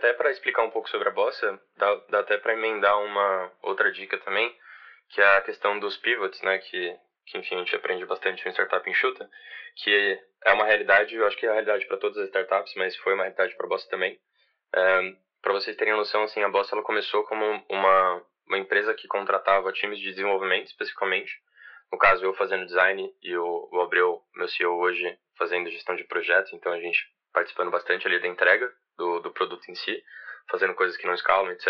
até 0.00 0.14
para 0.14 0.30
explicar 0.30 0.62
um 0.62 0.70
pouco 0.70 0.88
sobre 0.88 1.08
a 1.08 1.12
bossa, 1.12 1.60
dá, 1.76 1.94
dá 2.08 2.20
até 2.20 2.38
para 2.38 2.54
emendar 2.54 2.98
uma 3.02 3.52
outra 3.62 3.92
dica 3.92 4.16
também, 4.18 4.50
que 5.10 5.20
é 5.20 5.36
a 5.36 5.42
questão 5.42 5.78
dos 5.78 5.96
pivots, 5.98 6.40
né, 6.40 6.58
que, 6.58 6.96
que 7.26 7.38
enfim 7.38 7.56
a 7.56 7.58
gente 7.58 7.76
aprende 7.76 8.06
bastante 8.06 8.44
no 8.44 8.50
Startup 8.50 8.88
Enxuta, 8.88 9.28
que 9.76 10.18
é 10.46 10.52
uma 10.52 10.64
realidade, 10.64 11.14
eu 11.14 11.26
acho 11.26 11.36
que 11.36 11.44
é 11.44 11.50
a 11.50 11.52
realidade 11.52 11.86
para 11.86 11.98
todas 11.98 12.16
as 12.16 12.26
startups, 12.28 12.72
mas 12.76 12.96
foi 12.96 13.12
uma 13.12 13.24
realidade 13.24 13.54
para 13.56 13.66
a 13.66 13.68
Bossa 13.68 13.88
também. 13.90 14.18
É, 14.74 15.12
para 15.42 15.52
vocês 15.52 15.76
terem 15.76 15.94
noção, 15.94 16.22
assim, 16.22 16.42
a 16.42 16.48
Bossa 16.48 16.74
ela 16.74 16.82
começou 16.82 17.22
como 17.24 17.44
uma, 17.68 18.26
uma 18.46 18.58
empresa 18.58 18.94
que 18.94 19.06
contratava 19.06 19.72
times 19.72 19.98
de 19.98 20.10
desenvolvimento 20.10 20.68
especificamente. 20.68 21.30
No 21.92 21.98
caso, 21.98 22.24
eu 22.24 22.32
fazendo 22.34 22.64
design 22.64 23.12
e 23.22 23.36
o, 23.36 23.68
o 23.70 23.80
Abreu, 23.80 24.22
meu 24.34 24.48
CEO 24.48 24.78
hoje, 24.78 25.18
fazendo 25.36 25.70
gestão 25.70 25.94
de 25.94 26.04
projetos. 26.04 26.52
Então, 26.52 26.72
a 26.72 26.80
gente 26.80 26.98
participando 27.32 27.70
bastante 27.70 28.06
ali 28.06 28.18
da 28.18 28.28
entrega 28.28 28.72
do, 29.00 29.20
do 29.20 29.30
produto 29.32 29.66
em 29.70 29.74
si, 29.74 30.04
fazendo 30.50 30.74
coisas 30.74 30.96
que 30.96 31.06
não 31.06 31.14
escalam, 31.14 31.50
etc. 31.50 31.66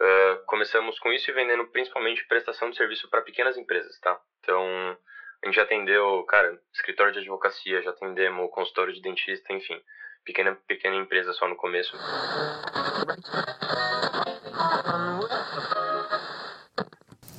Uh, 0.00 0.44
começamos 0.46 0.98
com 1.00 1.12
isso 1.12 1.28
e 1.30 1.34
vendendo 1.34 1.66
principalmente 1.66 2.26
prestação 2.26 2.70
de 2.70 2.76
serviço 2.76 3.10
para 3.10 3.22
pequenas 3.22 3.58
empresas, 3.58 3.98
tá? 4.00 4.18
Então, 4.38 4.64
a 5.42 5.46
gente 5.46 5.56
já 5.56 5.64
atendeu, 5.64 6.22
cara, 6.24 6.58
escritório 6.72 7.12
de 7.12 7.18
advocacia, 7.18 7.82
já 7.82 7.90
atendemos 7.90 8.50
consultório 8.50 8.92
de 8.94 9.02
dentista, 9.02 9.52
enfim, 9.52 9.82
pequena, 10.24 10.56
pequena 10.66 10.96
empresa 10.96 11.32
só 11.32 11.48
no 11.48 11.56
começo. 11.56 11.96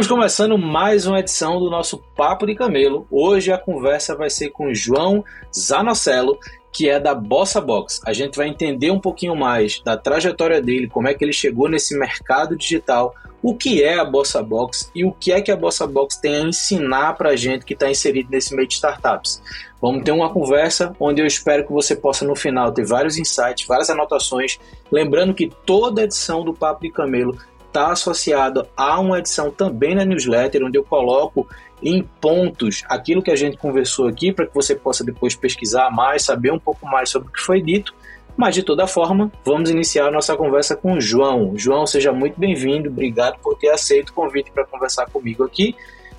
Estamos 0.00 0.18
começando 0.18 0.56
mais 0.56 1.06
uma 1.06 1.20
edição 1.20 1.60
do 1.60 1.68
nosso 1.68 1.98
Papo 2.16 2.46
de 2.46 2.54
Camelo. 2.54 3.06
Hoje 3.10 3.52
a 3.52 3.58
conversa 3.58 4.16
vai 4.16 4.30
ser 4.30 4.48
com 4.48 4.72
João 4.72 5.22
Zanocello, 5.54 6.38
que 6.72 6.88
é 6.88 6.98
da 6.98 7.14
Bossa 7.14 7.60
Box. 7.60 8.00
A 8.06 8.14
gente 8.14 8.34
vai 8.34 8.48
entender 8.48 8.90
um 8.90 8.98
pouquinho 8.98 9.36
mais 9.36 9.78
da 9.84 9.98
trajetória 9.98 10.62
dele, 10.62 10.88
como 10.88 11.06
é 11.06 11.12
que 11.12 11.22
ele 11.22 11.34
chegou 11.34 11.68
nesse 11.68 11.98
mercado 11.98 12.56
digital, 12.56 13.14
o 13.42 13.54
que 13.54 13.82
é 13.82 13.98
a 13.98 14.04
Bossa 14.04 14.42
Box 14.42 14.90
e 14.94 15.04
o 15.04 15.12
que 15.12 15.32
é 15.32 15.42
que 15.42 15.52
a 15.52 15.56
Bossa 15.56 15.86
Box 15.86 16.16
tem 16.16 16.34
a 16.34 16.48
ensinar 16.48 17.12
para 17.18 17.32
a 17.32 17.36
gente 17.36 17.66
que 17.66 17.74
está 17.74 17.90
inserido 17.90 18.30
nesse 18.30 18.56
meio 18.56 18.66
de 18.66 18.72
startups. 18.72 19.42
Vamos 19.82 20.02
ter 20.02 20.12
uma 20.12 20.32
conversa 20.32 20.96
onde 20.98 21.20
eu 21.20 21.26
espero 21.26 21.66
que 21.66 21.72
você 21.74 21.94
possa 21.94 22.24
no 22.24 22.34
final 22.34 22.72
ter 22.72 22.86
vários 22.86 23.18
insights, 23.18 23.66
várias 23.66 23.90
anotações. 23.90 24.58
Lembrando 24.90 25.34
que 25.34 25.52
toda 25.66 26.04
edição 26.04 26.42
do 26.42 26.54
Papo 26.54 26.80
de 26.80 26.90
Camelo 26.90 27.36
está 27.70 27.92
associado 27.92 28.66
a 28.76 28.98
uma 29.00 29.18
edição 29.18 29.50
também 29.50 29.94
na 29.94 30.04
newsletter, 30.04 30.64
onde 30.64 30.76
eu 30.76 30.84
coloco 30.84 31.48
em 31.82 32.02
pontos 32.20 32.84
aquilo 32.88 33.22
que 33.22 33.30
a 33.30 33.36
gente 33.36 33.56
conversou 33.56 34.06
aqui, 34.08 34.32
para 34.32 34.46
que 34.46 34.54
você 34.54 34.74
possa 34.74 35.02
depois 35.02 35.34
pesquisar 35.34 35.90
mais, 35.90 36.24
saber 36.24 36.52
um 36.52 36.58
pouco 36.58 36.84
mais 36.86 37.08
sobre 37.08 37.28
o 37.28 37.32
que 37.32 37.40
foi 37.40 37.62
dito. 37.62 37.94
Mas 38.36 38.54
de 38.54 38.62
toda 38.62 38.86
forma, 38.86 39.30
vamos 39.44 39.70
iniciar 39.70 40.06
a 40.06 40.10
nossa 40.10 40.36
conversa 40.36 40.76
com 40.76 40.94
o 40.94 41.00
João. 41.00 41.52
João, 41.56 41.86
seja 41.86 42.12
muito 42.12 42.38
bem-vindo, 42.38 42.88
obrigado 42.88 43.38
por 43.40 43.56
ter 43.56 43.70
aceito 43.70 44.10
o 44.10 44.14
convite 44.14 44.50
para 44.50 44.64
conversar 44.64 45.06
comigo 45.06 45.44
aqui. 45.44 45.74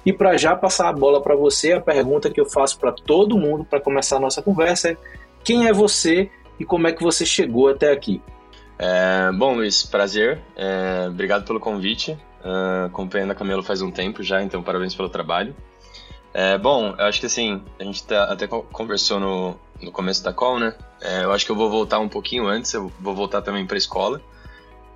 E 0.06 0.12
para 0.12 0.36
já 0.36 0.56
passar 0.56 0.90
a 0.90 0.94
bola 0.94 1.22
para 1.22 1.36
você, 1.36 1.74
a 1.74 1.82
pergunta 1.82 2.30
que 2.30 2.42
eu 2.42 2.46
faço 2.46 2.80
para 2.80 2.92
todo 2.92 3.38
mundo 3.38 3.64
para 3.64 3.80
começar 3.80 4.18
a 4.18 4.20
nossa 4.20 4.42
conversa 4.42 4.92
é: 4.92 4.98
quem 5.44 5.68
é 5.68 5.74
você 5.74 6.30
e 6.60 6.66
como 6.66 6.88
é 6.88 6.92
que 6.92 7.04
você 7.04 7.26
chegou 7.26 7.70
até 7.70 7.92
aqui? 7.92 8.22
É, 8.84 9.32
bom, 9.32 9.54
Luiz, 9.54 9.84
prazer. 9.84 10.42
É, 10.56 11.06
obrigado 11.08 11.46
pelo 11.46 11.60
convite. 11.60 12.18
Uh, 12.44 12.88
acompanhando 12.88 13.30
a 13.30 13.36
Camelo 13.36 13.62
faz 13.62 13.84
um 13.84 13.92
tempo 13.92 14.24
já, 14.24 14.42
então 14.42 14.64
parabéns 14.64 14.96
pelo 14.96 15.08
trabalho. 15.08 15.56
É, 16.34 16.58
bom, 16.58 16.96
eu 16.98 17.06
acho 17.06 17.20
que 17.20 17.28
assim, 17.28 17.62
a 17.80 17.84
gente 17.84 18.04
tá, 18.04 18.24
até 18.24 18.48
conversou 18.48 19.20
no, 19.20 19.56
no 19.80 19.92
começo 19.92 20.24
da 20.24 20.34
call, 20.34 20.58
né? 20.58 20.74
É, 21.00 21.24
eu 21.24 21.32
acho 21.32 21.46
que 21.46 21.52
eu 21.52 21.56
vou 21.56 21.70
voltar 21.70 22.00
um 22.00 22.10
pouquinho 22.10 22.48
antes, 22.48 22.74
eu 22.74 22.92
vou 23.00 23.14
voltar 23.14 23.44
também 23.44 23.68
para 23.68 23.76
a 23.76 23.78
escola. 23.78 24.20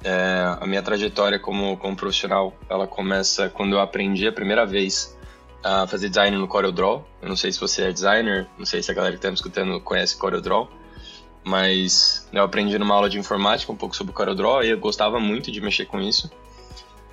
É, 0.04 0.58
a 0.60 0.66
minha 0.66 0.82
trajetória 0.82 1.38
como, 1.38 1.78
como 1.78 1.96
profissional, 1.96 2.56
ela 2.68 2.88
começa 2.88 3.50
quando 3.50 3.74
eu 3.74 3.80
aprendi 3.80 4.28
a 4.28 4.32
primeira 4.32 4.66
vez 4.66 5.16
a 5.64 5.86
fazer 5.86 6.10
design 6.10 6.36
no 6.36 6.48
CorelDRAW. 6.48 7.06
Eu 7.22 7.30
não 7.30 7.36
sei 7.36 7.52
se 7.52 7.60
você 7.60 7.84
é 7.84 7.92
designer, 7.92 8.48
não 8.58 8.66
sei 8.66 8.82
se 8.82 8.90
a 8.90 8.96
galera 8.96 9.14
que 9.14 9.20
está 9.20 9.30
me 9.30 9.36
escutando 9.36 9.80
conhece 9.80 10.18
CorelDRAW 10.18 10.68
mas 11.46 12.25
eu 12.36 12.44
aprendi 12.44 12.78
numa 12.78 12.94
aula 12.94 13.10
de 13.10 13.18
informática 13.18 13.72
um 13.72 13.76
pouco 13.76 13.96
sobre 13.96 14.12
o 14.12 14.14
CorelDRAW 14.14 14.64
e 14.64 14.70
eu 14.70 14.78
gostava 14.78 15.20
muito 15.20 15.50
de 15.52 15.62
mexer 15.62 15.86
com 15.86 16.02
isso. 16.02 16.30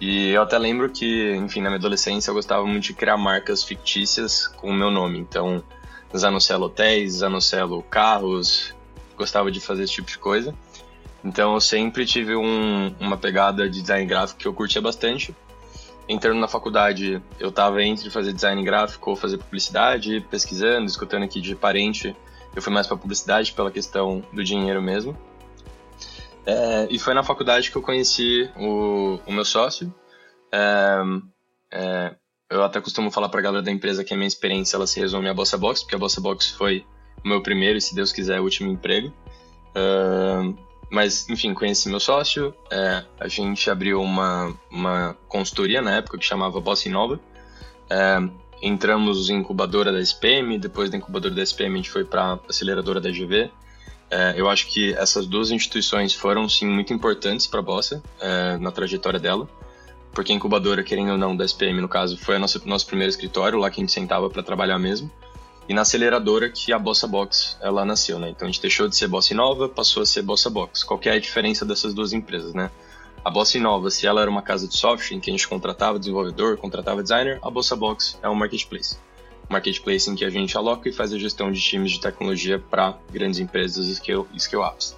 E 0.01 0.31
eu 0.31 0.43
até 0.43 0.59
lembro 0.59 0.91
que, 0.91 1.33
enfim, 1.37 1.61
na 1.61 1.69
minha 1.69 1.79
adolescência 1.79 2.31
eu 2.31 2.35
gostava 2.35 2.67
muito 2.67 2.83
de 2.83 2.93
criar 2.93 3.17
marcas 3.17 3.63
fictícias 3.63 4.49
com 4.49 4.69
o 4.71 4.75
meu 4.75 4.91
nome. 4.91 5.21
Então, 5.21 5.63
Zanocelo 6.17 6.65
Hotéis, 6.65 7.15
Zanocelo 7.15 7.85
Carros, 7.85 8.75
gostava 9.17 9.49
de 9.53 9.61
fazer 9.61 9.85
esse 9.85 9.93
tipo 9.93 10.09
de 10.09 10.19
coisa. 10.19 10.53
Então, 11.25 11.55
eu 11.55 11.61
sempre 11.61 12.05
tive 12.05 12.35
um, 12.35 12.93
uma 12.99 13.17
pegada 13.17 13.71
de 13.71 13.81
design 13.81 14.05
gráfico 14.05 14.41
que 14.41 14.49
eu 14.49 14.53
curtia 14.53 14.83
bastante. 14.83 15.33
Entrando 16.09 16.41
na 16.41 16.49
faculdade, 16.49 17.23
eu 17.39 17.51
estava 17.51 17.81
entre 17.85 18.11
fazer 18.11 18.33
design 18.33 18.61
gráfico 18.65 19.11
ou 19.11 19.15
fazer 19.15 19.39
publicidade, 19.39 20.21
pesquisando, 20.29 20.87
escutando 20.87 21.23
aqui 21.23 21.41
de 21.41 21.55
parente 21.55 22.13
eu 22.55 22.63
fui 22.63 22.73
mais 22.73 22.87
para 22.87 22.97
publicidade 22.97 23.53
pela 23.53 23.71
questão 23.71 24.23
do 24.33 24.45
dinheiro 24.45 24.83
mesmo. 24.83 25.17
É, 26.45 26.89
e 26.91 26.99
foi 26.99 27.15
na 27.15 27.23
faculdade 27.23 27.71
que 27.71 27.77
eu 27.77 27.83
conheci 27.83 28.51
o, 28.57 29.19
o 29.27 29.33
meu 29.33 29.45
sócio. 29.45 29.93
É, 30.51 30.99
é, 31.73 32.15
eu 32.51 32.63
até 32.63 32.81
costumo 32.81 33.11
falar 33.11 33.29
para 33.29 33.41
a 33.41 33.43
galera 33.43 33.63
da 33.63 33.71
empresa 33.71 34.05
que 34.05 34.13
a 34.13 34.17
minha 34.17 34.29
experiência 34.29 34.77
ela 34.77 34.87
se 34.87 35.01
resume 35.01 35.29
à 35.29 35.35
Bossa 35.35 35.57
Box, 35.57 35.83
porque 35.83 35.95
a 35.95 35.99
Bossa 35.99 36.21
Box 36.21 36.51
foi 36.51 36.85
o 37.25 37.29
meu 37.29 37.43
primeiro 37.43 37.79
e, 37.79 37.81
se 37.81 37.95
Deus 37.95 38.13
quiser, 38.13 38.41
último 38.41 38.71
emprego. 38.71 39.13
É, 39.75 40.73
mas, 40.91 41.27
enfim, 41.31 41.55
conheci 41.55 41.89
meu 41.89 42.01
sócio. 42.01 42.55
É, 42.71 43.05
a 43.19 43.29
gente 43.29 43.71
abriu 43.71 44.03
uma, 44.03 44.55
uma 44.71 45.17
consultoria 45.29 45.81
na 45.81 45.97
época 45.97 46.19
que 46.19 46.25
chamava 46.25 46.61
Bossa 46.61 46.89
Inova. 46.89 47.19
Entramos 48.63 49.29
em 49.29 49.39
incubadora 49.39 49.91
da 49.91 50.01
SPM, 50.01 50.57
depois 50.57 50.89
da 50.89 50.97
incubadora 50.97 51.35
da 51.35 51.43
SPM 51.43 51.75
a 51.75 51.77
gente 51.79 51.91
foi 51.91 52.05
para 52.05 52.39
aceleradora 52.49 53.01
da 53.01 53.11
GV. 53.11 53.51
É, 54.09 54.35
eu 54.37 54.49
acho 54.49 54.69
que 54.69 54.95
essas 54.95 55.27
duas 55.27 55.51
instituições 55.51 56.15
foram, 56.15 56.49
sim, 56.49 56.67
muito 56.67 56.93
importantes 56.93 57.47
para 57.47 57.59
a 57.61 57.63
Bossa 57.63 58.03
é, 58.21 58.57
na 58.59 58.71
trajetória 58.71 59.19
dela, 59.19 59.49
porque 60.13 60.33
a 60.33 60.35
incubadora, 60.35 60.83
querendo 60.83 61.13
ou 61.13 61.19
não, 61.19 61.35
da 61.35 61.45
SPM, 61.45 61.81
no 61.81 61.89
caso, 61.89 62.17
foi 62.17 62.37
o 62.37 62.39
nosso, 62.39 62.63
nosso 62.69 62.87
primeiro 62.87 63.11
escritório, 63.11 63.59
lá 63.59 63.71
que 63.71 63.81
a 63.81 63.83
gente 63.83 63.93
sentava 63.93 64.31
para 64.31 64.43
trabalhar 64.43 64.79
mesmo, 64.79 65.11
e 65.69 65.75
na 65.75 65.83
aceleradora 65.83 66.51
que 66.51 66.73
a 66.73 66.79
Bossa 66.79 67.07
Box 67.07 67.57
ela 67.61 67.85
nasceu, 67.85 68.19
né? 68.19 68.29
Então 68.29 68.47
a 68.47 68.51
gente 68.51 68.61
deixou 68.61 68.87
de 68.87 68.97
ser 68.97 69.09
Bossa 69.09 69.35
Nova, 69.35 69.69
passou 69.69 70.03
a 70.03 70.07
ser 70.07 70.23
Bossa 70.23 70.51
Box. 70.51 70.85
Qual 70.85 71.01
é 71.05 71.11
a 71.11 71.19
diferença 71.19 71.65
dessas 71.65 71.95
duas 71.95 72.13
empresas, 72.13 72.53
né? 72.53 72.71
A 73.25 73.31
Bossa 73.31 73.57
Inova, 73.57 73.89
se 73.89 74.05
ela 74.05 74.21
era 74.21 74.29
uma 74.29 74.43
casa 74.43 74.67
de 74.67 74.77
software 74.77 75.17
em 75.17 75.21
que 75.21 75.31
a 75.31 75.33
gente 75.33 75.47
contratava 75.47 75.97
desenvolvedor, 75.97 76.57
contratava 76.57 77.03
designer, 77.03 77.39
a 77.41 77.49
Bossa 77.49 77.77
Box 77.77 78.19
é 78.21 78.29
um 78.29 78.35
marketplace. 78.35 78.99
Um 79.49 79.53
marketplace 79.53 80.11
em 80.11 80.17
que 80.17 80.25
a 80.25 80.31
gente 80.31 80.57
aloca 80.57 80.89
e 80.89 80.93
faz 80.93 81.13
a 81.13 81.19
gestão 81.19 81.53
de 81.53 81.61
times 81.61 81.93
de 81.93 82.01
tecnologia 82.01 82.59
para 82.59 82.99
grandes 83.13 83.39
empresas 83.39 83.87
e 83.87 83.95
scale, 83.95 84.27
scale 84.37 84.65
apps. 84.65 84.97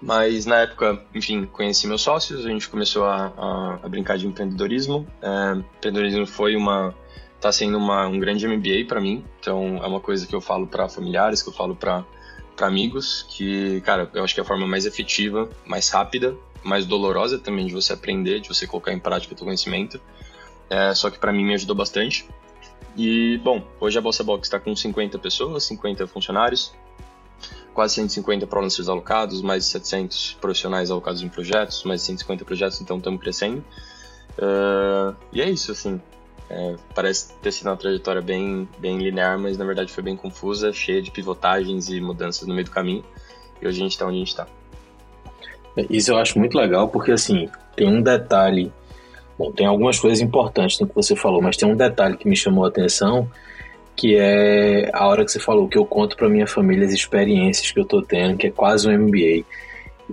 Mas 0.00 0.46
na 0.46 0.60
época, 0.60 1.02
enfim, 1.12 1.44
conheci 1.46 1.88
meus 1.88 2.02
sócios, 2.02 2.46
a 2.46 2.50
gente 2.50 2.68
começou 2.68 3.04
a, 3.04 3.32
a, 3.36 3.78
a 3.82 3.88
brincar 3.88 4.16
de 4.16 4.28
empreendedorismo. 4.28 5.04
É, 5.20 5.56
empreendedorismo 5.56 6.24
foi 6.24 6.54
uma, 6.54 6.94
está 7.34 7.50
sendo 7.50 7.78
uma, 7.78 8.06
um 8.06 8.20
grande 8.20 8.46
MBA 8.46 8.84
para 8.86 9.00
mim, 9.00 9.24
então 9.40 9.78
é 9.82 9.86
uma 9.88 10.00
coisa 10.00 10.24
que 10.24 10.36
eu 10.36 10.40
falo 10.40 10.68
para 10.68 10.88
familiares, 10.88 11.42
que 11.42 11.48
eu 11.48 11.52
falo 11.52 11.74
para 11.74 12.04
amigos, 12.60 13.26
que, 13.28 13.80
cara, 13.80 14.08
eu 14.14 14.22
acho 14.22 14.34
que 14.34 14.40
é 14.40 14.44
a 14.44 14.46
forma 14.46 14.68
mais 14.68 14.86
efetiva, 14.86 15.48
mais 15.66 15.88
rápida 15.88 16.36
mais 16.62 16.86
dolorosa 16.86 17.38
também 17.38 17.66
de 17.66 17.72
você 17.72 17.92
aprender, 17.92 18.40
de 18.40 18.48
você 18.48 18.66
colocar 18.66 18.92
em 18.92 18.98
prática 18.98 19.34
o 19.34 19.38
seu 19.38 19.44
conhecimento. 19.44 20.00
É, 20.68 20.94
só 20.94 21.10
que 21.10 21.18
para 21.18 21.32
mim 21.32 21.44
me 21.44 21.54
ajudou 21.54 21.76
bastante. 21.76 22.28
E, 22.96 23.38
bom, 23.38 23.62
hoje 23.78 23.98
a 23.98 24.00
Bossa 24.00 24.24
Box 24.24 24.46
está 24.46 24.58
com 24.58 24.74
50 24.74 25.18
pessoas, 25.18 25.64
50 25.64 26.06
funcionários, 26.06 26.72
quase 27.74 27.94
150 27.94 28.46
freelancers 28.46 28.88
alocados, 28.88 29.42
mais 29.42 29.64
de 29.64 29.70
700 29.70 30.38
profissionais 30.40 30.90
alocados 30.90 31.22
em 31.22 31.28
projetos, 31.28 31.84
mais 31.84 32.00
de 32.00 32.06
150 32.06 32.44
projetos, 32.44 32.80
então 32.80 32.96
estamos 32.96 33.20
crescendo. 33.20 33.62
Uh, 34.38 35.14
e 35.32 35.42
é 35.42 35.50
isso, 35.50 35.72
assim. 35.72 36.00
É, 36.48 36.76
parece 36.94 37.34
ter 37.34 37.52
sido 37.52 37.66
uma 37.66 37.76
trajetória 37.76 38.22
bem, 38.22 38.68
bem 38.78 38.98
linear, 38.98 39.38
mas 39.38 39.58
na 39.58 39.64
verdade 39.64 39.92
foi 39.92 40.02
bem 40.02 40.16
confusa, 40.16 40.72
cheia 40.72 41.02
de 41.02 41.10
pivotagens 41.10 41.88
e 41.90 42.00
mudanças 42.00 42.46
no 42.46 42.54
meio 42.54 42.64
do 42.64 42.70
caminho. 42.70 43.04
E 43.60 43.66
hoje 43.66 43.80
a 43.80 43.82
gente 43.82 43.92
está 43.92 44.06
onde 44.06 44.16
a 44.16 44.18
gente 44.18 44.28
está. 44.28 44.46
Isso 45.90 46.12
eu 46.12 46.18
acho 46.18 46.38
muito 46.38 46.56
legal, 46.56 46.88
porque 46.88 47.12
assim, 47.12 47.48
tem 47.74 47.88
um 47.88 48.02
detalhe. 48.02 48.72
Bom, 49.38 49.52
tem 49.52 49.66
algumas 49.66 49.98
coisas 49.98 50.20
importantes 50.20 50.80
no 50.80 50.86
que 50.86 50.94
você 50.94 51.14
falou, 51.14 51.42
mas 51.42 51.56
tem 51.56 51.70
um 51.70 51.76
detalhe 51.76 52.16
que 52.16 52.28
me 52.28 52.36
chamou 52.36 52.64
a 52.64 52.68
atenção, 52.68 53.30
que 53.94 54.16
é 54.16 54.90
a 54.92 55.06
hora 55.06 55.24
que 55.24 55.30
você 55.30 55.38
falou 55.38 55.68
que 55.68 55.76
eu 55.76 55.84
conto 55.84 56.16
para 56.16 56.28
minha 56.28 56.46
família 56.46 56.86
as 56.86 56.92
experiências 56.92 57.70
que 57.70 57.78
eu 57.78 57.84
tô 57.84 58.00
tendo, 58.00 58.38
que 58.38 58.46
é 58.46 58.50
quase 58.50 58.88
um 58.88 58.98
MBA. 58.98 59.44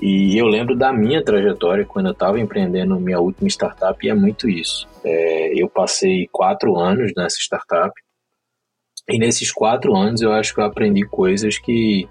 E 0.02 0.38
eu 0.38 0.48
lembro 0.48 0.76
da 0.76 0.92
minha 0.92 1.24
trajetória 1.24 1.86
quando 1.86 2.08
eu 2.08 2.12
estava 2.14 2.40
empreendendo 2.40 3.00
minha 3.00 3.20
última 3.20 3.48
startup, 3.48 4.06
e 4.06 4.10
é 4.10 4.14
muito 4.14 4.50
isso. 4.50 4.88
É, 5.04 5.54
eu 5.56 5.70
passei 5.70 6.28
quatro 6.32 6.76
anos 6.78 7.12
nessa 7.16 7.38
startup, 7.38 7.94
e 9.10 9.18
nesses 9.18 9.52
quatro 9.52 9.96
anos 9.96 10.22
eu 10.22 10.32
acho 10.32 10.54
que 10.54 10.62
eu 10.62 10.66
aprendi 10.66 11.04
coisas 11.06 11.58
que 11.58 12.08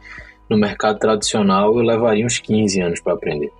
no 0.52 0.58
mercado 0.58 0.98
tradicional 0.98 1.74
eu 1.76 1.82
levaria 1.82 2.26
uns 2.26 2.38
15 2.38 2.80
anos 2.80 3.00
para 3.00 3.14
aprender. 3.14 3.50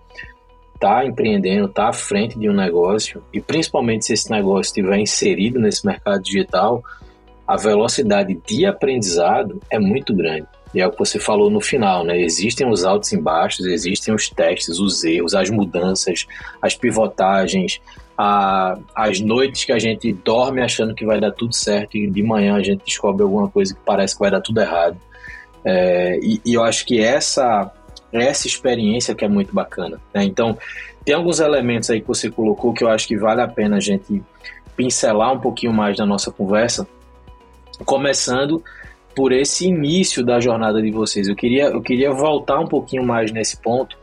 Tá 0.78 1.04
empreendendo, 1.06 1.68
tá 1.68 1.88
à 1.88 1.92
frente 1.92 2.38
de 2.38 2.48
um 2.50 2.52
negócio, 2.52 3.22
e 3.32 3.40
principalmente 3.40 4.04
se 4.04 4.12
esse 4.12 4.30
negócio 4.30 4.70
estiver 4.70 4.98
inserido 4.98 5.58
nesse 5.58 5.86
mercado 5.86 6.22
digital, 6.22 6.82
a 7.46 7.56
velocidade 7.56 8.38
de 8.46 8.66
aprendizado 8.66 9.60
é 9.70 9.78
muito 9.78 10.14
grande. 10.14 10.46
E 10.74 10.80
é 10.80 10.86
o 10.86 10.90
que 10.90 10.98
você 10.98 11.18
falou 11.18 11.50
no 11.50 11.60
final, 11.60 12.04
né? 12.04 12.18
Existem 12.20 12.68
os 12.68 12.84
altos 12.84 13.12
e 13.12 13.20
baixos, 13.20 13.66
existem 13.66 14.14
os 14.14 14.28
testes, 14.28 14.78
os 14.78 15.04
erros, 15.04 15.34
as 15.34 15.50
mudanças, 15.50 16.26
as 16.60 16.74
pivotagens, 16.74 17.80
a, 18.16 18.78
as 18.94 19.20
noites 19.20 19.64
que 19.64 19.72
a 19.72 19.78
gente 19.78 20.12
dorme 20.12 20.62
achando 20.62 20.94
que 20.94 21.04
vai 21.04 21.20
dar 21.20 21.30
tudo 21.30 21.54
certo 21.54 21.96
e 21.96 22.10
de 22.10 22.22
manhã 22.22 22.56
a 22.56 22.62
gente 22.62 22.84
descobre 22.84 23.22
alguma 23.22 23.48
coisa 23.48 23.74
que 23.74 23.80
parece 23.84 24.14
que 24.14 24.20
vai 24.20 24.30
dar 24.30 24.40
tudo 24.40 24.60
errado. 24.60 24.96
É, 25.64 26.18
e, 26.20 26.40
e, 26.44 26.54
eu 26.54 26.62
acho 26.62 26.84
que 26.84 27.00
essa 27.00 27.72
essa 28.12 28.46
experiência 28.46 29.14
que 29.14 29.24
é 29.24 29.28
muito 29.28 29.54
bacana. 29.54 29.98
Né? 30.12 30.24
Então, 30.24 30.58
tem 31.04 31.14
alguns 31.14 31.40
elementos 31.40 31.88
aí 31.88 32.00
que 32.00 32.06
você 32.06 32.30
colocou 32.30 32.74
que 32.74 32.84
eu 32.84 32.88
acho 32.88 33.08
que 33.08 33.16
vale 33.16 33.40
a 33.40 33.48
pena 33.48 33.76
a 33.76 33.80
gente 33.80 34.22
pincelar 34.76 35.32
um 35.32 35.40
pouquinho 35.40 35.72
mais 35.72 35.98
na 35.98 36.04
nossa 36.04 36.30
conversa, 36.30 36.86
começando 37.84 38.62
por 39.14 39.32
esse 39.32 39.66
início 39.66 40.24
da 40.24 40.40
jornada 40.40 40.80
de 40.80 40.90
vocês. 40.90 41.28
Eu 41.28 41.36
queria, 41.36 41.64
eu 41.64 41.80
queria 41.80 42.12
voltar 42.12 42.58
um 42.58 42.66
pouquinho 42.66 43.04
mais 43.04 43.32
nesse 43.32 43.56
ponto, 43.56 43.96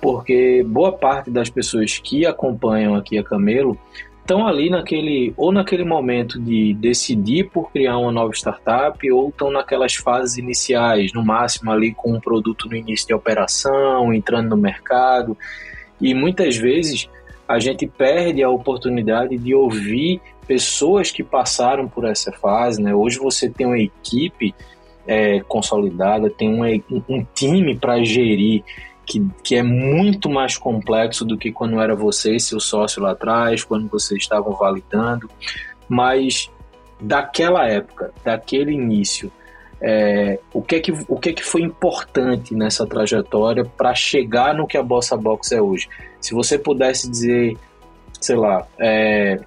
porque 0.00 0.64
boa 0.66 0.92
parte 0.92 1.30
das 1.30 1.48
pessoas 1.48 1.98
que 1.98 2.26
acompanham 2.26 2.94
aqui 2.94 3.18
a 3.18 3.24
Camelo 3.24 3.78
estão 4.22 4.46
ali 4.46 4.70
naquele 4.70 5.34
ou 5.36 5.52
naquele 5.52 5.84
momento 5.84 6.40
de 6.40 6.72
decidir 6.74 7.50
por 7.50 7.70
criar 7.72 7.98
uma 7.98 8.12
nova 8.12 8.32
startup 8.32 9.10
ou 9.10 9.28
estão 9.28 9.50
naquelas 9.50 9.94
fases 9.94 10.38
iniciais, 10.38 11.12
no 11.12 11.24
máximo 11.24 11.70
ali 11.70 11.92
com 11.92 12.14
um 12.14 12.20
produto 12.20 12.68
no 12.68 12.76
início 12.76 13.08
de 13.08 13.14
operação, 13.14 14.14
entrando 14.14 14.50
no 14.50 14.56
mercado. 14.56 15.36
E 16.00 16.14
muitas 16.14 16.56
vezes 16.56 17.08
a 17.46 17.58
gente 17.58 17.86
perde 17.86 18.42
a 18.42 18.48
oportunidade 18.48 19.36
de 19.36 19.54
ouvir 19.54 20.20
pessoas 20.46 21.10
que 21.10 21.22
passaram 21.22 21.88
por 21.88 22.04
essa 22.04 22.32
fase, 22.32 22.80
né? 22.80 22.94
Hoje 22.94 23.18
você 23.18 23.50
tem 23.50 23.66
uma 23.66 23.78
equipe 23.78 24.54
é, 25.06 25.40
consolidada, 25.40 26.30
tem 26.30 26.48
um, 26.48 26.82
um 27.08 27.26
time 27.34 27.76
para 27.76 28.02
gerir 28.04 28.62
que, 29.06 29.26
que 29.42 29.56
é 29.56 29.62
muito 29.62 30.30
mais 30.30 30.56
complexo 30.56 31.24
do 31.24 31.36
que 31.36 31.52
quando 31.52 31.80
era 31.80 31.94
você 31.94 32.36
e 32.36 32.40
seu 32.40 32.60
sócio 32.60 33.02
lá 33.02 33.12
atrás, 33.12 33.64
quando 33.64 33.88
vocês 33.88 34.22
estavam 34.22 34.52
validando, 34.52 35.28
mas 35.88 36.50
daquela 37.00 37.66
época, 37.68 38.12
daquele 38.24 38.72
início, 38.72 39.30
é, 39.80 40.38
o, 40.52 40.62
que 40.62 40.76
é 40.76 40.80
que, 40.80 40.92
o 41.08 41.18
que 41.18 41.30
é 41.30 41.32
que 41.32 41.42
foi 41.42 41.62
importante 41.62 42.54
nessa 42.54 42.86
trajetória 42.86 43.64
para 43.64 43.92
chegar 43.94 44.54
no 44.54 44.66
que 44.66 44.78
a 44.78 44.82
Bossa 44.82 45.16
Box 45.16 45.50
é 45.50 45.60
hoje? 45.60 45.88
Se 46.20 46.32
você 46.32 46.56
pudesse 46.56 47.10
dizer, 47.10 47.56
sei 48.20 48.36
lá, 48.36 48.64
é, 48.78 49.40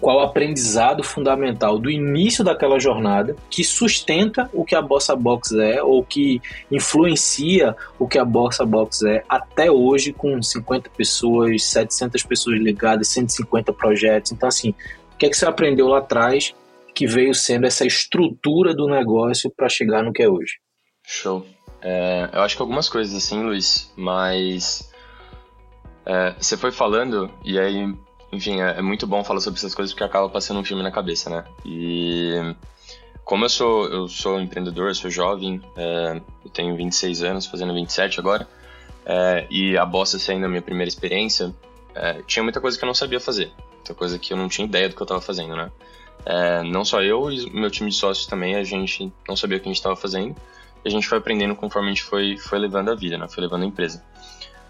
qual 0.00 0.18
o 0.18 0.20
aprendizado 0.20 1.02
fundamental 1.02 1.78
do 1.78 1.90
início 1.90 2.44
daquela 2.44 2.78
jornada 2.78 3.34
que 3.50 3.64
sustenta 3.64 4.48
o 4.52 4.64
que 4.64 4.74
a 4.74 4.82
Bossa 4.82 5.14
Box 5.16 5.56
é 5.58 5.82
ou 5.82 6.04
que 6.04 6.40
influencia 6.70 7.76
o 7.98 8.06
que 8.06 8.18
a 8.18 8.24
Bossa 8.24 8.64
Box 8.64 9.04
é 9.04 9.24
até 9.28 9.70
hoje 9.70 10.12
com 10.12 10.40
50 10.40 10.90
pessoas, 10.90 11.64
700 11.64 12.22
pessoas 12.22 12.58
ligadas, 12.60 13.08
150 13.08 13.72
projetos. 13.72 14.32
Então 14.32 14.48
assim, 14.48 14.70
o 15.14 15.16
que 15.18 15.26
é 15.26 15.28
que 15.28 15.36
você 15.36 15.46
aprendeu 15.46 15.88
lá 15.88 15.98
atrás 15.98 16.54
que 16.94 17.06
veio 17.06 17.34
sendo 17.34 17.66
essa 17.66 17.86
estrutura 17.86 18.74
do 18.74 18.88
negócio 18.88 19.50
para 19.56 19.68
chegar 19.68 20.02
no 20.02 20.12
que 20.12 20.22
é 20.22 20.28
hoje? 20.28 20.54
Show. 21.04 21.46
É, 21.80 22.28
eu 22.32 22.42
acho 22.42 22.56
que 22.56 22.62
algumas 22.62 22.88
coisas 22.88 23.14
assim, 23.14 23.42
Luiz, 23.42 23.92
mas 23.96 24.90
é, 26.04 26.34
você 26.38 26.56
foi 26.56 26.72
falando 26.72 27.30
e 27.44 27.58
aí, 27.58 27.94
enfim, 28.32 28.60
é, 28.60 28.78
é, 28.78 28.82
muito 28.82 29.06
bom 29.06 29.24
falar 29.24 29.40
sobre 29.40 29.58
essas 29.58 29.74
coisas 29.74 29.92
porque 29.92 30.04
acaba 30.04 30.28
passando 30.28 30.60
um 30.60 30.64
filme 30.64 30.82
na 30.82 30.90
cabeça, 30.90 31.30
né? 31.30 31.44
E 31.64 32.54
como 33.24 33.44
eu 33.44 33.48
sou 33.48 33.86
eu 33.88 34.08
sou 34.08 34.40
empreendedor, 34.40 34.88
eu 34.88 34.94
sou 34.94 35.10
jovem, 35.10 35.62
é, 35.76 36.20
eu 36.44 36.50
tenho 36.50 36.76
26 36.76 37.22
anos, 37.22 37.46
fazendo 37.46 37.74
27 37.74 38.20
agora, 38.20 38.48
é, 39.04 39.46
e 39.50 39.76
a 39.76 39.84
Bossa 39.86 40.18
sendo 40.18 40.46
a 40.46 40.48
minha 40.48 40.62
primeira 40.62 40.88
experiência, 40.88 41.54
é, 41.94 42.22
tinha 42.26 42.42
muita 42.42 42.60
coisa 42.60 42.78
que 42.78 42.84
eu 42.84 42.86
não 42.86 42.94
sabia 42.94 43.20
fazer, 43.20 43.50
muita 43.74 43.94
coisa 43.94 44.18
que 44.18 44.32
eu 44.32 44.36
não 44.36 44.48
tinha 44.48 44.66
ideia 44.66 44.88
do 44.88 44.94
que 44.94 45.02
eu 45.02 45.06
estava 45.06 45.20
fazendo, 45.20 45.56
né? 45.56 45.70
É, 46.24 46.62
não 46.62 46.84
só 46.84 47.02
eu 47.02 47.30
e 47.30 47.50
meu 47.50 47.70
time 47.70 47.90
de 47.90 47.96
sócios 47.96 48.26
também, 48.26 48.56
a 48.56 48.62
gente 48.62 49.12
não 49.26 49.36
sabia 49.36 49.56
o 49.56 49.60
que 49.60 49.66
a 49.66 49.70
gente 49.70 49.78
estava 49.78 49.96
fazendo. 49.96 50.36
E 50.84 50.88
a 50.88 50.90
gente 50.90 51.08
foi 51.08 51.18
aprendendo 51.18 51.56
conforme 51.56 51.88
a 51.88 51.90
gente 51.90 52.02
foi, 52.02 52.36
foi 52.36 52.58
levando 52.58 52.90
a 52.90 52.94
vida, 52.94 53.18
né? 53.18 53.26
Foi 53.28 53.42
levando 53.42 53.62
a 53.62 53.66
empresa. 53.66 54.04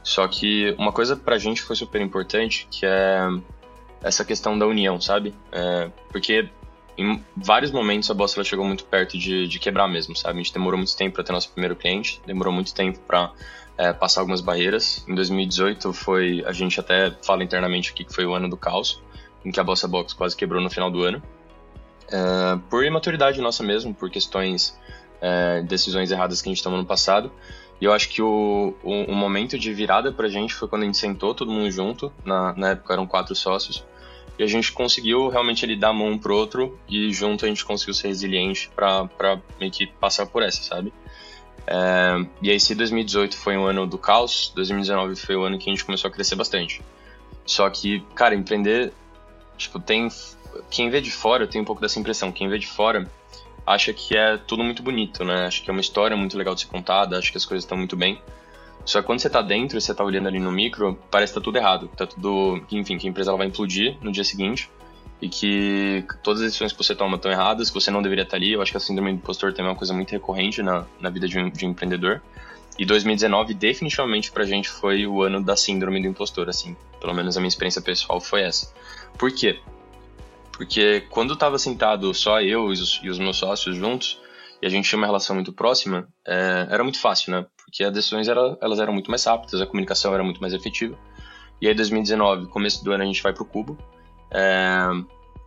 Só 0.08 0.26
que 0.26 0.74
uma 0.78 0.90
coisa 0.90 1.14
pra 1.14 1.36
gente 1.36 1.60
foi 1.60 1.76
super 1.76 2.00
importante, 2.00 2.66
que 2.70 2.86
é 2.86 3.28
essa 4.02 4.24
questão 4.24 4.58
da 4.58 4.66
união, 4.66 4.98
sabe? 4.98 5.34
É, 5.52 5.90
porque 6.10 6.48
em 6.96 7.22
vários 7.36 7.70
momentos 7.70 8.10
a 8.10 8.14
Bossa 8.14 8.42
chegou 8.42 8.64
muito 8.64 8.86
perto 8.86 9.18
de, 9.18 9.46
de, 9.46 9.58
quebrar 9.58 9.86
mesmo, 9.86 10.16
sabe? 10.16 10.38
A 10.38 10.42
gente 10.42 10.54
demorou 10.54 10.78
muito 10.78 10.96
tempo 10.96 11.16
para 11.16 11.24
ter 11.24 11.32
nosso 11.32 11.50
primeiro 11.50 11.76
cliente, 11.76 12.22
demorou 12.26 12.50
muito 12.50 12.72
tempo 12.72 12.98
para 13.00 13.32
é, 13.76 13.92
passar 13.92 14.22
algumas 14.22 14.40
barreiras. 14.40 15.04
Em 15.06 15.14
2018 15.14 15.92
foi, 15.92 16.42
a 16.46 16.52
gente 16.52 16.80
até 16.80 17.14
fala 17.22 17.44
internamente 17.44 17.90
aqui 17.90 18.02
que 18.02 18.14
foi 18.14 18.24
o 18.24 18.32
ano 18.32 18.48
do 18.48 18.56
caos, 18.56 19.02
em 19.44 19.50
que 19.50 19.60
a 19.60 19.62
Bossa 19.62 19.86
Box 19.86 20.14
quase 20.14 20.34
quebrou 20.34 20.62
no 20.62 20.70
final 20.70 20.90
do 20.90 21.02
ano. 21.02 21.22
Uh, 22.06 22.58
por 22.70 22.82
imaturidade 22.82 23.38
nossa 23.42 23.62
mesmo, 23.62 23.92
por 23.92 24.08
questões, 24.08 24.74
uh, 25.20 25.62
decisões 25.64 26.10
erradas 26.10 26.40
que 26.40 26.48
a 26.48 26.52
gente 26.52 26.62
tomou 26.62 26.78
no 26.78 26.86
passado. 26.86 27.30
E 27.80 27.84
eu 27.84 27.92
acho 27.92 28.08
que 28.08 28.20
o, 28.20 28.74
o, 28.82 28.92
o, 29.04 29.14
momento 29.14 29.58
de 29.58 29.72
virada 29.72 30.12
pra 30.12 30.28
gente 30.28 30.52
foi 30.52 30.66
quando 30.66 30.82
a 30.82 30.84
gente 30.86 30.98
sentou 30.98 31.34
todo 31.34 31.50
mundo 31.50 31.70
junto, 31.70 32.12
na, 32.24 32.52
na 32.54 32.70
época 32.70 32.92
eram 32.92 33.06
quatro 33.06 33.34
sócios, 33.36 33.84
e 34.38 34.42
a 34.42 34.46
gente 34.46 34.72
conseguiu 34.72 35.28
realmente 35.28 35.64
ali 35.64 35.76
dar 35.76 35.92
mão 35.92 36.08
um 36.08 36.18
pro 36.18 36.34
outro 36.34 36.78
e 36.88 37.12
junto 37.12 37.44
a 37.44 37.48
gente 37.48 37.64
conseguiu 37.64 37.94
ser 37.94 38.08
resiliente 38.08 38.70
para 38.74 39.40
meio 39.58 39.70
que 39.70 39.86
passar 39.86 40.26
por 40.26 40.42
essa, 40.42 40.62
sabe? 40.62 40.92
É, 41.66 42.24
e 42.40 42.50
aí 42.50 42.58
se 42.58 42.74
2018 42.74 43.36
foi 43.36 43.56
um 43.56 43.64
ano 43.64 43.86
do 43.86 43.98
caos, 43.98 44.52
2019 44.54 45.16
foi 45.16 45.36
o 45.36 45.42
ano 45.42 45.58
que 45.58 45.68
a 45.68 45.72
gente 45.72 45.84
começou 45.84 46.08
a 46.08 46.12
crescer 46.12 46.36
bastante. 46.36 46.80
Só 47.44 47.68
que, 47.68 48.00
cara, 48.14 48.34
empreender, 48.34 48.92
tipo, 49.56 49.80
tem 49.80 50.08
quem 50.70 50.88
vê 50.88 51.00
de 51.00 51.10
fora, 51.10 51.44
eu 51.44 51.48
tenho 51.48 51.62
um 51.62 51.66
pouco 51.66 51.80
dessa 51.80 51.98
impressão, 51.98 52.32
quem 52.32 52.48
vê 52.48 52.58
de 52.58 52.66
fora 52.66 53.08
acha 53.68 53.92
que 53.92 54.16
é 54.16 54.36
tudo 54.38 54.64
muito 54.64 54.82
bonito, 54.82 55.24
né? 55.24 55.46
Acha 55.46 55.62
que 55.62 55.70
é 55.70 55.72
uma 55.72 55.80
história 55.80 56.16
muito 56.16 56.36
legal 56.36 56.54
de 56.54 56.62
ser 56.62 56.68
contada, 56.68 57.18
acha 57.18 57.30
que 57.30 57.36
as 57.36 57.44
coisas 57.44 57.64
estão 57.64 57.76
muito 57.76 57.96
bem. 57.96 58.20
Só 58.84 59.00
que 59.00 59.06
quando 59.06 59.20
você 59.20 59.28
tá 59.28 59.42
dentro 59.42 59.76
e 59.76 59.80
você 59.80 59.94
tá 59.94 60.02
olhando 60.02 60.28
ali 60.28 60.40
no 60.40 60.50
micro, 60.50 60.98
parece 61.10 61.32
que 61.34 61.38
tá 61.38 61.44
tudo 61.44 61.58
errado. 61.58 61.88
Tá 61.88 62.06
tudo. 62.06 62.64
Enfim, 62.72 62.96
que 62.96 63.06
a 63.06 63.10
empresa 63.10 63.30
ela 63.30 63.38
vai 63.38 63.46
implodir 63.46 63.98
no 64.00 64.10
dia 64.10 64.24
seguinte 64.24 64.70
e 65.20 65.28
que 65.28 66.04
todas 66.22 66.40
as 66.40 66.48
decisões 66.48 66.72
que 66.72 66.78
você 66.78 66.94
toma 66.94 67.16
estão 67.16 67.30
erradas, 67.30 67.68
que 67.68 67.74
você 67.74 67.90
não 67.90 68.00
deveria 68.00 68.24
estar 68.24 68.38
ali. 68.38 68.52
Eu 68.52 68.62
acho 68.62 68.70
que 68.70 68.78
a 68.78 68.80
síndrome 68.80 69.12
do 69.12 69.16
impostor 69.16 69.52
também 69.52 69.66
é 69.66 69.70
uma 69.72 69.76
coisa 69.76 69.92
muito 69.92 70.10
recorrente 70.10 70.62
na, 70.62 70.86
na 70.98 71.10
vida 71.10 71.28
de 71.28 71.38
um, 71.38 71.50
de 71.50 71.66
um 71.66 71.70
empreendedor. 71.70 72.22
E 72.78 72.86
2019 72.86 73.52
definitivamente 73.52 74.30
pra 74.30 74.44
gente 74.44 74.70
foi 74.70 75.06
o 75.06 75.22
ano 75.22 75.42
da 75.42 75.56
síndrome 75.56 76.00
do 76.00 76.08
impostor, 76.08 76.48
assim. 76.48 76.74
Pelo 77.00 77.12
menos 77.12 77.36
a 77.36 77.40
minha 77.40 77.48
experiência 77.48 77.82
pessoal 77.82 78.20
foi 78.20 78.42
essa. 78.42 78.72
Por 79.18 79.30
quê? 79.32 79.58
Porque 80.58 81.02
quando 81.08 81.34
estava 81.34 81.56
sentado 81.56 82.12
só 82.12 82.42
eu 82.42 82.70
e 82.70 82.72
os, 82.72 83.00
e 83.04 83.08
os, 83.08 83.18
meus 83.18 83.36
sócios 83.36 83.76
juntos, 83.76 84.20
e 84.60 84.66
a 84.66 84.68
gente 84.68 84.88
tinha 84.88 84.98
uma 84.98 85.06
relação 85.06 85.36
muito 85.36 85.52
próxima, 85.52 86.08
é, 86.26 86.66
era 86.68 86.82
muito 86.82 87.00
fácil, 87.00 87.30
né? 87.30 87.46
Porque 87.64 87.84
as 87.84 87.92
decisões 87.92 88.26
era, 88.26 88.58
elas 88.60 88.80
eram 88.80 88.92
muito 88.92 89.08
mais 89.08 89.24
rápidas, 89.24 89.60
a 89.60 89.66
comunicação 89.66 90.12
era 90.12 90.24
muito 90.24 90.40
mais 90.40 90.52
efetiva. 90.52 90.98
E 91.62 91.68
aí, 91.68 91.74
2019, 91.74 92.46
começo 92.48 92.84
do 92.84 92.90
ano, 92.90 93.04
a 93.04 93.06
gente 93.06 93.22
vai 93.22 93.32
para 93.32 93.42
o 93.42 93.46
Cubo. 93.46 93.78
É, 94.32 94.88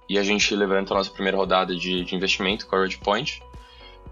e 0.07 0.17
a 0.17 0.23
gente 0.23 0.55
levanta 0.55 0.93
a 0.93 0.97
nossa 0.97 1.11
primeira 1.11 1.35
rodada 1.35 1.75
de, 1.75 2.05
de 2.05 2.15
investimento 2.15 2.65
Red 2.71 2.95
Point. 3.03 3.43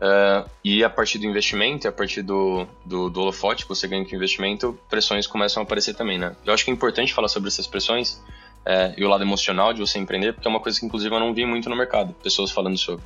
É, 0.01 0.45
e 0.65 0.83
a 0.83 0.89
partir 0.89 1.17
do 1.17 1.25
investimento, 1.25 1.87
a 1.87 1.93
partir 1.93 2.23
do, 2.23 2.67
do, 2.85 3.09
do 3.09 3.21
holofote 3.21 3.63
que 3.63 3.69
você 3.69 3.87
ganha 3.87 4.03
com 4.03 4.11
o 4.11 4.15
investimento, 4.15 4.77
pressões 4.89 5.25
começam 5.25 5.61
a 5.61 5.63
aparecer 5.63 5.93
também, 5.93 6.17
né? 6.17 6.35
Eu 6.45 6.53
acho 6.53 6.65
que 6.65 6.71
é 6.71 6.73
importante 6.73 7.13
falar 7.13 7.29
sobre 7.29 7.47
essas 7.47 7.67
pressões, 7.67 8.21
é, 8.65 8.93
e 8.97 9.03
o 9.03 9.09
lado 9.09 9.23
emocional 9.23 9.73
de 9.73 9.79
você 9.79 9.99
empreender, 9.99 10.33
porque 10.33 10.47
é 10.47 10.51
uma 10.51 10.59
coisa 10.59 10.79
que 10.79 10.85
inclusive 10.85 11.13
eu 11.13 11.19
não 11.19 11.33
vi 11.33 11.45
muito 11.45 11.69
no 11.69 11.75
mercado, 11.75 12.13
pessoas 12.13 12.51
falando 12.51 12.77
sobre. 12.77 13.03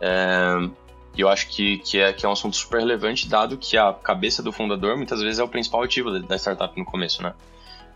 É, 0.00 0.68
e 1.16 1.20
eu 1.20 1.28
acho 1.28 1.48
que, 1.48 1.78
que, 1.78 1.98
é, 1.98 2.12
que 2.12 2.26
é 2.26 2.28
um 2.28 2.32
assunto 2.32 2.56
super 2.56 2.78
relevante, 2.78 3.28
dado 3.28 3.56
que 3.56 3.76
a 3.78 3.92
cabeça 3.92 4.42
do 4.42 4.52
fundador 4.52 4.96
muitas 4.96 5.22
vezes 5.22 5.38
é 5.38 5.42
o 5.42 5.48
principal 5.48 5.82
ativo 5.82 6.20
da 6.20 6.36
startup 6.36 6.78
no 6.78 6.84
começo, 6.84 7.22
né? 7.22 7.32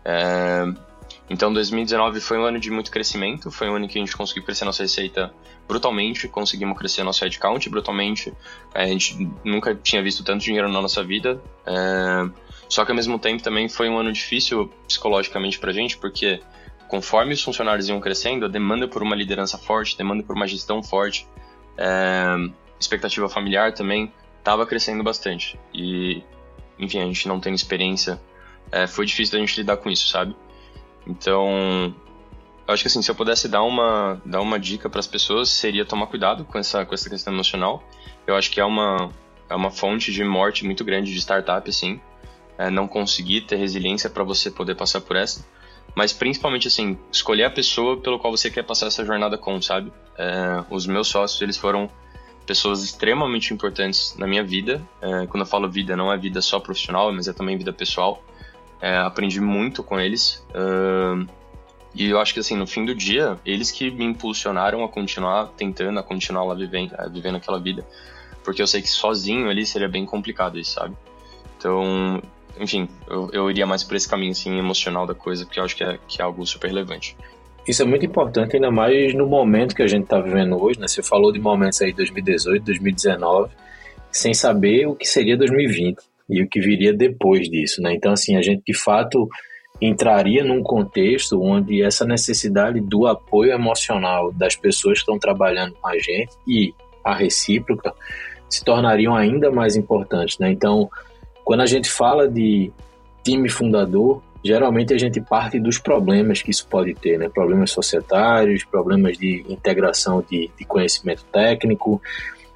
É, 0.03 0.65
então, 1.29 1.53
2019 1.53 2.19
foi 2.19 2.37
um 2.37 2.43
ano 2.43 2.59
de 2.59 2.69
muito 2.69 2.91
crescimento, 2.91 3.51
foi 3.51 3.69
um 3.69 3.75
ano 3.75 3.87
que 3.87 3.97
a 3.97 4.01
gente 4.01 4.15
conseguiu 4.17 4.43
crescer 4.43 4.65
nossa 4.65 4.83
receita 4.83 5.31
brutalmente, 5.67 6.27
conseguimos 6.27 6.77
crescer 6.77 7.03
nosso 7.03 7.23
headcount 7.23 7.69
brutalmente, 7.69 8.33
a 8.73 8.85
gente 8.85 9.29
nunca 9.43 9.73
tinha 9.73 10.01
visto 10.01 10.23
tanto 10.23 10.43
dinheiro 10.43 10.67
na 10.67 10.81
nossa 10.81 11.03
vida, 11.03 11.41
é, 11.65 12.29
só 12.67 12.83
que 12.83 12.91
ao 12.91 12.95
mesmo 12.95 13.17
tempo 13.19 13.41
também 13.41 13.69
foi 13.69 13.87
um 13.87 13.97
ano 13.97 14.11
difícil 14.11 14.69
psicologicamente 14.87 15.59
pra 15.59 15.71
gente, 15.71 15.97
porque 15.97 16.41
conforme 16.91 17.33
os 17.33 17.41
funcionários 17.41 17.87
iam 17.87 18.01
crescendo, 18.01 18.45
a 18.45 18.49
demanda 18.49 18.85
por 18.85 19.01
uma 19.01 19.15
liderança 19.15 19.57
forte, 19.57 19.97
demanda 19.97 20.23
por 20.23 20.35
uma 20.35 20.45
gestão 20.45 20.83
forte, 20.83 21.25
é, 21.77 22.35
expectativa 22.77 23.29
familiar 23.29 23.73
também 23.73 24.11
estava 24.37 24.67
crescendo 24.67 25.01
bastante. 25.01 25.57
E, 25.73 26.21
enfim, 26.77 26.99
a 26.99 27.05
gente 27.05 27.29
não 27.29 27.39
tendo 27.39 27.55
experiência, 27.55 28.21
é, 28.69 28.87
foi 28.87 29.05
difícil 29.05 29.31
da 29.31 29.39
gente 29.39 29.55
lidar 29.55 29.77
com 29.77 29.89
isso, 29.89 30.09
sabe? 30.09 30.35
Então, 31.07 31.95
eu 32.67 32.73
acho 32.73 32.83
que 32.83 32.87
assim, 32.89 33.01
se 33.01 33.09
eu 33.09 33.15
pudesse 33.15 33.47
dar 33.47 33.63
uma, 33.63 34.21
dar 34.25 34.41
uma 34.41 34.59
dica 34.59 34.89
para 34.89 34.99
as 34.99 35.07
pessoas, 35.07 35.47
seria 35.47 35.85
tomar 35.85 36.07
cuidado 36.07 36.43
com 36.43 36.57
essa, 36.57 36.85
com 36.85 36.93
essa 36.93 37.09
questão 37.09 37.33
emocional. 37.33 37.81
Eu 38.27 38.35
acho 38.35 38.51
que 38.51 38.59
é 38.59 38.65
uma, 38.65 39.09
é 39.49 39.55
uma 39.55 39.71
fonte 39.71 40.11
de 40.11 40.25
morte 40.25 40.65
muito 40.65 40.83
grande 40.83 41.13
de 41.13 41.19
startup, 41.21 41.69
assim. 41.69 42.01
É, 42.57 42.69
não 42.69 42.85
conseguir 42.85 43.41
ter 43.41 43.55
resiliência 43.55 44.09
para 44.09 44.25
você 44.25 44.51
poder 44.51 44.75
passar 44.75 44.99
por 44.99 45.15
essa. 45.15 45.45
Mas 45.95 46.13
principalmente, 46.13 46.67
assim, 46.67 46.97
escolher 47.11 47.43
a 47.43 47.49
pessoa 47.49 47.97
pelo 47.97 48.17
qual 48.17 48.35
você 48.35 48.49
quer 48.49 48.63
passar 48.63 48.87
essa 48.87 49.03
jornada 49.05 49.37
com, 49.37 49.61
sabe? 49.61 49.91
É, 50.17 50.63
os 50.69 50.85
meus 50.85 51.07
sócios, 51.07 51.41
eles 51.41 51.57
foram 51.57 51.89
pessoas 52.45 52.83
extremamente 52.83 53.53
importantes 53.53 54.15
na 54.17 54.25
minha 54.25 54.43
vida. 54.43 54.81
É, 55.01 55.27
quando 55.27 55.41
eu 55.41 55.47
falo 55.47 55.69
vida, 55.69 55.95
não 55.95 56.11
é 56.11 56.17
vida 56.17 56.41
só 56.41 56.59
profissional, 56.59 57.11
mas 57.11 57.27
é 57.27 57.33
também 57.33 57.57
vida 57.57 57.73
pessoal. 57.73 58.23
É, 58.81 58.97
aprendi 58.97 59.39
muito 59.39 59.83
com 59.83 59.99
eles. 59.99 60.43
Uh, 60.49 61.27
e 61.93 62.09
eu 62.09 62.19
acho 62.19 62.33
que, 62.33 62.39
assim, 62.39 62.55
no 62.55 62.65
fim 62.65 62.85
do 62.85 62.95
dia, 62.95 63.37
eles 63.45 63.69
que 63.69 63.91
me 63.91 64.05
impulsionaram 64.05 64.83
a 64.83 64.89
continuar 64.89 65.47
tentando, 65.57 65.99
a 65.99 66.03
continuar 66.03 66.45
lá 66.45 66.55
vivendo, 66.55 66.95
vivendo 67.11 67.35
aquela 67.35 67.59
vida. 67.59 67.85
Porque 68.43 68.61
eu 68.61 68.67
sei 68.67 68.81
que 68.81 68.87
sozinho 68.87 69.49
ali 69.49 69.65
seria 69.65 69.89
bem 69.89 70.05
complicado 70.05 70.57
isso, 70.57 70.73
sabe? 70.73 70.95
Então, 71.57 72.21
enfim, 72.59 72.87
eu, 73.09 73.29
eu 73.31 73.49
iria 73.49 73.65
mais 73.65 73.83
por 73.83 73.95
esse 73.95 74.07
caminho, 74.07 74.31
assim, 74.31 74.57
emocional 74.57 75.05
da 75.05 75.13
coisa, 75.13 75.45
porque 75.45 75.59
eu 75.59 75.63
acho 75.63 75.75
que 75.75 75.83
é, 75.83 75.97
que 76.07 76.21
é 76.21 76.25
algo 76.25 76.45
super 76.45 76.67
relevante. 76.67 77.15
Isso 77.67 77.83
é 77.83 77.85
muito 77.85 78.05
importante, 78.05 78.55
ainda 78.55 78.71
mais 78.71 79.13
no 79.13 79.27
momento 79.27 79.75
que 79.75 79.83
a 79.83 79.87
gente 79.87 80.03
está 80.03 80.19
vivendo 80.19 80.61
hoje, 80.61 80.79
né? 80.79 80.87
Você 80.87 81.03
falou 81.03 81.31
de 81.31 81.39
momentos 81.39 81.81
aí 81.81 81.93
2018, 81.93 82.63
2019, 82.63 83.51
sem 84.11 84.33
saber 84.33 84.87
o 84.87 84.95
que 84.95 85.07
seria 85.07 85.37
2020 85.37 85.97
e 86.29 86.41
o 86.41 86.49
que 86.49 86.59
viria 86.59 86.91
depois 86.91 87.47
disso, 87.49 87.81
né? 87.81 87.93
Então, 87.93 88.13
assim, 88.13 88.35
a 88.35 88.41
gente 88.41 88.63
de 88.65 88.73
fato 88.73 89.29
entraria 89.79 90.43
num 90.43 90.61
contexto 90.63 91.41
onde 91.41 91.81
essa 91.81 92.05
necessidade 92.05 92.79
do 92.79 93.07
apoio 93.07 93.51
emocional 93.51 94.31
das 94.31 94.55
pessoas 94.55 94.99
que 94.99 95.01
estão 95.01 95.19
trabalhando 95.19 95.73
com 95.73 95.87
a 95.87 95.97
gente 95.97 96.31
e 96.47 96.73
a 97.03 97.15
recíproca 97.15 97.93
se 98.49 98.63
tornariam 98.63 99.15
ainda 99.15 99.51
mais 99.51 99.75
importantes, 99.75 100.37
né? 100.39 100.51
Então, 100.51 100.89
quando 101.43 101.61
a 101.61 101.65
gente 101.65 101.89
fala 101.89 102.27
de 102.27 102.71
time 103.23 103.49
fundador, 103.49 104.21
geralmente 104.43 104.93
a 104.93 104.97
gente 104.97 105.21
parte 105.21 105.59
dos 105.59 105.77
problemas 105.77 106.41
que 106.41 106.51
isso 106.51 106.67
pode 106.67 106.93
ter, 106.93 107.17
né? 107.17 107.29
Problemas 107.29 107.71
societários, 107.71 108.63
problemas 108.63 109.17
de 109.17 109.45
integração 109.47 110.23
de, 110.29 110.49
de 110.57 110.65
conhecimento 110.65 111.23
técnico, 111.31 112.01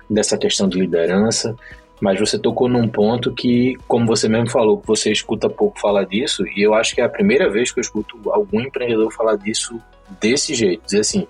dessa 0.10 0.38
questão 0.38 0.68
de 0.68 0.80
liderança. 0.80 1.56
Mas 2.02 2.20
você 2.20 2.38
tocou 2.38 2.68
num 2.68 2.88
ponto 2.88 3.34
que, 3.34 3.78
como 3.88 4.06
você 4.06 4.28
mesmo 4.28 4.50
falou, 4.50 4.82
você 4.86 5.12
escuta 5.12 5.50
pouco 5.50 5.80
falar 5.80 6.04
disso, 6.04 6.46
e 6.48 6.62
eu 6.62 6.74
acho 6.74 6.94
que 6.94 7.02
é 7.02 7.06
a 7.06 7.10
primeira 7.10 7.50
vez 7.50 7.72
que 7.72 7.80
eu 7.80 7.82
escuto 7.82 8.20
algum 8.32 8.60
empreendedor 8.60 9.12
falar 9.14 9.38
disso 9.38 9.80
desse 10.20 10.54
jeito. 10.54 10.84
Dizer 10.84 11.00
assim, 11.00 11.26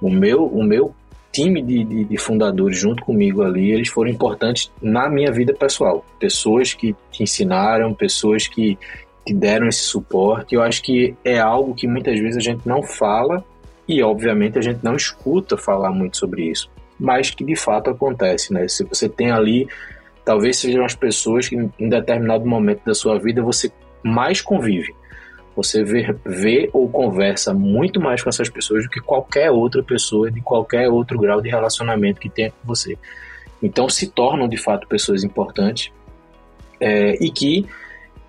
o 0.00 0.10
meu, 0.10 0.44
o 0.44 0.62
meu 0.62 0.94
time 1.42 1.62
de, 1.62 1.84
de, 1.84 2.04
de, 2.04 2.18
fundadores 2.18 2.78
junto 2.78 3.04
comigo 3.04 3.42
ali, 3.42 3.70
eles 3.70 3.88
foram 3.88 4.10
importantes 4.10 4.70
na 4.82 5.08
minha 5.08 5.30
vida 5.30 5.54
pessoal. 5.54 6.04
Pessoas 6.18 6.74
que 6.74 6.94
te 7.10 7.22
ensinaram, 7.22 7.94
pessoas 7.94 8.48
que, 8.48 8.76
que 9.24 9.32
deram 9.32 9.68
esse 9.68 9.82
suporte. 9.82 10.54
Eu 10.54 10.62
acho 10.62 10.82
que 10.82 11.14
é 11.24 11.38
algo 11.38 11.74
que 11.74 11.86
muitas 11.86 12.18
vezes 12.18 12.36
a 12.36 12.40
gente 12.40 12.66
não 12.66 12.82
fala 12.82 13.44
e, 13.86 14.02
obviamente, 14.02 14.58
a 14.58 14.62
gente 14.62 14.80
não 14.82 14.96
escuta 14.96 15.56
falar 15.56 15.90
muito 15.90 16.16
sobre 16.16 16.50
isso, 16.50 16.70
mas 16.98 17.30
que 17.30 17.44
de 17.44 17.56
fato 17.56 17.90
acontece, 17.90 18.52
né? 18.52 18.66
Se 18.68 18.84
você 18.84 19.08
tem 19.08 19.30
ali, 19.30 19.68
talvez 20.24 20.58
sejam 20.58 20.84
as 20.84 20.94
pessoas 20.94 21.48
que 21.48 21.56
em 21.56 21.88
determinado 21.88 22.44
momento 22.44 22.84
da 22.84 22.94
sua 22.94 23.18
vida 23.18 23.42
você 23.42 23.70
mais 24.02 24.40
convive. 24.40 24.94
Você 25.58 25.82
vê, 25.82 26.14
vê 26.24 26.70
ou 26.72 26.88
conversa 26.88 27.52
muito 27.52 28.00
mais 28.00 28.22
com 28.22 28.28
essas 28.28 28.48
pessoas 28.48 28.84
do 28.84 28.90
que 28.90 29.00
qualquer 29.00 29.50
outra 29.50 29.82
pessoa 29.82 30.30
de 30.30 30.40
qualquer 30.40 30.88
outro 30.88 31.18
grau 31.18 31.40
de 31.40 31.48
relacionamento 31.48 32.20
que 32.20 32.30
tenha 32.30 32.52
com 32.52 32.64
você. 32.64 32.96
Então 33.60 33.88
se 33.88 34.06
tornam 34.06 34.46
de 34.48 34.56
fato 34.56 34.86
pessoas 34.86 35.24
importantes 35.24 35.90
é, 36.80 37.16
e 37.20 37.28
que 37.28 37.66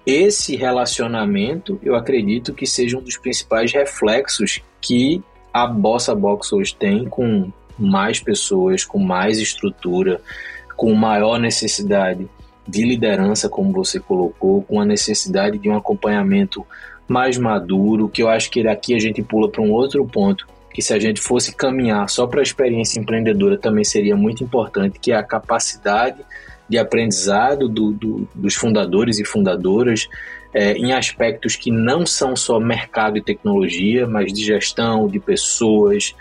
esse 0.04 0.56
relacionamento, 0.56 1.80
eu 1.84 1.94
acredito 1.94 2.52
que 2.52 2.66
seja 2.66 2.98
um 2.98 3.02
dos 3.02 3.16
principais 3.16 3.72
reflexos 3.72 4.64
que 4.82 5.24
a 5.54 5.68
Bossa 5.68 6.16
Box 6.16 6.52
hoje 6.52 6.76
tem 6.76 7.06
com 7.06 7.52
mais 7.78 8.20
pessoas, 8.20 8.84
com 8.84 8.98
mais 8.98 9.38
estrutura, 9.38 10.20
com 10.76 10.96
maior 10.96 11.38
necessidade 11.38 12.28
de 12.68 12.84
liderança, 12.84 13.48
como 13.48 13.72
você 13.72 14.00
colocou, 14.00 14.64
com 14.64 14.82
a 14.82 14.86
necessidade 14.86 15.60
de 15.60 15.70
um 15.70 15.78
acompanhamento 15.78 16.66
mais 17.10 17.38
maduro, 17.38 18.08
que 18.08 18.22
eu 18.22 18.30
acho 18.30 18.50
que 18.52 18.64
daqui 18.64 18.94
a 18.94 19.00
gente 19.00 19.22
pula 19.22 19.50
para 19.50 19.62
um 19.62 19.72
outro 19.72 20.06
ponto, 20.06 20.48
que 20.72 20.82
se 20.82 20.94
a 20.94 21.00
gente 21.00 21.20
fosse 21.20 21.56
caminhar 21.56 22.08
só 22.08 22.28
para 22.28 22.40
a 22.40 22.44
experiência 22.44 23.00
empreendedora 23.00 23.58
também 23.58 23.84
seria 23.84 24.16
muito 24.16 24.44
importante, 24.44 25.00
que 25.00 25.12
é 25.12 25.16
a 25.16 25.24
capacidade 25.24 26.20
de 26.70 26.78
aprendizado 26.78 27.68
do, 27.68 27.92
do, 27.92 28.28
dos 28.34 28.54
fundadores 28.54 29.18
e 29.18 29.26
fundadoras 29.26 30.08
é, 30.54 30.74
em 30.74 30.94
aspectos 30.94 31.56
que 31.56 31.72
não 31.72 32.06
são 32.06 32.36
só 32.36 32.60
mercado 32.60 33.18
e 33.18 33.24
tecnologia, 33.24 34.08
mas 34.08 34.32
de 34.32 34.44
gestão, 34.44 35.08
de 35.08 35.20
pessoas, 35.20 36.16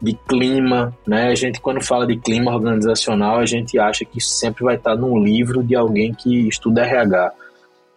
de 0.00 0.12
clima, 0.12 0.94
né? 1.06 1.28
A 1.28 1.34
gente 1.34 1.60
quando 1.60 1.82
fala 1.82 2.06
de 2.06 2.16
clima 2.16 2.54
organizacional, 2.54 3.38
a 3.38 3.46
gente 3.46 3.78
acha 3.78 4.04
que 4.04 4.18
isso 4.18 4.28
sempre 4.28 4.62
vai 4.62 4.76
estar 4.76 4.94
num 4.94 5.18
livro 5.18 5.62
de 5.62 5.74
alguém 5.74 6.12
que 6.12 6.46
estuda 6.46 6.84
RH. 6.84 7.32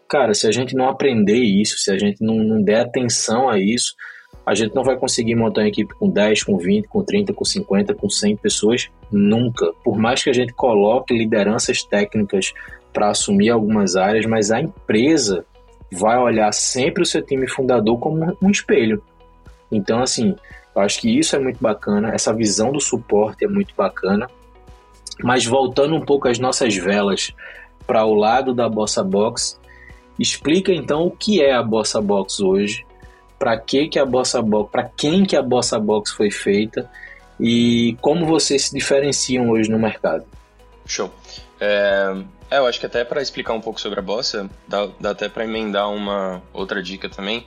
Cara, 0.09 0.33
se 0.33 0.47
a 0.47 0.51
gente 0.51 0.75
não 0.75 0.87
aprender 0.87 1.37
isso, 1.37 1.77
se 1.77 1.91
a 1.91 1.97
gente 1.97 2.23
não, 2.23 2.35
não 2.35 2.61
der 2.61 2.81
atenção 2.81 3.49
a 3.49 3.59
isso, 3.59 3.93
a 4.45 4.55
gente 4.55 4.73
não 4.73 4.83
vai 4.83 4.95
conseguir 4.95 5.35
montar 5.35 5.61
uma 5.61 5.67
equipe 5.67 5.93
com 5.95 6.09
10, 6.09 6.43
com 6.43 6.57
20, 6.57 6.87
com 6.87 7.03
30, 7.03 7.33
com 7.33 7.43
50, 7.43 7.93
com 7.93 8.09
100 8.09 8.37
pessoas 8.37 8.89
nunca. 9.11 9.73
Por 9.83 9.97
mais 9.97 10.23
que 10.23 10.29
a 10.29 10.33
gente 10.33 10.53
coloque 10.53 11.13
lideranças 11.13 11.83
técnicas 11.83 12.53
para 12.93 13.09
assumir 13.09 13.49
algumas 13.49 13.97
áreas, 13.97 14.25
mas 14.25 14.49
a 14.49 14.61
empresa 14.61 15.45
vai 15.91 16.17
olhar 16.17 16.53
sempre 16.53 17.03
o 17.03 17.05
seu 17.05 17.21
time 17.21 17.47
fundador 17.47 17.99
como 17.99 18.37
um 18.41 18.49
espelho. 18.49 19.03
Então, 19.69 20.01
assim, 20.01 20.33
eu 20.73 20.81
acho 20.81 21.01
que 21.01 21.19
isso 21.19 21.35
é 21.35 21.39
muito 21.39 21.61
bacana, 21.61 22.13
essa 22.13 22.33
visão 22.33 22.71
do 22.71 22.79
suporte 22.79 23.43
é 23.43 23.47
muito 23.47 23.73
bacana. 23.75 24.29
Mas 25.21 25.45
voltando 25.45 25.93
um 25.95 26.05
pouco 26.05 26.29
as 26.29 26.39
nossas 26.39 26.75
velas 26.75 27.33
para 27.85 28.05
o 28.05 28.13
lado 28.13 28.53
da 28.53 28.69
Bossa 28.69 29.03
Box, 29.03 29.59
explica 30.19 30.71
então 30.71 31.05
o 31.05 31.12
que 31.12 31.41
é 31.41 31.53
a 31.53 31.63
Bossa 31.63 32.01
Box 32.01 32.39
hoje 32.41 32.86
para 33.38 33.57
que 33.57 33.88
que 33.88 34.00
a 34.00 34.05
Bossa 34.05 34.41
Box, 34.41 34.71
para 34.71 34.83
quem 34.83 35.25
que 35.25 35.36
a 35.36 35.41
Bossa 35.41 35.79
Box 35.79 36.12
foi 36.12 36.31
feita 36.31 36.89
e 37.39 37.95
como 38.01 38.25
vocês 38.25 38.65
se 38.65 38.74
diferenciam 38.74 39.50
hoje 39.50 39.69
no 39.69 39.77
mercado. 39.77 40.25
Show. 40.86 41.12
É, 41.59 42.15
é 42.50 42.57
eu 42.57 42.65
acho 42.65 42.79
que 42.79 42.86
até 42.86 43.03
para 43.03 43.21
explicar 43.21 43.53
um 43.53 43.62
pouco 43.62 43.79
sobre 43.79 44.00
a 44.00 44.01
Bossa, 44.01 44.50
dá, 44.67 44.88
dá 45.00 45.12
até 45.12 45.29
para 45.29 45.43
emendar 45.43 45.89
uma 45.89 46.41
outra 46.51 46.81
dica 46.81 47.07
também, 47.07 47.45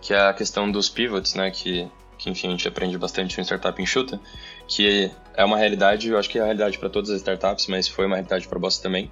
que 0.00 0.12
é 0.12 0.20
a 0.20 0.34
questão 0.34 0.70
dos 0.70 0.88
pivots, 0.88 1.34
né, 1.34 1.50
que, 1.50 1.88
que 2.16 2.30
enfim 2.30 2.48
a 2.48 2.50
gente 2.50 2.66
aprende 2.66 2.98
bastante 2.98 3.40
em 3.40 3.44
startup 3.44 3.80
enxuta, 3.80 4.20
que 4.66 5.10
é 5.34 5.44
uma 5.44 5.56
realidade, 5.56 6.08
eu 6.08 6.18
acho 6.18 6.28
que 6.28 6.38
é 6.38 6.42
a 6.42 6.44
realidade 6.44 6.78
para 6.78 6.88
todas 6.88 7.10
as 7.10 7.18
startups, 7.18 7.68
mas 7.68 7.86
foi 7.86 8.06
uma 8.06 8.16
realidade 8.16 8.48
para 8.48 8.58
a 8.58 8.60
Bossa 8.60 8.82
também. 8.82 9.10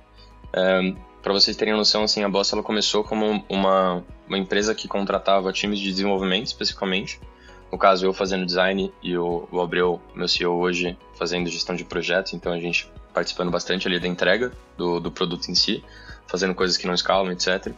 É, 0.53 0.93
para 1.27 1.33
vocês 1.33 1.57
terem 1.57 1.75
noção, 1.75 2.05
assim, 2.05 2.23
a 2.23 2.29
Bossa 2.29 2.55
ela 2.55 2.63
começou 2.63 3.03
como 3.03 3.45
uma, 3.49 4.05
uma 4.29 4.39
empresa 4.39 4.73
que 4.77 4.87
contratava 4.87 5.53
times 5.53 5.81
de 5.81 5.91
desenvolvimento, 5.91 6.47
especificamente. 6.47 7.19
No 7.73 7.77
caso, 7.77 8.07
eu 8.07 8.13
fazendo 8.13 8.47
design 8.47 8.95
e 9.03 9.19
o, 9.19 9.49
o 9.51 9.61
Abreu, 9.61 10.01
meu 10.15 10.29
CEO 10.29 10.55
hoje, 10.55 10.97
fazendo 11.17 11.51
gestão 11.51 11.75
de 11.75 11.85
projetos. 11.85 12.33
Então, 12.33 12.53
a 12.53 12.61
gente 12.61 12.89
participando 13.13 13.51
bastante 13.51 13.89
ali 13.89 13.99
da 13.99 14.07
entrega 14.07 14.53
do, 14.77 15.01
do 15.01 15.11
produto 15.11 15.49
em 15.49 15.55
si, 15.57 15.83
fazendo 16.29 16.55
coisas 16.55 16.77
que 16.77 16.87
não 16.87 16.95
escalam, 16.95 17.33
etc. 17.33 17.67
Uh, 17.67 17.73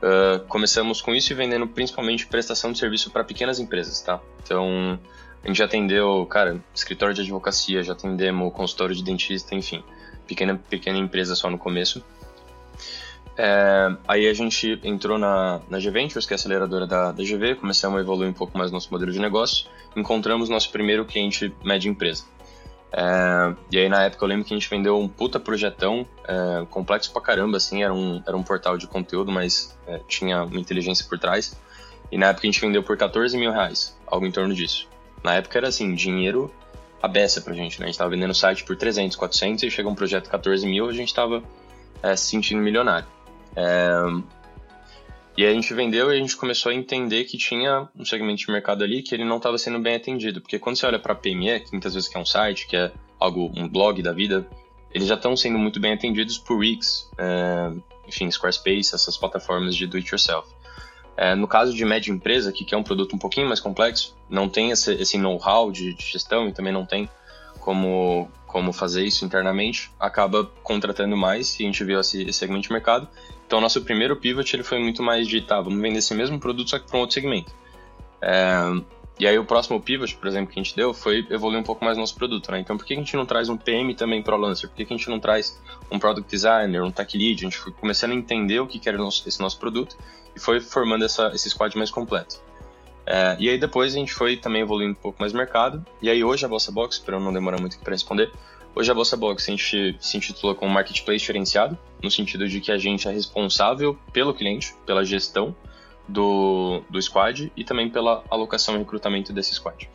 ah, 0.00 0.44
começamos 0.46 1.02
com 1.02 1.12
isso 1.12 1.32
e 1.32 1.34
vendendo 1.34 1.66
principalmente 1.66 2.28
prestação 2.28 2.70
de 2.70 2.78
serviço 2.78 3.10
para 3.10 3.24
pequenas 3.24 3.58
empresas, 3.58 4.00
tá? 4.02 4.20
Então, 4.44 4.96
A 5.42 5.48
gente 5.48 5.56
já 5.56 5.64
atendeu, 5.64 6.24
cara, 6.26 6.62
escritório 6.72 7.12
de 7.12 7.22
advocacia, 7.22 7.82
já 7.82 7.92
atendemos 7.92 8.52
consultório 8.52 8.94
de 8.94 9.02
dentista, 9.02 9.56
enfim, 9.56 9.82
pequena, 10.28 10.54
pequena 10.70 10.96
empresa 10.96 11.34
só 11.34 11.50
no 11.50 11.58
começo. 11.58 12.04
É, 13.40 13.96
aí 14.08 14.26
a 14.26 14.34
gente 14.34 14.80
entrou 14.82 15.16
na, 15.16 15.60
na 15.70 15.78
G-Ventures, 15.78 16.26
que 16.26 16.34
é 16.34 16.34
a 16.34 16.38
aceleradora 16.38 16.88
da, 16.88 17.12
da 17.12 17.22
GV, 17.22 17.54
começamos 17.54 17.96
a 17.96 18.00
evoluir 18.00 18.28
um 18.28 18.32
pouco 18.32 18.58
mais 18.58 18.72
nosso 18.72 18.90
modelo 18.90 19.12
de 19.12 19.20
negócio, 19.20 19.66
encontramos 19.94 20.48
nosso 20.48 20.72
primeiro 20.72 21.04
cliente 21.04 21.54
média 21.62 21.88
empresa. 21.88 22.24
É, 22.90 23.54
e 23.70 23.78
aí 23.78 23.88
na 23.88 24.02
época 24.02 24.24
eu 24.24 24.28
lembro 24.28 24.44
que 24.44 24.52
a 24.52 24.56
gente 24.56 24.68
vendeu 24.68 24.98
um 24.98 25.06
puta 25.06 25.38
projetão, 25.38 26.04
é, 26.26 26.66
complexo 26.68 27.12
pra 27.12 27.22
caramba, 27.22 27.58
assim, 27.58 27.84
era 27.84 27.94
um, 27.94 28.20
era 28.26 28.36
um 28.36 28.42
portal 28.42 28.76
de 28.76 28.88
conteúdo, 28.88 29.30
mas 29.30 29.78
é, 29.86 30.00
tinha 30.08 30.42
uma 30.42 30.58
inteligência 30.58 31.06
por 31.08 31.16
trás. 31.16 31.56
E 32.10 32.18
na 32.18 32.30
época 32.30 32.44
a 32.44 32.50
gente 32.50 32.60
vendeu 32.60 32.82
por 32.82 32.96
14 32.96 33.38
mil 33.38 33.52
reais, 33.52 33.96
algo 34.04 34.26
em 34.26 34.32
torno 34.32 34.52
disso. 34.52 34.88
Na 35.22 35.34
época 35.34 35.56
era 35.56 35.68
assim, 35.68 35.94
dinheiro 35.94 36.52
a 37.00 37.06
beça 37.06 37.40
pra 37.40 37.54
gente, 37.54 37.78
né? 37.78 37.84
A 37.84 37.88
gente 37.88 37.98
tava 37.98 38.10
vendendo 38.10 38.34
site 38.34 38.64
por 38.64 38.74
300, 38.74 39.16
400 39.16 39.62
e 39.62 39.70
chega 39.70 39.88
um 39.88 39.94
projeto 39.94 40.24
de 40.24 40.30
14 40.30 40.66
mil, 40.66 40.88
a 40.88 40.92
gente 40.92 41.14
tava 41.14 41.44
é, 42.02 42.16
se 42.16 42.26
sentindo 42.26 42.60
milionário. 42.60 43.06
É... 43.58 44.38
E 45.36 45.46
a 45.46 45.52
gente 45.52 45.72
vendeu 45.72 46.10
e 46.10 46.16
a 46.16 46.18
gente 46.18 46.36
começou 46.36 46.70
a 46.70 46.74
entender 46.74 47.24
que 47.24 47.36
tinha 47.36 47.88
um 47.96 48.04
segmento 48.04 48.44
de 48.44 48.50
mercado 48.50 48.82
ali 48.82 49.02
que 49.02 49.14
ele 49.14 49.24
não 49.24 49.36
estava 49.36 49.56
sendo 49.56 49.78
bem 49.78 49.94
atendido. 49.94 50.40
Porque 50.40 50.58
quando 50.58 50.76
você 50.76 50.86
olha 50.86 50.98
para 50.98 51.12
a 51.12 51.16
PME, 51.16 51.60
que 51.60 51.70
muitas 51.72 51.94
vezes 51.94 52.12
é 52.12 52.18
um 52.18 52.24
site, 52.24 52.66
que 52.66 52.76
é 52.76 52.90
algo, 53.20 53.52
um 53.56 53.68
blog 53.68 54.02
da 54.02 54.12
vida, 54.12 54.48
eles 54.92 55.06
já 55.06 55.14
estão 55.14 55.36
sendo 55.36 55.56
muito 55.56 55.78
bem 55.78 55.92
atendidos 55.92 56.38
por 56.38 56.58
Wix, 56.58 57.08
é, 57.16 57.70
enfim, 58.08 58.28
Squarespace, 58.30 58.94
essas 58.94 59.16
plataformas 59.16 59.76
de 59.76 59.86
do-it-yourself. 59.86 60.48
É, 61.16 61.34
no 61.34 61.46
caso 61.46 61.72
de 61.72 61.84
média 61.84 62.10
empresa, 62.12 62.52
que 62.52 62.64
quer 62.64 62.76
um 62.76 62.82
produto 62.82 63.14
um 63.14 63.18
pouquinho 63.18 63.46
mais 63.46 63.60
complexo, 63.60 64.16
não 64.28 64.48
tem 64.48 64.70
esse, 64.70 64.92
esse 64.94 65.18
know-how 65.18 65.70
de, 65.70 65.94
de, 65.94 66.04
gestão 66.04 66.48
e 66.48 66.52
também 66.52 66.72
não 66.72 66.86
tem 66.86 67.08
como, 67.60 68.28
como 68.46 68.72
fazer 68.72 69.04
isso 69.04 69.24
internamente, 69.24 69.90
acaba 70.00 70.44
contratando 70.62 71.16
mais 71.16 71.58
e 71.60 71.64
a 71.64 71.66
gente 71.66 71.84
viu 71.84 72.00
esse, 72.00 72.22
esse 72.22 72.38
segmento 72.38 72.66
de 72.66 72.72
mercado 72.72 73.08
então, 73.48 73.62
nosso 73.62 73.80
primeiro 73.80 74.14
pivot 74.14 74.54
ele 74.54 74.62
foi 74.62 74.78
muito 74.78 75.02
mais 75.02 75.26
de, 75.26 75.40
tá, 75.40 75.58
vamos 75.58 75.80
vender 75.80 76.00
esse 76.00 76.12
mesmo 76.12 76.38
produto, 76.38 76.68
só 76.68 76.78
que 76.78 76.86
para 76.86 76.98
um 76.98 77.00
outro 77.00 77.14
segmento. 77.14 77.50
É, 78.20 78.60
e 79.18 79.26
aí, 79.26 79.38
o 79.38 79.44
próximo 79.44 79.80
pivot, 79.80 80.14
por 80.16 80.28
exemplo, 80.28 80.52
que 80.52 80.60
a 80.60 80.62
gente 80.62 80.76
deu 80.76 80.92
foi 80.92 81.26
evoluir 81.30 81.58
um 81.58 81.62
pouco 81.62 81.82
mais 81.82 81.96
nosso 81.96 82.14
produto, 82.14 82.52
né? 82.52 82.60
Então, 82.60 82.76
por 82.76 82.84
que 82.84 82.92
a 82.92 82.96
gente 82.96 83.16
não 83.16 83.24
traz 83.24 83.48
um 83.48 83.56
PM 83.56 83.94
também 83.94 84.22
para 84.22 84.36
o 84.36 84.38
Lancer? 84.38 84.68
Por 84.68 84.76
que 84.76 84.82
a 84.82 84.96
gente 84.96 85.08
não 85.08 85.18
traz 85.18 85.58
um 85.90 85.98
Product 85.98 86.30
Designer, 86.30 86.84
um 86.84 86.90
Tech 86.90 87.16
Lead? 87.16 87.40
A 87.40 87.48
gente 87.48 87.56
foi 87.56 87.72
começando 87.72 88.10
a 88.10 88.14
entender 88.14 88.60
o 88.60 88.66
que 88.66 88.86
era 88.86 88.98
esse 89.26 89.40
nosso 89.40 89.58
produto 89.58 89.96
e 90.36 90.38
foi 90.38 90.60
formando 90.60 91.06
essa, 91.06 91.28
esse 91.34 91.48
squad 91.48 91.74
mais 91.78 91.90
completo. 91.90 92.38
É, 93.06 93.34
e 93.40 93.48
aí, 93.48 93.58
depois, 93.58 93.94
a 93.94 93.98
gente 93.98 94.12
foi 94.12 94.36
também 94.36 94.60
evoluindo 94.60 94.92
um 94.92 95.02
pouco 95.02 95.18
mais 95.18 95.32
o 95.32 95.36
mercado. 95.38 95.82
E 96.02 96.10
aí, 96.10 96.22
hoje, 96.22 96.44
a 96.44 96.48
Bossa 96.48 96.70
Box, 96.70 96.98
para 97.00 97.18
não 97.18 97.32
demorar 97.32 97.58
muito 97.58 97.78
para 97.78 97.94
responder, 97.94 98.30
Hoje 98.78 98.92
a 98.92 98.94
Bolsa 98.94 99.16
Box 99.16 99.48
a 99.48 99.50
gente 99.50 99.96
se 99.98 100.16
intitula 100.16 100.54
como 100.54 100.72
Marketplace 100.72 101.18
Gerenciado, 101.18 101.76
no 102.00 102.08
sentido 102.08 102.48
de 102.48 102.60
que 102.60 102.70
a 102.70 102.78
gente 102.78 103.08
é 103.08 103.10
responsável 103.10 103.98
pelo 104.12 104.32
cliente, 104.32 104.72
pela 104.86 105.04
gestão 105.04 105.52
do, 106.06 106.80
do 106.88 107.02
squad 107.02 107.52
e 107.56 107.64
também 107.64 107.90
pela 107.90 108.22
alocação 108.30 108.76
e 108.76 108.78
recrutamento 108.78 109.32
desse 109.32 109.52
squad. 109.52 109.90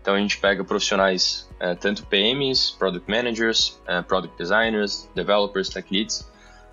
Então 0.00 0.14
a 0.14 0.18
gente 0.20 0.38
pega 0.38 0.62
profissionais, 0.62 1.50
é, 1.58 1.74
tanto 1.74 2.06
PMs, 2.06 2.70
Product 2.78 3.10
Managers, 3.10 3.76
é, 3.84 4.02
Product 4.02 4.38
Designers, 4.38 5.10
Developers, 5.16 5.68
Tech 5.68 5.92
Leads, 5.92 6.30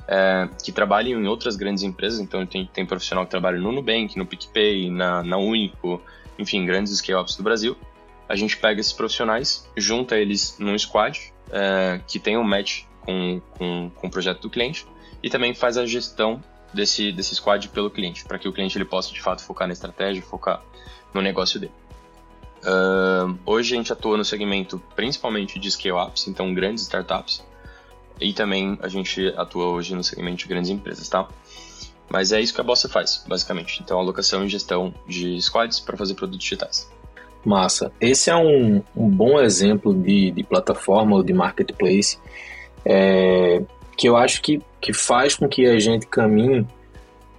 é, 0.08 0.48
que 0.64 0.72
trabalham 0.72 1.20
em 1.20 1.26
outras 1.26 1.56
grandes 1.56 1.82
empresas. 1.82 2.20
Então 2.20 2.46
tem, 2.46 2.70
tem 2.72 2.86
profissional 2.86 3.26
que 3.26 3.32
trabalha 3.32 3.58
no 3.58 3.72
Nubank, 3.72 4.16
no 4.20 4.28
PicPay, 4.28 4.92
na, 4.92 5.24
na 5.24 5.38
Único, 5.38 6.00
enfim, 6.38 6.64
grandes 6.64 6.96
scale-ups 6.96 7.36
do 7.36 7.42
Brasil. 7.42 7.76
A 8.30 8.36
gente 8.36 8.56
pega 8.56 8.80
esses 8.80 8.94
profissionais, 8.94 9.68
junta 9.76 10.16
eles 10.16 10.58
num 10.60 10.78
squad 10.78 11.34
é, 11.56 12.02
que 12.06 12.20
tem 12.20 12.38
um 12.38 12.44
match 12.44 12.84
com, 13.00 13.42
com, 13.58 13.90
com 13.96 14.08
o 14.08 14.12
projeto 14.12 14.42
do 14.42 14.50
cliente 14.50 14.86
e 15.24 15.30
também 15.30 15.54
faz 15.54 15.78
a 15.78 15.86
gestão 15.86 16.44
desse, 16.74 17.14
desse 17.14 17.34
squad 17.34 17.70
pelo 17.70 17.90
cliente, 17.90 18.26
para 18.26 18.38
que 18.38 18.48
o 18.48 18.52
cliente 18.52 18.78
ele 18.78 18.84
possa 18.84 19.14
de 19.14 19.22
fato 19.22 19.42
focar 19.42 19.66
na 19.66 19.74
estratégia, 19.74 20.22
focar 20.22 20.62
no 21.14 21.22
negócio 21.22 21.60
dele. 21.60 21.72
Uh, 22.62 23.38
hoje 23.46 23.74
a 23.74 23.78
gente 23.78 23.94
atua 23.94 24.18
no 24.18 24.26
segmento 24.26 24.82
principalmente 24.96 25.58
de 25.58 25.72
scale-ups, 25.72 26.28
então 26.28 26.54
grandes 26.54 26.84
startups, 26.84 27.44
e 28.20 28.34
também 28.34 28.78
a 28.82 28.88
gente 28.90 29.34
atua 29.38 29.68
hoje 29.68 29.96
no 29.96 30.04
segmento 30.04 30.38
de 30.38 30.48
grandes 30.48 30.70
empresas, 30.70 31.08
tá? 31.08 31.28
Mas 32.10 32.32
é 32.32 32.42
isso 32.42 32.54
que 32.54 32.62
a 32.62 32.64
Bossa 32.64 32.88
faz, 32.88 33.24
basicamente. 33.28 33.82
Então, 33.82 34.00
alocação 34.00 34.46
e 34.46 34.50
gestão 34.50 34.94
de 35.08 35.42
squads 35.42 35.80
para 35.80 35.98
fazer 35.98 36.14
produtos 36.14 36.44
digitais. 36.44 36.90
Massa. 37.48 37.92
Esse 38.00 38.30
é 38.30 38.36
um, 38.36 38.82
um 38.96 39.10
bom 39.10 39.40
exemplo 39.40 39.94
de, 39.94 40.32
de 40.32 40.44
plataforma 40.44 41.16
ou 41.16 41.24
de 41.24 41.34
marketplace 41.34 42.18
é, 42.86 43.62
que 43.98 44.08
eu 44.08 44.16
acho 44.16 44.42
que, 44.42 44.62
que 44.82 44.94
faz 44.94 45.36
com 45.36 45.48
que 45.48 45.66
a 45.66 45.80
gente 45.80 46.08
caminhe 46.08 46.66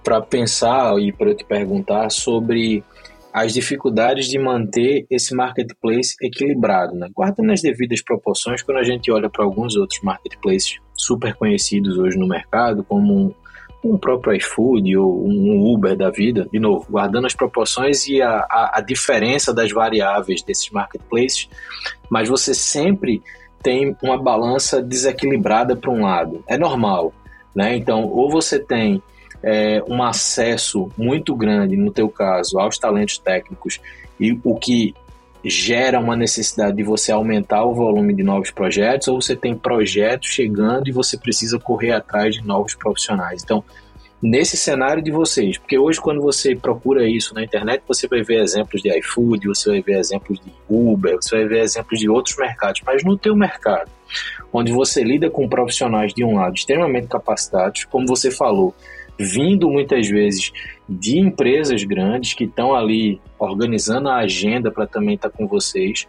para 0.03 0.21
pensar 0.21 0.97
e 0.99 1.11
para 1.11 1.35
te 1.35 1.43
perguntar 1.43 2.09
sobre 2.09 2.83
as 3.31 3.53
dificuldades 3.53 4.27
de 4.27 4.39
manter 4.39 5.05
esse 5.11 5.35
marketplace 5.35 6.15
equilibrado, 6.21 6.95
né? 6.95 7.07
guardando 7.13 7.51
as 7.51 7.61
devidas 7.61 8.01
proporções 8.01 8.63
quando 8.63 8.77
a 8.77 8.83
gente 8.83 9.11
olha 9.11 9.29
para 9.29 9.45
alguns 9.45 9.75
outros 9.75 10.01
marketplaces 10.01 10.77
super 10.93 11.35
conhecidos 11.35 11.97
hoje 11.97 12.17
no 12.17 12.27
mercado, 12.27 12.83
como 12.83 13.35
um 13.83 13.97
próprio 13.97 14.35
iFood 14.35 14.97
ou 14.97 15.27
um 15.27 15.73
Uber 15.73 15.95
da 15.95 16.09
vida, 16.09 16.47
de 16.51 16.59
novo, 16.59 16.85
guardando 16.89 17.27
as 17.27 17.33
proporções 17.33 18.07
e 18.07 18.21
a, 18.21 18.45
a, 18.49 18.77
a 18.77 18.81
diferença 18.81 19.53
das 19.53 19.71
variáveis 19.71 20.41
desses 20.41 20.69
marketplaces, 20.69 21.49
mas 22.09 22.27
você 22.27 22.53
sempre 22.53 23.21
tem 23.61 23.95
uma 24.01 24.21
balança 24.21 24.81
desequilibrada 24.81 25.75
para 25.75 25.91
um 25.91 26.03
lado. 26.03 26.43
É 26.47 26.57
normal, 26.57 27.13
né? 27.55 27.75
Então, 27.75 28.05
ou 28.05 28.29
você 28.29 28.59
tem 28.59 29.01
é, 29.43 29.83
um 29.87 30.01
acesso 30.03 30.89
muito 30.97 31.35
grande, 31.35 31.75
no 31.75 31.91
teu 31.91 32.09
caso, 32.09 32.59
aos 32.59 32.77
talentos 32.77 33.17
técnicos 33.17 33.79
e 34.19 34.37
o 34.43 34.55
que 34.55 34.93
gera 35.43 35.99
uma 35.99 36.15
necessidade 36.15 36.77
de 36.77 36.83
você 36.83 37.11
aumentar 37.11 37.63
o 37.63 37.73
volume 37.73 38.13
de 38.13 38.23
novos 38.23 38.51
projetos, 38.51 39.07
ou 39.07 39.21
você 39.21 39.35
tem 39.35 39.55
projetos 39.55 40.29
chegando 40.29 40.87
e 40.87 40.91
você 40.91 41.17
precisa 41.17 41.59
correr 41.59 41.91
atrás 41.91 42.35
de 42.35 42.45
novos 42.45 42.75
profissionais. 42.75 43.43
Então, 43.43 43.63
nesse 44.21 44.57
cenário 44.57 45.01
de 45.01 45.11
vocês, 45.11 45.57
porque 45.57 45.77
hoje 45.77 46.01
quando 46.01 46.21
você 46.21 46.55
procura 46.55 47.07
isso 47.07 47.33
na 47.33 47.43
internet, 47.43 47.83
você 47.87 48.07
vai 48.07 48.23
ver 48.23 48.41
exemplos 48.41 48.81
de 48.81 48.89
iFood, 48.99 49.47
você 49.47 49.69
vai 49.69 49.81
ver 49.81 49.99
exemplos 49.99 50.39
de 50.39 50.51
Uber, 50.67 51.15
você 51.15 51.37
vai 51.37 51.47
ver 51.47 51.59
exemplos 51.59 51.99
de 51.99 52.09
outros 52.09 52.35
mercados, 52.37 52.81
mas 52.85 53.03
no 53.03 53.17
teu 53.17 53.35
mercado, 53.35 53.89
onde 54.51 54.71
você 54.71 55.03
lida 55.03 55.29
com 55.29 55.47
profissionais 55.47 56.13
de 56.13 56.23
um 56.23 56.35
lado 56.35 56.55
extremamente 56.55 57.07
capacitados, 57.07 57.85
como 57.85 58.07
você 58.07 58.31
falou, 58.31 58.73
vindo 59.19 59.69
muitas 59.69 60.07
vezes 60.07 60.51
de 60.87 61.17
empresas 61.19 61.83
grandes 61.83 62.33
que 62.33 62.43
estão 62.43 62.75
ali 62.75 63.19
organizando 63.39 64.09
a 64.09 64.17
agenda 64.17 64.71
para 64.71 64.85
também 64.85 65.15
estar 65.15 65.29
tá 65.29 65.37
com 65.37 65.47
vocês. 65.47 66.07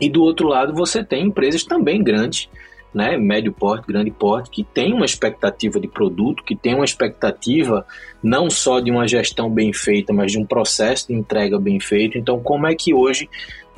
E 0.00 0.08
do 0.08 0.22
outro 0.22 0.48
lado, 0.48 0.74
você 0.74 1.02
tem 1.02 1.26
empresas 1.26 1.64
também 1.64 2.02
grandes, 2.02 2.48
né, 2.92 3.16
médio 3.16 3.52
porte, 3.52 3.86
grande 3.86 4.10
porte, 4.10 4.50
que 4.50 4.64
tem 4.64 4.92
uma 4.92 5.04
expectativa 5.04 5.78
de 5.78 5.88
produto, 5.88 6.42
que 6.42 6.56
tem 6.56 6.74
uma 6.74 6.84
expectativa 6.84 7.86
não 8.22 8.48
só 8.48 8.80
de 8.80 8.90
uma 8.90 9.06
gestão 9.06 9.50
bem 9.50 9.72
feita, 9.72 10.12
mas 10.12 10.32
de 10.32 10.38
um 10.38 10.46
processo 10.46 11.08
de 11.08 11.14
entrega 11.14 11.58
bem 11.58 11.78
feito. 11.80 12.16
Então, 12.16 12.40
como 12.40 12.66
é 12.66 12.74
que 12.74 12.94
hoje 12.94 13.28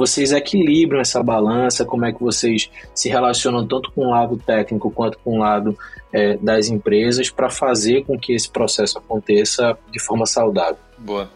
vocês 0.01 0.33
equilibram 0.33 0.99
essa 0.99 1.23
balança, 1.23 1.85
como 1.85 2.07
é 2.07 2.13
que 2.13 2.23
vocês 2.23 2.71
se 2.95 3.11
relacionam 3.11 3.67
tanto 3.67 3.93
com 3.93 4.07
o 4.07 4.11
lado 4.11 4.39
técnico 4.39 4.91
quanto 4.91 5.19
com 5.19 5.37
o 5.37 5.39
lado 5.39 5.79
é, 6.11 6.39
das 6.39 6.69
empresas 6.69 7.29
para 7.29 7.51
fazer 7.51 8.07
com 8.07 8.19
que 8.19 8.33
esse 8.33 8.49
processo 8.49 8.97
aconteça 8.97 9.77
de 9.93 10.01
forma 10.01 10.25
saudável. 10.25 10.79
Boa. 10.97 11.31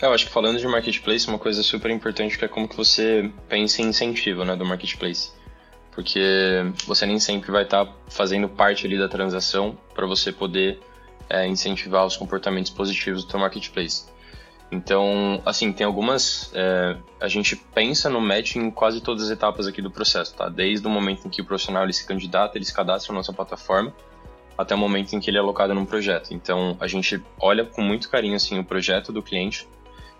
É, 0.00 0.06
eu 0.06 0.12
acho 0.12 0.26
que 0.26 0.32
falando 0.32 0.58
de 0.58 0.66
marketplace, 0.66 1.28
uma 1.28 1.38
coisa 1.38 1.62
super 1.62 1.92
importante 1.92 2.36
que 2.36 2.44
é 2.44 2.48
como 2.48 2.66
que 2.66 2.76
você 2.76 3.30
pensa 3.48 3.80
em 3.80 3.90
incentivo 3.90 4.44
né, 4.44 4.56
do 4.56 4.64
marketplace. 4.64 5.30
Porque 5.92 6.20
você 6.84 7.06
nem 7.06 7.20
sempre 7.20 7.52
vai 7.52 7.62
estar 7.62 7.84
tá 7.84 7.92
fazendo 8.08 8.48
parte 8.48 8.84
ali 8.84 8.98
da 8.98 9.08
transação 9.08 9.78
para 9.94 10.08
você 10.08 10.32
poder 10.32 10.80
é, 11.30 11.46
incentivar 11.46 12.04
os 12.04 12.16
comportamentos 12.16 12.72
positivos 12.72 13.24
do 13.24 13.30
seu 13.30 13.38
marketplace. 13.38 14.06
Então, 14.72 15.42
assim, 15.44 15.70
tem 15.70 15.86
algumas. 15.86 16.50
É, 16.54 16.96
a 17.20 17.28
gente 17.28 17.54
pensa 17.54 18.08
no 18.08 18.22
match 18.22 18.56
em 18.56 18.70
quase 18.70 19.02
todas 19.02 19.24
as 19.24 19.30
etapas 19.30 19.66
aqui 19.66 19.82
do 19.82 19.90
processo, 19.90 20.34
tá? 20.34 20.48
Desde 20.48 20.86
o 20.86 20.90
momento 20.90 21.26
em 21.26 21.30
que 21.30 21.42
o 21.42 21.44
profissional 21.44 21.84
ele 21.84 21.92
se 21.92 22.06
candidata, 22.06 22.56
ele 22.56 22.64
se 22.64 22.72
cadastra 22.72 23.12
na 23.12 23.18
nossa 23.18 23.34
plataforma, 23.34 23.94
até 24.56 24.74
o 24.74 24.78
momento 24.78 25.12
em 25.12 25.20
que 25.20 25.28
ele 25.28 25.36
é 25.36 25.40
alocado 25.40 25.74
num 25.74 25.84
projeto. 25.84 26.32
Então, 26.32 26.74
a 26.80 26.86
gente 26.86 27.22
olha 27.38 27.66
com 27.66 27.82
muito 27.82 28.08
carinho 28.08 28.34
assim 28.34 28.58
o 28.58 28.64
projeto 28.64 29.12
do 29.12 29.22
cliente. 29.22 29.68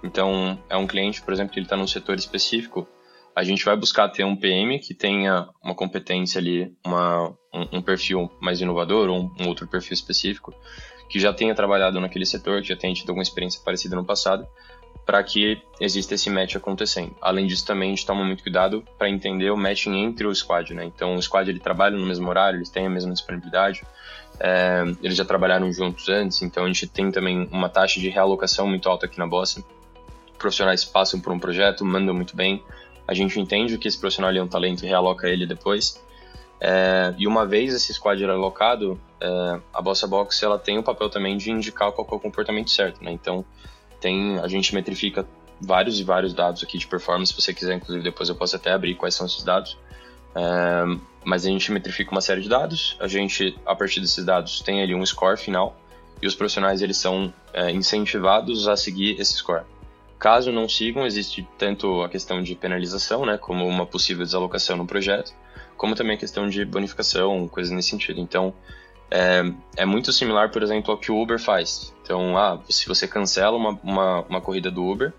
Então, 0.05 0.59
é 0.69 0.77
um 0.77 0.87
cliente, 0.87 1.23
por 1.23 1.33
exemplo, 1.33 1.55
que 1.55 1.59
ele 1.59 1.65
está 1.65 1.77
num 1.77 1.87
setor 1.87 2.17
específico, 2.17 2.87
a 3.35 3.43
gente 3.43 3.65
vai 3.65 3.75
buscar 3.75 4.11
ter 4.11 4.25
um 4.25 4.37
PM 4.37 4.79
que 4.79 4.93
tenha 4.93 5.49
uma 5.65 5.75
competência 5.75 6.39
ali, 6.39 6.71
uma, 6.85 7.31
um, 7.55 7.79
um 7.79 7.83
perfil 7.83 8.31
mais 8.39 8.61
inovador 8.61 9.09
ou 9.09 9.19
um, 9.19 9.31
um 9.41 9.49
outro 9.49 9.67
perfil 9.67 9.95
específico 9.95 10.55
que 11.13 11.21
já 11.21 11.31
tenha 11.31 11.55
trabalhado 11.55 12.01
naquele 12.01 12.25
setor, 12.25 12.63
que 12.63 12.69
já 12.69 12.77
tenha 12.77 12.95
tido 12.95 13.11
alguma 13.11 13.23
experiência 13.23 13.61
parecida 13.63 13.95
no 13.95 14.03
passado, 14.03 14.47
para 15.05 15.23
que 15.23 15.61
exista 15.79 16.15
esse 16.15 16.31
match 16.31 16.57
acontecendo. 16.57 17.15
Além 17.21 17.47
disso, 17.47 17.67
também 17.67 17.89
a 17.89 17.95
gente 17.95 18.07
toma 18.07 18.25
muito 18.25 18.43
cuidado 18.43 18.83
para 18.97 19.11
entender 19.11 19.51
o 19.51 19.57
matching 19.57 19.95
entre 19.95 20.27
o 20.27 20.35
squad, 20.35 20.73
né? 20.73 20.87
Então, 20.87 21.15
o 21.15 21.23
squad 21.23 21.51
ele 21.51 21.61
trabalha 21.61 21.99
no 21.99 22.07
mesmo 22.07 22.27
horário, 22.31 22.57
eles 22.57 22.71
têm 22.71 22.87
a 22.87 22.89
mesma 22.89 23.13
disponibilidade, 23.13 23.83
é, 24.41 24.85
eles 25.03 25.15
já 25.15 25.25
trabalharam 25.25 25.71
juntos 25.71 26.09
antes, 26.09 26.41
então 26.41 26.65
a 26.65 26.67
gente 26.67 26.87
tem 26.87 27.11
também 27.11 27.47
uma 27.53 27.69
taxa 27.69 28.01
de 28.01 28.09
realocação 28.09 28.67
muito 28.67 28.89
alta 28.89 29.05
aqui 29.05 29.19
na 29.19 29.27
Bossa. 29.27 29.63
Profissionais 30.39 30.83
passam 30.83 31.21
por 31.21 31.31
um 31.31 31.39
projeto, 31.39 31.85
mandam 31.85 32.15
muito 32.15 32.35
bem, 32.35 32.65
a 33.07 33.13
gente 33.13 33.39
entende 33.39 33.77
que 33.77 33.87
esse 33.87 34.01
profissional 34.01 34.33
é 34.33 34.43
um 34.43 34.49
talento 34.49 34.83
e 34.83 34.89
realoca 34.89 35.29
ele 35.29 35.47
depois. 35.47 36.03
É, 36.65 37.13
e 37.19 37.27
uma 37.27 37.45
vez 37.45 37.75
esse 37.75 37.93
squad 37.93 38.25
alocado, 38.25 39.01
é, 39.21 39.61
a 39.75 39.83
Bossa 39.83 40.07
Box 40.07 40.41
ela 40.45 40.57
tem 40.57 40.79
o 40.79 40.83
papel 40.83 41.11
também 41.11 41.37
de 41.37 41.51
indicar 41.51 41.91
qual 41.91 42.07
é 42.09 42.15
o 42.15 42.21
comportamento 42.21 42.71
certo, 42.71 43.03
né? 43.03 43.11
Então, 43.11 43.45
tem, 44.01 44.39
a 44.39 44.47
gente 44.47 44.73
metrifica 44.73 45.27
vários 45.61 45.99
e 45.99 46.05
vários 46.05 46.33
dados 46.33 46.63
aqui 46.63 46.79
de 46.79 46.87
performance. 46.87 47.33
Se 47.33 47.43
você 47.43 47.53
quiser, 47.53 47.75
inclusive, 47.75 48.05
depois 48.05 48.29
eu 48.29 48.37
posso 48.37 48.55
até 48.55 48.71
abrir 48.71 48.95
quais 48.95 49.13
são 49.13 49.27
esses 49.27 49.43
dados. 49.43 49.77
É, 50.37 50.85
mas 51.25 51.45
a 51.45 51.49
gente 51.49 51.73
metrifica 51.73 52.13
uma 52.13 52.21
série 52.21 52.43
de 52.43 52.49
dados. 52.49 52.97
A 53.01 53.09
gente, 53.09 53.59
a 53.67 53.75
partir 53.75 53.99
desses 53.99 54.25
dados, 54.25 54.61
tem 54.61 54.83
ali 54.83 54.95
um 54.95 55.05
score 55.05 55.37
final 55.37 55.77
e 56.23 56.29
os 56.29 56.37
profissionais 56.37 56.81
eles 56.81 56.97
são 56.97 57.35
é, 57.53 57.73
incentivados 57.73 58.69
a 58.69 58.77
seguir 58.77 59.21
esse 59.21 59.33
score. 59.33 59.65
Caso 60.17 60.53
não 60.53 60.69
sigam, 60.69 61.05
existe 61.05 61.45
tanto 61.59 62.03
a 62.03 62.09
questão 62.09 62.41
de 62.41 62.55
penalização, 62.55 63.27
né, 63.27 63.37
como 63.37 63.67
uma 63.67 63.85
possível 63.85 64.25
desalocação 64.25 64.77
no 64.77 64.87
projeto, 64.87 65.35
como 65.83 65.97
também 65.97 66.15
a 66.15 66.17
questão 66.17 66.49
de 66.49 66.65
bonificação, 66.65 67.49
coisas 67.49 67.73
nesse 67.73 67.89
sentido. 67.89 68.21
Então, 68.21 68.55
é, 69.11 69.43
é, 69.79 69.85
muito 69.85 70.13
similar, 70.13 70.49
por 70.53 70.63
exemplo, 70.63 70.93
ao 70.93 70.97
que 70.97 71.11
o 71.11 71.21
Uber 71.21 71.41
faz. 71.41 71.93
Então, 72.05 72.39
ah, 72.39 72.61
se 72.71 72.87
você 72.87 73.09
cancela 73.09 73.57
uma, 73.57 73.71
uma, 73.83 74.21
uma 74.21 74.41
corrida 74.41 74.71
do 74.71 74.87
Uber, 74.87 75.13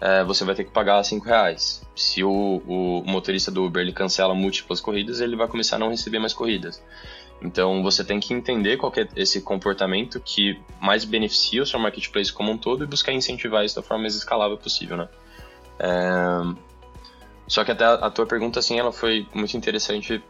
é, 0.00 0.24
você 0.24 0.46
vai 0.46 0.54
ter 0.54 0.64
que 0.64 0.70
pagar 0.70 1.04
5 1.04 1.26
reais. 1.26 1.82
Se 1.94 2.24
o, 2.24 2.30
o, 2.66 3.02
motorista 3.04 3.50
do 3.50 3.66
Uber 3.66 3.82
ele 3.82 3.92
cancela 3.92 4.34
múltiplas 4.34 4.80
corridas, 4.80 5.20
ele 5.20 5.36
vai 5.36 5.46
começar 5.46 5.76
a 5.76 5.78
não 5.78 5.90
receber 5.90 6.18
mais 6.18 6.32
corridas. 6.32 6.82
Então, 7.42 7.82
você 7.82 8.02
tem 8.02 8.18
que 8.18 8.32
entender 8.32 8.78
qual 8.78 8.90
é 8.96 9.06
esse 9.14 9.42
comportamento 9.42 10.18
que 10.20 10.58
mais 10.80 11.04
beneficia 11.04 11.62
o 11.62 11.66
seu 11.66 11.78
marketplace 11.78 12.32
como 12.32 12.50
um 12.50 12.56
todo 12.56 12.82
e 12.82 12.86
buscar 12.86 13.12
incentivar 13.12 13.62
isso 13.62 13.76
da 13.76 13.82
forma 13.82 14.04
mais 14.04 14.14
escalável 14.14 14.56
possível, 14.56 14.96
né? 14.96 15.08
É... 15.78 16.67
Só 17.48 17.64
que 17.64 17.72
até 17.72 17.84
a, 17.84 18.10
tua 18.10 18.26
pergunta, 18.26 18.58
assim, 18.60 18.78
ela 18.78 18.92
foi 18.92 19.26
muito 19.34 19.56
interessante 19.56 20.22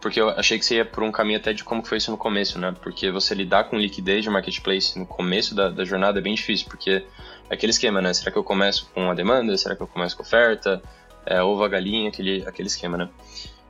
porque 0.00 0.20
eu 0.20 0.28
achei 0.28 0.58
que 0.58 0.64
você 0.64 0.76
ia 0.76 0.84
por 0.84 1.02
um 1.02 1.10
caminho 1.10 1.38
até 1.38 1.52
de 1.52 1.64
como 1.64 1.82
foi 1.84 1.98
isso 1.98 2.10
no 2.10 2.18
começo, 2.18 2.58
né? 2.58 2.74
Porque 2.82 3.10
você 3.10 3.34
lidar 3.34 3.64
com 3.64 3.76
liquidez 3.76 4.22
de 4.22 4.30
marketplace 4.30 4.98
no 4.98 5.06
começo 5.06 5.54
da, 5.54 5.70
da 5.70 5.84
jornada 5.84 6.18
é 6.18 6.22
bem 6.22 6.34
difícil, 6.34 6.68
porque 6.68 7.04
é 7.48 7.54
aquele 7.54 7.70
esquema, 7.70 8.00
né? 8.02 8.12
Será 8.12 8.30
que 8.30 8.36
eu 8.36 8.44
começo 8.44 8.90
com 8.94 9.10
a 9.10 9.14
demanda? 9.14 9.56
Será 9.56 9.74
que 9.74 9.82
eu 9.82 9.86
começo 9.86 10.14
com 10.16 10.22
oferta? 10.22 10.82
É, 11.24 11.42
ovo 11.42 11.64
a 11.64 11.68
galinha, 11.68 12.10
aquele, 12.10 12.44
aquele 12.46 12.68
esquema, 12.68 12.98
né? 12.98 13.08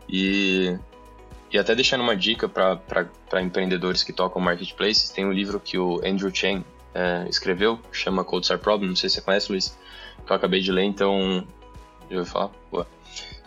E, 0.09 0.77
e 1.51 1.59
até 1.59 1.75
deixando 1.75 2.03
uma 2.03 2.17
dica 2.17 2.49
para 2.49 3.41
empreendedores 3.41 4.03
que 4.03 4.13
tocam 4.13 4.43
marketplaces, 4.43 5.09
tem 5.11 5.25
um 5.25 5.33
livro 5.33 5.61
que 5.61 5.79
o 5.79 6.01
Andrew 6.05 6.35
Chen 6.35 6.65
é, 6.93 7.27
escreveu, 7.29 7.79
chama 7.93 8.25
Cold 8.25 8.45
Start 8.45 8.61
Problem, 8.61 8.89
não 8.89 8.97
sei 8.97 9.09
se 9.09 9.17
você 9.17 9.23
conhece, 9.23 9.51
Luiz, 9.51 9.79
que 10.27 10.33
eu 10.33 10.37
acabei 10.37 10.61
de 10.61 10.73
ler, 10.73 10.85
então 10.85 11.47
eu 12.11 12.19
vou 12.19 12.27
falar, 12.27 12.51
boa. 12.71 12.96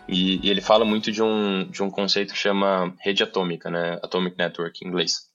E, 0.08 0.46
e, 0.46 0.50
ele 0.50 0.60
fala 0.60 0.84
muito 0.84 1.12
de 1.12 1.22
um, 1.22 1.68
de 1.70 1.82
um 1.82 1.90
conceito 1.90 2.32
que 2.32 2.38
chama 2.38 2.94
rede 3.00 3.22
atômica, 3.22 3.70
né? 3.70 3.98
Atomic 4.02 4.36
Network 4.36 4.84
em 4.84 4.88
inglês. 4.88 5.28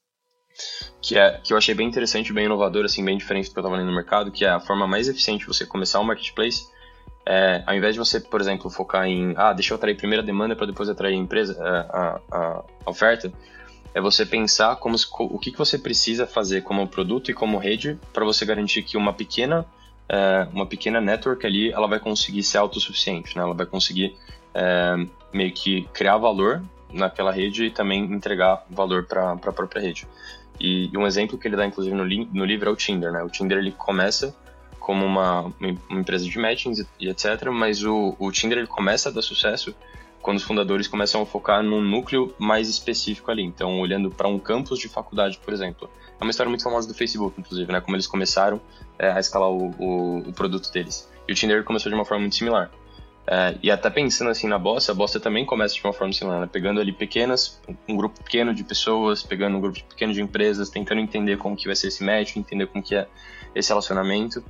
Que, 1.00 1.18
é, 1.18 1.40
que 1.42 1.52
eu 1.52 1.56
achei 1.56 1.74
bem 1.74 1.86
interessante, 1.86 2.32
bem 2.32 2.46
inovador, 2.46 2.84
assim, 2.84 3.04
bem 3.04 3.16
diferente 3.16 3.48
do 3.48 3.52
que 3.52 3.58
eu 3.58 3.62
estava 3.62 3.76
lendo 3.76 3.88
no 3.88 3.94
mercado, 3.94 4.30
que 4.30 4.44
é 4.44 4.50
a 4.50 4.60
forma 4.60 4.86
mais 4.86 5.08
eficiente 5.08 5.40
de 5.40 5.46
você 5.46 5.66
começar 5.66 6.00
um 6.00 6.04
marketplace. 6.04 6.66
É, 7.28 7.62
ao 7.66 7.74
invés 7.74 7.94
de 7.94 7.98
você, 7.98 8.20
por 8.20 8.40
exemplo, 8.40 8.70
focar 8.70 9.04
em, 9.04 9.34
ah, 9.36 9.52
deixa 9.52 9.74
eu 9.74 9.76
atrair 9.76 9.96
primeiro 9.96 10.22
a 10.22 10.26
demanda 10.26 10.54
para 10.54 10.66
depois 10.66 10.88
atrair 10.88 11.14
a 11.14 11.16
empresa, 11.16 11.58
a, 11.60 12.20
a, 12.30 12.64
a, 12.84 12.90
oferta, 12.90 13.32
é 13.92 14.00
você 14.00 14.24
pensar 14.24 14.76
como, 14.76 14.94
o 15.18 15.38
que, 15.38 15.50
que 15.50 15.58
você 15.58 15.76
precisa 15.76 16.24
fazer 16.24 16.62
como 16.62 16.86
produto 16.86 17.30
e 17.30 17.34
como 17.34 17.58
rede 17.58 17.98
para 18.12 18.24
você 18.24 18.46
garantir 18.46 18.82
que 18.82 18.96
uma 18.96 19.12
pequena, 19.12 19.66
é, 20.08 20.46
uma 20.52 20.66
pequena 20.66 21.00
network 21.00 21.44
ali, 21.44 21.72
ela 21.72 21.88
vai 21.88 21.98
conseguir 21.98 22.44
ser 22.44 22.58
autossuficiente, 22.58 23.36
né? 23.36 23.42
Ela 23.42 23.54
vai 23.54 23.66
conseguir 23.66 24.16
é, 24.56 25.06
meio 25.32 25.52
que 25.52 25.82
criar 25.92 26.16
valor 26.16 26.62
naquela 26.90 27.30
rede 27.30 27.66
e 27.66 27.70
também 27.70 28.04
entregar 28.04 28.64
valor 28.70 29.04
para 29.04 29.32
a 29.32 29.36
própria 29.36 29.82
rede. 29.82 30.08
E, 30.58 30.90
e, 30.90 30.96
um 30.96 31.06
exemplo 31.06 31.36
que 31.36 31.46
ele 31.46 31.56
dá, 31.56 31.66
inclusive, 31.66 31.94
no, 31.94 32.02
li 32.02 32.26
no 32.32 32.44
livro 32.44 32.70
é 32.70 32.72
o 32.72 32.76
Tinder, 32.76 33.12
né? 33.12 33.22
O 33.22 33.28
Tinder, 33.28 33.58
ele 33.58 33.72
começa 33.72 34.34
como 34.80 35.04
uma, 35.04 35.52
uma 35.60 36.00
empresa 36.00 36.24
de 36.24 36.38
matchings 36.38 36.86
e, 36.98 37.08
etc., 37.08 37.50
mas 37.52 37.84
o, 37.84 38.16
o 38.18 38.32
Tinder, 38.32 38.58
ele 38.58 38.66
começa 38.66 39.10
a 39.10 39.12
dar 39.12 39.20
sucesso 39.20 39.74
quando 40.22 40.38
os 40.38 40.42
fundadores 40.42 40.88
começam 40.88 41.22
a 41.22 41.26
focar 41.26 41.62
num 41.62 41.82
núcleo 41.82 42.34
mais 42.38 42.68
específico 42.68 43.30
ali. 43.30 43.42
Então, 43.42 43.78
olhando 43.78 44.10
para 44.10 44.26
um 44.26 44.38
campus 44.38 44.78
de 44.78 44.88
faculdade, 44.88 45.38
por 45.38 45.52
exemplo. 45.52 45.90
É 46.18 46.24
uma 46.24 46.30
história 46.30 46.48
muito 46.48 46.64
famosa 46.64 46.88
do 46.88 46.94
Facebook, 46.94 47.38
inclusive, 47.38 47.70
né? 47.70 47.80
Como 47.80 47.94
eles 47.94 48.06
começaram 48.06 48.60
é, 48.98 49.10
a 49.10 49.20
escalar 49.20 49.50
o, 49.50 49.70
o, 49.78 50.18
o, 50.28 50.32
produto 50.32 50.72
deles. 50.72 51.08
E 51.28 51.32
o 51.32 51.34
Tinder 51.34 51.62
começou 51.62 51.90
de 51.90 51.94
uma 51.94 52.04
forma 52.04 52.22
muito 52.22 52.34
similar. 52.34 52.70
É, 53.28 53.56
e 53.60 53.70
até 53.72 53.90
pensando 53.90 54.30
assim 54.30 54.46
na 54.46 54.58
Bossa, 54.58 54.92
a 54.92 54.94
Bossa 54.94 55.18
também 55.18 55.44
começa 55.44 55.74
de 55.74 55.82
uma 55.82 55.92
forma 55.92 56.12
similar, 56.12 56.40
né? 56.40 56.48
pegando 56.50 56.80
ali 56.80 56.92
pequenas, 56.92 57.60
um 57.88 57.96
grupo 57.96 58.22
pequeno 58.22 58.54
de 58.54 58.62
pessoas, 58.62 59.22
pegando 59.22 59.56
um 59.56 59.60
grupo 59.60 59.82
pequeno 59.82 60.12
de 60.12 60.22
empresas, 60.22 60.70
tentando 60.70 61.00
entender 61.00 61.36
como 61.36 61.56
que 61.56 61.66
vai 61.66 61.74
ser 61.74 61.88
esse 61.88 62.04
match, 62.04 62.36
entender 62.36 62.68
como 62.68 62.84
que 62.84 62.94
é 62.94 63.08
esse 63.52 63.70
relacionamento, 63.70 64.44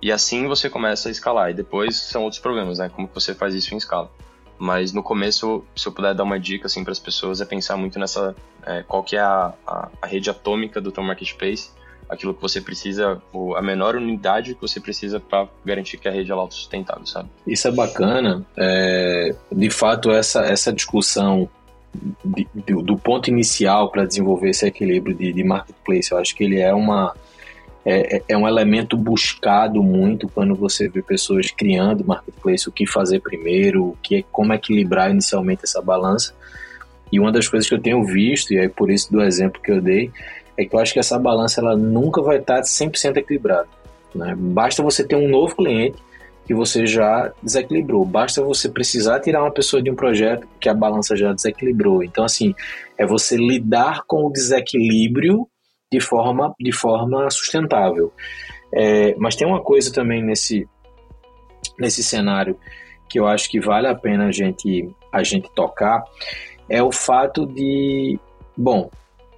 e 0.00 0.12
assim 0.12 0.46
você 0.46 0.70
começa 0.70 1.08
a 1.08 1.12
escalar, 1.12 1.50
e 1.50 1.54
depois 1.54 1.96
são 1.96 2.22
outros 2.22 2.40
problemas, 2.40 2.78
né, 2.78 2.88
como 2.88 3.08
que 3.08 3.14
você 3.14 3.34
faz 3.34 3.52
isso 3.52 3.74
em 3.74 3.78
escala. 3.78 4.10
Mas 4.56 4.92
no 4.92 5.02
começo, 5.02 5.64
se 5.74 5.88
eu 5.88 5.92
puder 5.92 6.14
dar 6.14 6.22
uma 6.22 6.38
dica 6.38 6.66
assim 6.66 6.84
para 6.84 6.92
as 6.92 6.98
pessoas, 7.00 7.40
é 7.40 7.46
pensar 7.46 7.76
muito 7.76 7.98
nessa, 7.98 8.36
é, 8.62 8.82
qual 8.82 9.02
que 9.02 9.16
é 9.16 9.20
a, 9.20 9.54
a, 9.66 9.88
a 10.02 10.06
rede 10.06 10.30
atômica 10.30 10.80
do 10.80 10.92
teu 10.92 11.02
marketplace, 11.02 11.70
aquilo 12.10 12.34
que 12.34 12.42
você 12.42 12.60
precisa, 12.60 13.22
a 13.56 13.62
menor 13.62 13.94
unidade 13.94 14.54
que 14.54 14.60
você 14.60 14.80
precisa 14.80 15.20
para 15.20 15.48
garantir 15.64 15.96
que 15.96 16.08
a 16.08 16.10
rede 16.10 16.30
é 16.32 16.34
autossustentável, 16.34 17.06
sabe? 17.06 17.28
Isso 17.46 17.68
é 17.68 17.70
bacana. 17.70 18.44
É, 18.56 19.34
de 19.52 19.70
fato, 19.70 20.10
essa, 20.10 20.44
essa 20.44 20.72
discussão 20.72 21.48
de, 22.24 22.48
de, 22.52 22.82
do 22.82 22.96
ponto 22.98 23.30
inicial 23.30 23.90
para 23.90 24.04
desenvolver 24.04 24.50
esse 24.50 24.66
equilíbrio 24.66 25.14
de, 25.14 25.32
de, 25.32 25.44
marketplace, 25.44 26.10
eu 26.10 26.18
acho 26.18 26.34
que 26.34 26.42
ele 26.42 26.58
é 26.58 26.74
uma 26.74 27.14
é, 27.84 28.16
é, 28.16 28.22
é 28.28 28.36
um 28.36 28.46
elemento 28.46 28.96
buscado 28.96 29.82
muito 29.82 30.28
quando 30.28 30.54
você 30.54 30.88
vê 30.88 31.00
pessoas 31.00 31.50
criando 31.50 32.04
marketplace, 32.04 32.68
o 32.68 32.72
que 32.72 32.86
fazer 32.86 33.20
primeiro, 33.20 33.84
o 33.84 33.98
que, 34.02 34.24
como 34.32 34.52
equilibrar 34.52 35.10
inicialmente 35.10 35.62
essa 35.64 35.80
balança. 35.80 36.34
E 37.12 37.18
uma 37.18 37.32
das 37.32 37.48
coisas 37.48 37.68
que 37.68 37.74
eu 37.74 37.80
tenho 37.80 38.04
visto, 38.04 38.52
e 38.52 38.58
aí 38.58 38.68
por 38.68 38.90
isso 38.90 39.10
do 39.10 39.22
exemplo 39.22 39.60
que 39.60 39.70
eu 39.70 39.80
dei, 39.80 40.10
é 40.60 40.66
que 40.66 40.74
eu 40.74 40.80
acho 40.80 40.92
que 40.92 40.98
essa 40.98 41.18
balança 41.18 41.60
ela 41.60 41.76
nunca 41.76 42.22
vai 42.22 42.38
estar 42.38 42.60
100% 42.60 43.16
equilibrada. 43.16 43.68
Né? 44.14 44.34
Basta 44.36 44.82
você 44.82 45.06
ter 45.06 45.16
um 45.16 45.28
novo 45.28 45.56
cliente 45.56 45.96
que 46.46 46.54
você 46.54 46.84
já 46.84 47.32
desequilibrou. 47.42 48.04
Basta 48.04 48.42
você 48.42 48.68
precisar 48.68 49.20
tirar 49.20 49.42
uma 49.42 49.52
pessoa 49.52 49.82
de 49.82 49.90
um 49.90 49.94
projeto 49.94 50.46
que 50.60 50.68
a 50.68 50.74
balança 50.74 51.16
já 51.16 51.32
desequilibrou. 51.32 52.02
Então, 52.02 52.24
assim, 52.24 52.54
é 52.98 53.06
você 53.06 53.36
lidar 53.36 54.02
com 54.06 54.26
o 54.26 54.32
desequilíbrio 54.32 55.48
de 55.92 56.00
forma, 56.00 56.54
de 56.58 56.72
forma 56.72 57.30
sustentável. 57.30 58.12
É, 58.72 59.14
mas 59.16 59.36
tem 59.36 59.46
uma 59.46 59.62
coisa 59.62 59.92
também 59.92 60.22
nesse, 60.22 60.68
nesse 61.78 62.02
cenário 62.02 62.58
que 63.08 63.18
eu 63.18 63.26
acho 63.26 63.50
que 63.50 63.58
vale 63.58 63.88
a 63.88 63.94
pena 63.94 64.26
a 64.26 64.32
gente, 64.32 64.88
a 65.12 65.24
gente 65.24 65.50
tocar, 65.52 66.04
é 66.68 66.80
o 66.80 66.92
fato 66.92 67.44
de, 67.44 68.18
bom, 68.56 68.88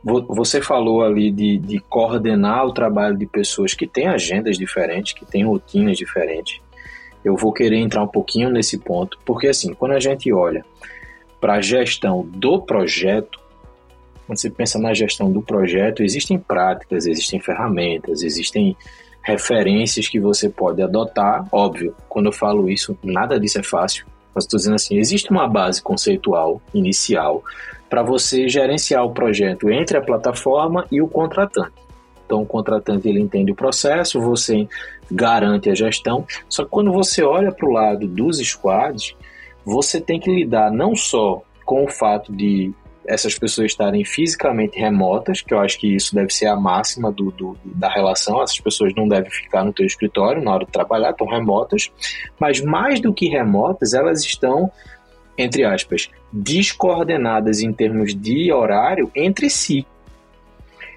você 0.04 0.60
falou 0.60 1.02
ali 1.02 1.30
de, 1.30 1.58
de 1.58 1.78
coordenar 1.78 2.66
o 2.66 2.72
trabalho 2.72 3.16
de 3.16 3.26
pessoas 3.26 3.72
que 3.72 3.86
têm 3.86 4.08
agendas 4.08 4.58
diferentes, 4.58 5.12
que 5.12 5.24
têm 5.24 5.44
rotinas 5.44 5.96
diferentes. 5.96 6.60
Eu 7.24 7.36
vou 7.36 7.52
querer 7.52 7.76
entrar 7.76 8.02
um 8.02 8.08
pouquinho 8.08 8.50
nesse 8.50 8.78
ponto, 8.78 9.16
porque 9.24 9.46
assim, 9.46 9.72
quando 9.74 9.92
a 9.92 10.00
gente 10.00 10.32
olha 10.32 10.64
para 11.40 11.54
a 11.54 11.60
gestão 11.60 12.26
do 12.26 12.60
projeto, 12.60 13.40
quando 14.26 14.38
você 14.38 14.50
pensa 14.50 14.78
na 14.78 14.92
gestão 14.92 15.30
do 15.30 15.40
projeto, 15.40 16.02
existem 16.02 16.38
práticas, 16.38 17.06
existem 17.06 17.40
ferramentas, 17.40 18.22
existem 18.22 18.76
referências 19.22 20.08
que 20.08 20.18
você 20.18 20.48
pode 20.48 20.82
adotar. 20.82 21.46
Óbvio, 21.52 21.94
quando 22.08 22.26
eu 22.26 22.32
falo 22.32 22.68
isso, 22.68 22.98
nada 23.04 23.38
disso 23.38 23.60
é 23.60 23.62
fácil. 23.62 24.04
Mas 24.34 24.44
estou 24.44 24.58
dizendo 24.58 24.74
assim, 24.74 24.98
existe 24.98 25.30
uma 25.30 25.46
base 25.46 25.82
conceitual 25.82 26.60
inicial 26.74 27.44
para 27.92 28.02
você 28.02 28.48
gerenciar 28.48 29.04
o 29.04 29.12
projeto 29.12 29.70
entre 29.70 29.98
a 29.98 30.00
plataforma 30.00 30.86
e 30.90 31.02
o 31.02 31.06
contratante. 31.06 31.74
Então, 32.24 32.40
o 32.40 32.46
contratante 32.46 33.06
ele 33.06 33.20
entende 33.20 33.52
o 33.52 33.54
processo, 33.54 34.18
você 34.18 34.66
garante 35.10 35.68
a 35.68 35.74
gestão. 35.74 36.24
Só 36.48 36.64
que 36.64 36.70
quando 36.70 36.90
você 36.90 37.22
olha 37.22 37.52
para 37.52 37.68
o 37.68 37.70
lado 37.70 38.08
dos 38.08 38.38
squads, 38.38 39.14
você 39.62 40.00
tem 40.00 40.18
que 40.18 40.34
lidar 40.34 40.72
não 40.72 40.96
só 40.96 41.42
com 41.66 41.84
o 41.84 41.88
fato 41.88 42.32
de 42.32 42.72
essas 43.06 43.38
pessoas 43.38 43.72
estarem 43.72 44.06
fisicamente 44.06 44.78
remotas, 44.78 45.42
que 45.42 45.52
eu 45.52 45.58
acho 45.58 45.78
que 45.78 45.94
isso 45.94 46.14
deve 46.14 46.32
ser 46.32 46.46
a 46.46 46.56
máxima 46.56 47.12
do, 47.12 47.30
do, 47.30 47.58
da 47.62 47.90
relação. 47.90 48.42
Essas 48.42 48.58
pessoas 48.58 48.94
não 48.94 49.06
devem 49.06 49.30
ficar 49.30 49.64
no 49.64 49.72
teu 49.72 49.84
escritório 49.84 50.42
na 50.42 50.54
hora 50.54 50.64
de 50.64 50.72
trabalhar, 50.72 51.10
estão 51.10 51.26
remotas. 51.26 51.92
Mas 52.40 52.58
mais 52.62 53.00
do 53.00 53.12
que 53.12 53.28
remotas, 53.28 53.92
elas 53.92 54.22
estão, 54.24 54.70
entre 55.36 55.64
aspas, 55.64 56.10
descoordenadas 56.32 57.60
em 57.60 57.72
termos 57.72 58.14
de 58.14 58.52
horário 58.52 59.10
entre 59.14 59.48
si. 59.48 59.86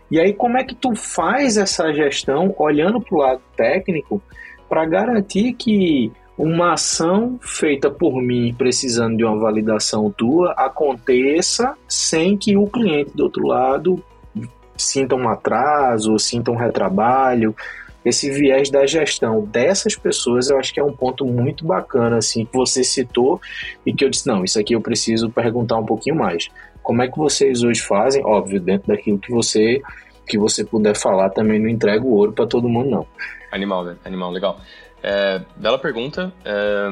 E 0.10 0.20
aí, 0.20 0.34
como 0.34 0.58
é 0.58 0.64
que 0.64 0.76
tu 0.76 0.96
faz 0.96 1.58
essa 1.58 1.92
gestão 1.92 2.54
olhando 2.58 3.02
para 3.02 3.16
o 3.16 3.20
lado 3.20 3.42
técnico 3.56 4.22
para 4.70 4.86
garantir 4.86 5.54
que 5.54 6.12
uma 6.38 6.74
ação 6.74 7.40
feita 7.42 7.90
por 7.90 8.22
mim 8.22 8.54
precisando 8.58 9.16
de 9.18 9.24
uma 9.24 9.40
validação 9.40 10.12
tua 10.12 10.52
aconteça 10.52 11.76
sem 11.88 12.38
que 12.38 12.58
o 12.58 12.68
cliente 12.68 13.12
do 13.16 13.24
outro 13.24 13.48
lado 13.48 14.04
sinta 14.78 15.16
um 15.16 15.30
atraso, 15.30 16.20
sinta 16.20 16.52
um 16.52 16.56
retrabalho. 16.56 17.56
Esse 18.06 18.30
viés 18.30 18.70
da 18.70 18.86
gestão 18.86 19.44
dessas 19.44 19.96
pessoas 19.96 20.50
eu 20.50 20.60
acho 20.60 20.74
que 20.74 20.80
é 20.80 20.84
um 20.84 20.94
ponto 20.94 21.26
muito 21.26 21.66
bacana, 21.66 22.18
assim, 22.18 22.46
que 22.46 22.54
você 22.54 22.84
citou 22.84 23.42
e 23.86 23.94
que 23.94 24.06
eu 24.06 24.10
disse, 24.10 24.28
não, 24.28 24.44
isso 24.44 24.60
aqui 24.60 24.76
eu 24.76 24.82
preciso 24.82 25.30
perguntar 25.30 25.78
um 25.78 25.86
pouquinho 25.86 26.16
mais. 26.16 26.50
Como 26.84 27.02
é 27.02 27.08
que 27.08 27.18
vocês 27.18 27.64
hoje 27.64 27.82
fazem? 27.82 28.24
Óbvio, 28.24 28.62
dentro 28.62 28.88
daquilo 28.88 29.18
que 29.18 29.32
você 29.32 29.82
que 30.28 30.38
você 30.38 30.64
puder 30.64 30.96
falar, 30.96 31.30
também 31.30 31.60
não 31.60 31.70
entrega 31.70 32.04
o 32.04 32.14
ouro 32.14 32.34
para 32.34 32.48
todo 32.48 32.68
mundo, 32.68 32.90
não. 32.90 33.08
Animal, 33.52 33.86
velho. 33.86 34.00
Animal, 34.04 34.32
legal. 34.32 34.60
É, 35.04 35.42
bela 35.56 35.78
pergunta. 35.78 36.34
É, 36.44 36.88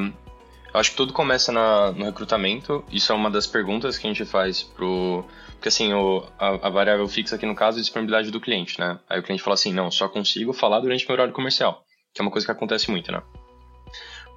eu 0.73 0.80
acho 0.80 0.91
que 0.91 0.97
tudo 0.97 1.13
começa 1.13 1.52
na, 1.52 1.91
no 1.91 2.06
recrutamento. 2.06 2.84
Isso 2.91 3.12
é 3.12 3.15
uma 3.15 3.30
das 3.30 3.45
perguntas 3.47 3.97
que 3.97 4.08
a 4.08 4.10
gente 4.10 4.26
faz 4.26 4.63
pro. 4.63 5.26
Porque 5.63 5.69
assim, 5.69 5.93
o, 5.93 6.26
a, 6.38 6.67
a, 6.67 6.69
variável 6.69 7.08
fixa 7.08 7.38
aqui 7.38 7.45
no 7.45 7.56
caso 7.56 7.78
é 7.78 7.80
a 7.80 7.82
disponibilidade 7.84 8.30
do 8.30 8.41
cliente, 8.41 8.78
né? 8.78 8.99
Aí 9.10 9.21
o 9.21 9.23
cliente 9.23 9.41
fala 9.41 9.54
assim: 9.54 9.71
não, 9.71 9.89
só 9.89 10.10
consigo 10.10 10.52
falar 10.52 10.82
durante 10.82 11.08
meu 11.08 11.13
horário 11.13 11.32
comercial, 11.32 11.86
que 12.13 12.21
é 12.21 12.21
uma 12.21 12.30
coisa 12.30 12.45
que 12.45 12.52
acontece 12.52 12.91
muito, 12.91 13.10
né? 13.13 13.23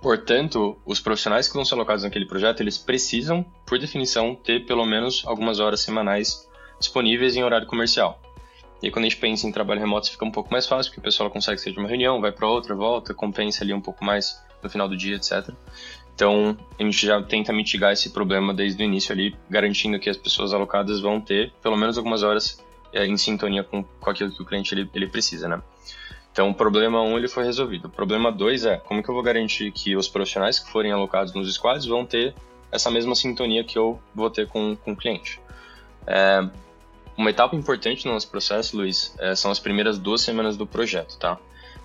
Portanto, 0.01 0.81
os 0.87 1.01
profissionais 1.01 1.49
que 1.49 1.55
vão 1.55 1.65
ser 1.65 1.75
alocados 1.75 2.05
naquele 2.05 2.27
projeto, 2.27 2.61
eles 2.61 2.79
precisam, 2.79 3.43
por 3.67 3.77
definição, 3.77 4.37
ter 4.37 4.67
pelo 4.67 4.87
menos 4.87 5.25
algumas 5.27 5.59
horas 5.59 5.81
semanais 5.81 6.49
disponíveis 6.79 7.35
em 7.35 7.43
horário 7.43 7.67
comercial. 7.67 8.23
E 8.81 8.87
aí, 8.87 8.93
quando 8.93 9.07
a 9.07 9.09
gente 9.09 9.19
pensa 9.19 9.49
em 9.49 9.51
trabalho 9.51 9.81
remoto, 9.81 10.09
fica 10.09 10.25
um 10.25 10.31
pouco 10.31 10.53
mais 10.53 10.65
fácil, 10.65 10.93
porque 10.93 11.01
o 11.01 11.03
pessoal 11.03 11.29
consegue 11.29 11.61
sair 11.61 11.73
de 11.73 11.81
uma 11.81 11.89
reunião, 11.89 12.21
vai 12.21 12.31
para 12.31 12.47
outra, 12.47 12.73
volta, 12.73 13.13
compensa 13.13 13.65
ali 13.65 13.75
um 13.75 13.81
pouco 13.81 14.05
mais 14.05 14.41
no 14.63 14.71
final 14.71 14.89
do 14.89 14.97
dia, 14.97 15.17
etc. 15.17 15.51
Então, 16.17 16.57
a 16.81 16.83
gente 16.83 17.07
já 17.07 17.23
tenta 17.23 17.53
mitigar 17.53 17.93
esse 17.93 18.09
problema 18.09 18.55
desde 18.55 18.83
o 18.83 18.87
início 18.87 19.13
ali, 19.13 19.37
garantindo 19.51 20.01
que 20.01 20.09
as 20.09 20.17
pessoas 20.17 20.55
alocadas 20.55 20.99
vão 20.99 21.21
ter 21.21 21.53
pelo 21.63 21.77
menos 21.77 21.99
algumas 21.99 22.23
horas 22.23 22.59
é, 22.91 23.07
em 23.07 23.19
sintonia 23.19 23.63
com, 23.63 23.83
com 23.85 24.11
aquilo 24.11 24.33
que 24.33 24.41
o 24.41 24.47
cliente 24.47 24.73
ele, 24.73 24.89
ele 24.95 25.07
precisa, 25.07 25.47
né? 25.47 25.63
Então, 26.33 26.49
o 26.49 26.55
problema 26.55 27.03
1 27.03 27.07
um, 27.07 27.19
ele 27.19 27.29
foi 27.29 27.45
resolvido. 27.45 27.89
O 27.89 27.91
problema 27.91 28.33
2 28.33 28.65
é 28.65 28.77
como 28.79 29.03
que 29.03 29.11
eu 29.11 29.15
vou 29.15 29.23
garantir 29.23 29.71
que 29.73 29.95
os 29.95 30.09
profissionais 30.09 30.59
que 30.59 30.71
forem 30.71 30.91
alocados 30.91 31.35
nos 31.35 31.53
squads 31.53 31.85
vão 31.85 32.07
ter 32.07 32.35
essa 32.73 32.91
mesma 32.91 33.15
sintonia 33.15 33.63
que 33.63 33.77
eu 33.77 34.01
vou 34.15 34.31
ter 34.31 34.49
com, 34.49 34.75
com 34.75 34.93
o 34.93 34.97
cliente. 34.97 35.39
É, 36.07 36.49
uma 37.15 37.29
etapa 37.29 37.55
importante 37.55 38.07
no 38.07 38.15
nosso 38.15 38.31
processo, 38.31 38.75
Luiz, 38.75 39.15
é, 39.19 39.35
são 39.35 39.51
as 39.51 39.59
primeiras 39.59 39.99
duas 39.99 40.23
semanas 40.23 40.57
do 40.57 40.67
projeto, 40.67 41.19
tá? 41.19 41.39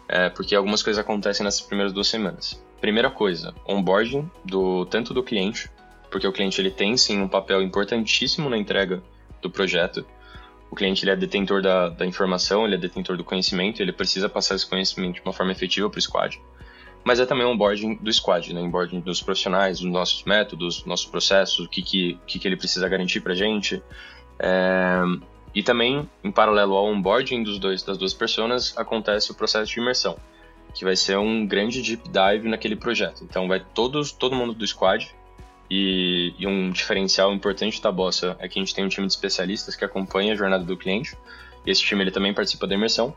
É, 0.07 0.29
porque 0.29 0.55
algumas 0.55 0.81
coisas 0.81 1.01
acontecem 1.01 1.43
nessas 1.43 1.61
primeiras 1.61 1.91
duas 1.91 2.07
semanas. 2.07 2.61
Primeira 2.81 3.11
coisa, 3.11 3.53
onboarding 3.65 4.29
do 4.43 4.85
tanto 4.87 5.13
do 5.13 5.21
cliente, 5.21 5.69
porque 6.09 6.27
o 6.27 6.33
cliente 6.33 6.59
ele 6.59 6.71
tem 6.71 6.97
sim 6.97 7.21
um 7.21 7.27
papel 7.27 7.61
importantíssimo 7.61 8.49
na 8.49 8.57
entrega 8.57 9.03
do 9.39 9.51
projeto. 9.51 10.03
O 10.69 10.75
cliente 10.75 11.03
ele 11.03 11.11
é 11.11 11.15
detentor 11.15 11.61
da, 11.61 11.89
da 11.89 12.05
informação, 12.05 12.65
ele 12.65 12.75
é 12.75 12.77
detentor 12.79 13.15
do 13.15 13.23
conhecimento, 13.23 13.81
ele 13.81 13.93
precisa 13.93 14.27
passar 14.27 14.55
esse 14.55 14.67
conhecimento 14.67 15.15
de 15.15 15.21
uma 15.21 15.31
forma 15.31 15.51
efetiva 15.51 15.89
para 15.89 15.99
o 15.99 16.01
squad. 16.01 16.41
Mas 17.03 17.19
é 17.19 17.25
também 17.25 17.45
onboarding 17.45 17.95
do 17.95 18.11
squad, 18.11 18.51
né? 18.53 18.59
onboarding 18.61 18.99
dos 18.99 19.21
profissionais, 19.21 19.79
dos 19.79 19.91
nossos 19.91 20.23
métodos, 20.23 20.83
nossos 20.85 21.05
processos, 21.05 21.65
o 21.65 21.69
que, 21.69 21.83
que, 21.83 22.19
que, 22.25 22.39
que 22.39 22.47
ele 22.47 22.57
precisa 22.57 22.89
garantir 22.89 23.21
para 23.21 23.33
a 23.33 23.35
gente, 23.35 23.81
é, 24.39 25.01
e 25.53 25.61
também, 25.61 26.09
em 26.23 26.31
paralelo 26.31 26.75
ao 26.75 26.85
onboarding 26.87 27.43
dos 27.43 27.59
dois, 27.59 27.83
das 27.83 27.97
duas 27.97 28.13
pessoas, 28.13 28.75
acontece 28.77 29.31
o 29.31 29.35
processo 29.35 29.71
de 29.71 29.79
imersão, 29.79 30.17
que 30.73 30.83
vai 30.83 30.95
ser 30.95 31.17
um 31.17 31.45
grande 31.45 31.81
deep 31.81 32.09
dive 32.09 32.47
naquele 32.47 32.75
projeto. 32.75 33.23
Então, 33.23 33.47
vai 33.47 33.59
todos, 33.59 34.11
todo 34.11 34.35
mundo 34.35 34.53
do 34.53 34.65
squad, 34.65 35.13
e, 35.69 36.33
e, 36.37 36.45
um 36.45 36.69
diferencial 36.69 37.33
importante 37.33 37.81
da 37.81 37.89
Bossa 37.89 38.35
é 38.39 38.47
que 38.49 38.59
a 38.59 38.61
gente 38.61 38.75
tem 38.75 38.83
um 38.83 38.89
time 38.89 39.07
de 39.07 39.13
especialistas 39.13 39.73
que 39.73 39.85
acompanha 39.85 40.33
a 40.33 40.35
jornada 40.35 40.65
do 40.65 40.75
cliente, 40.75 41.17
esse 41.65 41.81
time 41.81 42.03
ele 42.03 42.11
também 42.11 42.33
participa 42.33 42.67
da 42.67 42.75
imersão. 42.75 43.15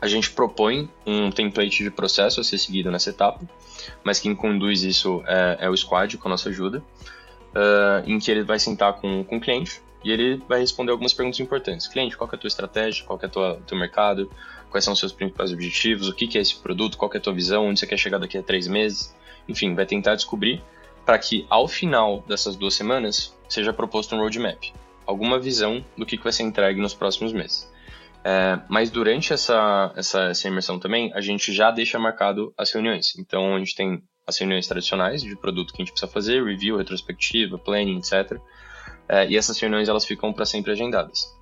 A 0.00 0.06
gente 0.06 0.30
propõe 0.30 0.88
um 1.04 1.30
template 1.30 1.82
de 1.82 1.90
processo 1.90 2.40
a 2.40 2.44
ser 2.44 2.56
seguido 2.56 2.90
nessa 2.90 3.10
etapa, 3.10 3.40
mas 4.04 4.18
quem 4.20 4.34
conduz 4.34 4.82
isso 4.82 5.22
é, 5.26 5.58
é 5.60 5.68
o 5.68 5.76
squad 5.76 6.16
com 6.16 6.28
a 6.28 6.30
nossa 6.30 6.48
ajuda, 6.48 6.78
uh, 6.78 8.08
em 8.08 8.18
que 8.18 8.30
ele 8.30 8.44
vai 8.44 8.58
sentar 8.58 8.94
com, 8.94 9.24
com 9.24 9.36
o 9.36 9.40
cliente 9.40 9.82
e 10.04 10.10
ele 10.10 10.42
vai 10.48 10.60
responder 10.60 10.92
algumas 10.92 11.12
perguntas 11.12 11.40
importantes. 11.40 11.88
Cliente, 11.88 12.16
qual 12.16 12.30
é 12.32 12.36
a 12.36 12.38
tua 12.38 12.48
estratégia? 12.48 13.04
Qual 13.04 13.18
é 13.20 13.26
o 13.26 13.60
teu 13.60 13.76
mercado? 13.76 14.30
Quais 14.70 14.84
são 14.84 14.92
os 14.92 14.98
seus 14.98 15.12
principais 15.12 15.52
objetivos? 15.52 16.08
O 16.08 16.14
que, 16.14 16.26
que 16.26 16.38
é 16.38 16.40
esse 16.40 16.56
produto? 16.56 16.96
Qual 16.96 17.10
é 17.12 17.16
a 17.16 17.20
tua 17.20 17.32
visão? 17.32 17.66
Onde 17.66 17.80
você 17.80 17.86
quer 17.86 17.96
chegar 17.96 18.18
daqui 18.18 18.36
a 18.36 18.42
três 18.42 18.66
meses? 18.66 19.14
Enfim, 19.48 19.74
vai 19.74 19.86
tentar 19.86 20.14
descobrir 20.14 20.62
para 21.06 21.18
que 21.18 21.46
ao 21.48 21.66
final 21.66 22.22
dessas 22.28 22.54
duas 22.54 22.74
semanas 22.74 23.34
seja 23.48 23.72
proposto 23.72 24.14
um 24.14 24.18
roadmap, 24.18 24.62
alguma 25.06 25.38
visão 25.38 25.82
do 25.96 26.04
que, 26.04 26.18
que 26.18 26.22
vai 26.22 26.32
ser 26.32 26.42
entregue 26.42 26.80
nos 26.80 26.92
próximos 26.92 27.32
meses. 27.32 27.70
É, 28.22 28.60
mas 28.68 28.90
durante 28.90 29.32
essa, 29.32 29.90
essa, 29.96 30.24
essa 30.24 30.48
imersão 30.48 30.78
também, 30.78 31.10
a 31.14 31.20
gente 31.22 31.50
já 31.50 31.70
deixa 31.70 31.98
marcado 31.98 32.52
as 32.58 32.70
reuniões. 32.70 33.16
Então, 33.18 33.54
a 33.54 33.58
gente 33.58 33.74
tem 33.74 34.02
as 34.26 34.36
reuniões 34.36 34.66
tradicionais 34.66 35.22
de 35.22 35.34
produto 35.34 35.72
que 35.72 35.80
a 35.80 35.84
gente 35.84 35.92
precisa 35.92 36.12
fazer, 36.12 36.44
review, 36.44 36.76
retrospectiva, 36.76 37.56
planning, 37.56 37.96
etc. 37.96 38.38
É, 39.08 39.26
e 39.26 39.36
essas 39.36 39.58
reuniões 39.58 39.88
elas 39.88 40.04
ficam 40.04 40.30
para 40.30 40.44
sempre 40.44 40.72
agendadas. 40.72 41.34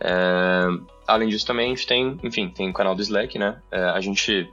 É, 0.00 0.66
além 1.06 1.28
disso 1.28 1.46
também 1.46 1.66
a 1.66 1.68
gente 1.68 1.86
tem, 1.86 2.18
enfim, 2.22 2.48
tem 2.48 2.70
o 2.70 2.72
canal 2.72 2.94
do 2.94 3.02
Slack, 3.02 3.38
né? 3.38 3.60
É, 3.70 3.82
a 3.84 4.00
gente, 4.00 4.50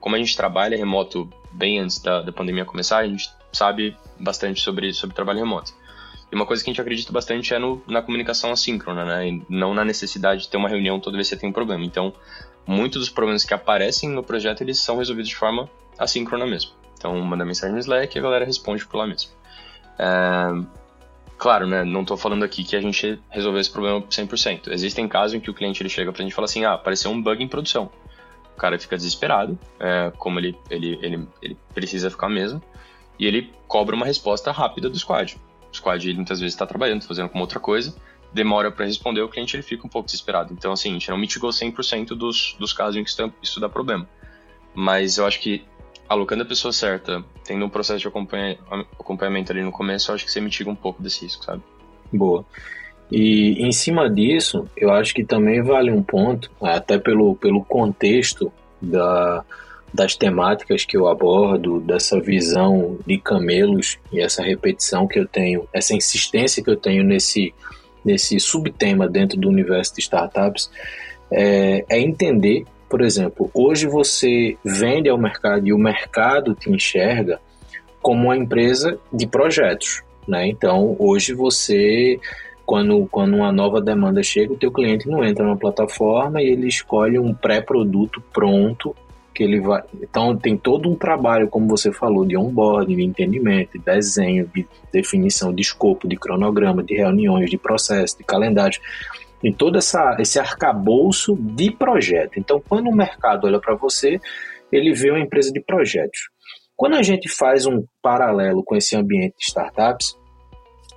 como 0.00 0.16
a 0.16 0.18
gente 0.18 0.36
trabalha 0.36 0.76
remoto 0.76 1.28
bem 1.52 1.78
antes 1.78 2.00
da, 2.00 2.22
da 2.22 2.32
pandemia 2.32 2.64
começar, 2.64 2.98
a 2.98 3.06
gente 3.06 3.30
sabe 3.52 3.96
bastante 4.18 4.60
sobre, 4.60 4.92
sobre 4.92 5.14
trabalho 5.14 5.38
remoto. 5.38 5.72
E 6.30 6.34
uma 6.34 6.46
coisa 6.46 6.62
que 6.62 6.70
a 6.70 6.72
gente 6.72 6.80
acredita 6.80 7.12
bastante 7.12 7.54
é 7.54 7.58
no, 7.58 7.82
na 7.86 8.02
comunicação 8.02 8.50
assíncrona, 8.50 9.04
né? 9.04 9.28
E 9.28 9.42
não 9.48 9.74
na 9.74 9.84
necessidade 9.84 10.42
de 10.42 10.48
ter 10.48 10.56
uma 10.56 10.68
reunião 10.68 10.98
toda 10.98 11.16
vez 11.16 11.28
que 11.28 11.34
você 11.34 11.40
tem 11.40 11.48
um 11.48 11.52
problema. 11.52 11.84
Então, 11.84 12.12
muitos 12.66 13.00
dos 13.00 13.08
problemas 13.08 13.44
que 13.44 13.54
aparecem 13.54 14.08
no 14.08 14.22
projeto, 14.22 14.62
eles 14.62 14.78
são 14.78 14.96
resolvidos 14.96 15.28
de 15.28 15.36
forma 15.36 15.68
assíncrona 15.98 16.46
mesmo. 16.46 16.72
Então, 16.98 17.18
manda 17.20 17.44
mensagem 17.44 17.74
no 17.74 17.80
Slack 17.80 18.16
e 18.16 18.18
a 18.18 18.22
galera 18.22 18.44
responde 18.44 18.84
por 18.86 18.96
lá 18.96 19.06
mesmo. 19.06 19.30
É, 19.98 20.64
Claro, 21.36 21.66
né, 21.66 21.84
não 21.84 22.02
estou 22.02 22.16
falando 22.16 22.44
aqui 22.44 22.64
que 22.64 22.76
a 22.76 22.80
gente 22.80 23.20
resolveu 23.28 23.60
esse 23.60 23.70
problema 23.70 24.00
100%. 24.02 24.68
Existem 24.68 25.08
casos 25.08 25.34
em 25.34 25.40
que 25.40 25.50
o 25.50 25.54
cliente 25.54 25.82
ele 25.82 25.88
chega 25.88 26.12
para 26.12 26.22
a 26.22 26.24
gente 26.24 26.32
e 26.32 26.34
fala 26.34 26.46
assim, 26.46 26.64
ah, 26.64 26.74
apareceu 26.74 27.10
um 27.10 27.20
bug 27.20 27.42
em 27.42 27.48
produção. 27.48 27.90
O 28.54 28.56
cara 28.56 28.78
fica 28.78 28.96
desesperado, 28.96 29.58
é, 29.80 30.12
como 30.16 30.38
ele, 30.38 30.56
ele, 30.70 30.98
ele, 31.02 31.28
ele 31.42 31.56
precisa 31.74 32.08
ficar 32.08 32.28
mesmo, 32.28 32.62
e 33.18 33.26
ele 33.26 33.52
cobra 33.66 33.96
uma 33.96 34.06
resposta 34.06 34.52
rápida 34.52 34.88
do 34.88 34.96
squad. 34.96 35.36
O 35.72 35.76
squad 35.76 36.08
ele, 36.08 36.16
muitas 36.16 36.38
vezes 36.38 36.54
está 36.54 36.66
trabalhando, 36.66 37.02
tá 37.02 37.08
fazendo 37.08 37.28
com 37.28 37.40
outra 37.40 37.58
coisa, 37.58 37.94
demora 38.32 38.70
para 38.70 38.86
responder, 38.86 39.22
o 39.22 39.28
cliente 39.28 39.56
ele 39.56 39.62
fica 39.62 39.86
um 39.86 39.90
pouco 39.90 40.06
desesperado. 40.06 40.52
Então, 40.52 40.72
assim, 40.72 40.90
a 40.90 40.92
gente 40.92 41.10
não 41.10 41.18
mitigou 41.18 41.50
100% 41.50 42.08
dos, 42.08 42.56
dos 42.58 42.72
casos 42.72 42.96
em 42.96 43.04
que 43.04 43.10
isso 43.42 43.60
dá 43.60 43.68
problema. 43.68 44.08
Mas 44.72 45.18
eu 45.18 45.26
acho 45.26 45.40
que 45.40 45.64
alocando 46.08 46.42
a 46.42 46.46
pessoa 46.46 46.72
certa, 46.72 47.24
tendo 47.44 47.64
um 47.64 47.68
processo 47.68 48.00
de 48.00 48.08
acompanhamento 48.08 49.52
ali 49.52 49.62
no 49.62 49.72
começo, 49.72 50.10
eu 50.10 50.14
acho 50.14 50.24
que 50.24 50.30
você 50.30 50.40
mitiga 50.40 50.70
um 50.70 50.74
pouco 50.74 51.02
desse 51.02 51.24
risco, 51.24 51.44
sabe? 51.44 51.62
Boa. 52.12 52.44
E 53.10 53.64
em 53.64 53.72
cima 53.72 54.08
disso, 54.08 54.68
eu 54.76 54.90
acho 54.90 55.14
que 55.14 55.24
também 55.24 55.62
vale 55.62 55.90
um 55.90 56.02
ponto, 56.02 56.50
até 56.60 56.98
pelo, 56.98 57.36
pelo 57.36 57.64
contexto 57.64 58.52
da, 58.80 59.44
das 59.92 60.16
temáticas 60.16 60.84
que 60.84 60.96
eu 60.96 61.06
abordo, 61.06 61.80
dessa 61.80 62.20
visão 62.20 62.98
de 63.06 63.18
camelos 63.18 63.98
e 64.12 64.20
essa 64.20 64.42
repetição 64.42 65.06
que 65.06 65.18
eu 65.18 65.26
tenho, 65.26 65.68
essa 65.72 65.94
insistência 65.94 66.62
que 66.62 66.70
eu 66.70 66.76
tenho 66.76 67.04
nesse, 67.04 67.54
nesse 68.04 68.40
subtema 68.40 69.08
dentro 69.08 69.38
do 69.38 69.48
universo 69.48 69.94
de 69.94 70.00
startups, 70.00 70.70
é, 71.30 71.84
é 71.88 72.00
entender 72.00 72.64
por 72.94 73.02
exemplo, 73.02 73.50
hoje 73.52 73.88
você 73.88 74.56
vende 74.64 75.08
ao 75.08 75.18
mercado 75.18 75.66
e 75.66 75.72
o 75.72 75.76
mercado 75.76 76.54
te 76.54 76.70
enxerga 76.70 77.40
como 78.00 78.26
uma 78.26 78.36
empresa 78.36 78.96
de 79.12 79.26
projetos, 79.26 80.04
né? 80.28 80.46
Então, 80.46 80.94
hoje 80.96 81.34
você 81.34 82.20
quando, 82.64 83.04
quando 83.10 83.34
uma 83.34 83.50
nova 83.50 83.80
demanda 83.80 84.22
chega, 84.22 84.52
o 84.52 84.56
teu 84.56 84.70
cliente 84.70 85.08
não 85.08 85.24
entra 85.24 85.44
na 85.44 85.56
plataforma 85.56 86.40
e 86.40 86.46
ele 86.46 86.68
escolhe 86.68 87.18
um 87.18 87.34
pré-produto 87.34 88.22
pronto 88.32 88.94
que 89.34 89.42
ele 89.42 89.60
vai. 89.60 89.82
Então 90.00 90.36
tem 90.36 90.56
todo 90.56 90.88
um 90.88 90.94
trabalho, 90.94 91.48
como 91.48 91.66
você 91.66 91.90
falou, 91.90 92.24
de 92.24 92.36
onboarding, 92.36 92.94
de 92.94 93.02
entendimento, 93.02 93.76
de 93.76 93.84
desenho, 93.84 94.48
de 94.54 94.64
definição 94.92 95.52
de 95.52 95.62
escopo, 95.62 96.06
de 96.06 96.16
cronograma, 96.16 96.80
de 96.80 96.94
reuniões, 96.94 97.50
de 97.50 97.58
processo, 97.58 98.16
de 98.16 98.22
calendário. 98.22 98.80
Em 99.44 99.52
todo 99.52 99.76
essa, 99.76 100.16
esse 100.18 100.38
arcabouço 100.38 101.36
de 101.36 101.70
projeto. 101.70 102.38
Então, 102.38 102.62
quando 102.66 102.88
o 102.88 102.96
mercado 102.96 103.46
olha 103.46 103.60
para 103.60 103.74
você, 103.74 104.18
ele 104.72 104.92
vê 104.94 105.10
uma 105.10 105.20
empresa 105.20 105.52
de 105.52 105.60
projetos. 105.60 106.30
Quando 106.76 106.96
a 106.96 107.02
gente 107.02 107.28
faz 107.28 107.66
um 107.66 107.84
paralelo 108.02 108.64
com 108.64 108.74
esse 108.74 108.96
ambiente 108.96 109.34
de 109.38 109.44
startups, 109.44 110.16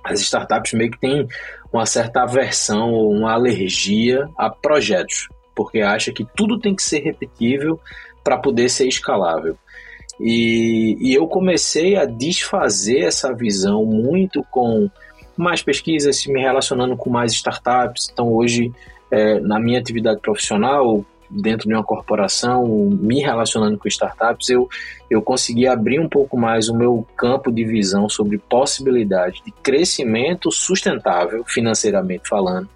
as 0.04 0.20
startups 0.20 0.72
meio 0.72 0.90
que 0.90 0.98
têm 0.98 1.26
uma 1.72 1.86
certa 1.86 2.22
aversão 2.22 2.92
ou 2.92 3.12
uma 3.12 3.32
alergia 3.32 4.28
a 4.36 4.50
projetos, 4.50 5.28
porque 5.54 5.80
acha 5.80 6.12
que 6.12 6.26
tudo 6.36 6.58
tem 6.58 6.74
que 6.74 6.82
ser 6.82 7.00
repetível 7.00 7.78
para 8.24 8.38
poder 8.38 8.68
ser 8.68 8.88
escalável. 8.88 9.56
E, 10.20 10.96
e, 11.00 11.14
eu 11.14 11.28
comecei 11.28 11.96
a 11.96 12.04
desfazer 12.04 13.04
essa 13.04 13.32
visão 13.32 13.84
muito 13.84 14.42
com 14.50 14.90
mais 15.38 15.62
pesquisas, 15.62 16.26
me 16.26 16.40
relacionando 16.40 16.96
com 16.96 17.08
mais 17.10 17.32
startups. 17.32 18.10
Então, 18.12 18.32
hoje, 18.32 18.72
é, 19.10 19.40
na 19.40 19.58
minha 19.58 19.78
atividade 19.78 20.20
profissional, 20.20 21.04
dentro 21.30 21.68
de 21.68 21.74
uma 21.74 21.84
corporação, 21.84 22.66
me 22.66 23.20
relacionando 23.20 23.78
com 23.78 23.86
startups, 23.88 24.48
eu, 24.48 24.68
eu 25.10 25.20
consegui 25.22 25.66
abrir 25.66 26.00
um 26.00 26.08
pouco 26.08 26.38
mais 26.38 26.68
o 26.68 26.76
meu 26.76 27.06
campo 27.16 27.52
de 27.52 27.64
visão 27.64 28.08
sobre 28.08 28.38
possibilidade 28.38 29.42
de 29.44 29.50
crescimento 29.50 30.50
sustentável, 30.50 31.44
financeiramente 31.46 32.28
falando, 32.28 32.68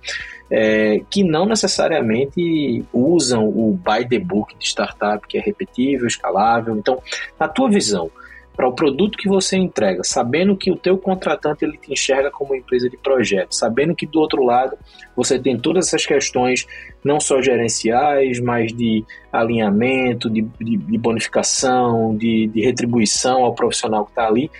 é, 0.50 1.00
que 1.08 1.24
não 1.24 1.46
necessariamente 1.46 2.84
usam 2.92 3.48
o 3.48 3.72
buy 3.72 4.06
the 4.06 4.18
book 4.18 4.54
de 4.58 4.66
startup, 4.66 5.26
que 5.26 5.38
é 5.38 5.40
repetível, 5.40 6.06
escalável. 6.06 6.76
Então, 6.76 7.02
na 7.40 7.48
tua 7.48 7.70
visão, 7.70 8.10
para 8.54 8.68
o 8.68 8.72
produto 8.72 9.16
que 9.16 9.28
você 9.28 9.56
entrega, 9.56 10.04
sabendo 10.04 10.56
que 10.56 10.70
o 10.70 10.76
teu 10.76 10.98
contratante 10.98 11.64
ele 11.64 11.78
te 11.78 11.92
enxerga 11.92 12.30
como 12.30 12.54
empresa 12.54 12.88
de 12.88 12.96
projeto, 12.96 13.54
sabendo 13.54 13.94
que 13.94 14.06
do 14.06 14.20
outro 14.20 14.44
lado 14.44 14.76
você 15.16 15.38
tem 15.38 15.58
todas 15.58 15.88
essas 15.88 16.04
questões 16.04 16.66
não 17.02 17.18
só 17.18 17.40
gerenciais, 17.40 18.40
mas 18.40 18.72
de 18.72 19.04
alinhamento, 19.32 20.28
de, 20.28 20.42
de, 20.60 20.76
de 20.76 20.98
bonificação, 20.98 22.14
de, 22.16 22.46
de 22.48 22.60
retribuição 22.62 23.44
ao 23.44 23.54
profissional 23.54 24.04
que 24.04 24.12
está 24.12 24.26
ali. 24.26 24.50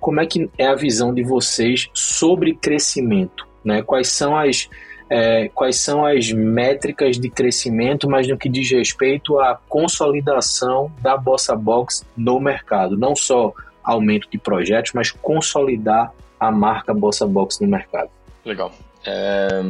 Como 0.00 0.20
é 0.20 0.26
que 0.26 0.50
é 0.58 0.66
a 0.66 0.74
visão 0.74 1.14
de 1.14 1.22
vocês 1.22 1.88
sobre 1.94 2.54
crescimento? 2.54 3.46
Né? 3.64 3.82
Quais 3.82 4.08
são 4.08 4.36
as 4.36 4.68
é, 5.10 5.48
quais 5.48 5.76
são 5.76 6.06
as 6.06 6.30
métricas 6.30 7.18
de 7.18 7.28
crescimento, 7.28 8.08
mas 8.08 8.28
no 8.28 8.38
que 8.38 8.48
diz 8.48 8.70
respeito 8.70 9.40
à 9.40 9.58
consolidação 9.68 10.90
da 11.02 11.16
Bossa 11.16 11.56
Box 11.56 12.06
no 12.16 12.38
mercado. 12.38 12.96
Não 12.96 13.16
só 13.16 13.52
aumento 13.82 14.30
de 14.30 14.38
projetos, 14.38 14.92
mas 14.94 15.10
consolidar 15.10 16.12
a 16.38 16.52
marca 16.52 16.94
Bossa 16.94 17.26
Box 17.26 17.60
no 17.60 17.66
mercado. 17.66 18.08
Legal. 18.44 18.72
É, 19.04 19.62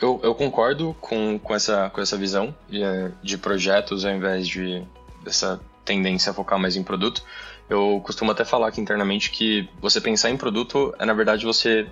eu, 0.00 0.20
eu, 0.22 0.34
concordo 0.34 0.94
com, 1.00 1.38
com, 1.38 1.54
essa, 1.54 1.88
com 1.88 2.00
essa 2.02 2.18
visão 2.18 2.54
de, 2.68 2.82
de 3.22 3.38
projetos 3.38 4.04
ao 4.04 4.12
invés 4.12 4.46
de 4.46 4.82
dessa 5.24 5.60
tendência 5.84 6.30
a 6.30 6.34
focar 6.34 6.58
mais 6.58 6.76
em 6.76 6.82
produto. 6.82 7.22
Eu 7.68 8.00
costumo 8.04 8.30
até 8.30 8.44
falar 8.44 8.68
aqui 8.68 8.80
internamente 8.80 9.30
que 9.30 9.68
você 9.80 10.00
pensar 10.00 10.30
em 10.30 10.36
produto 10.36 10.94
é, 10.98 11.06
na 11.06 11.14
verdade, 11.14 11.46
você 11.46 11.86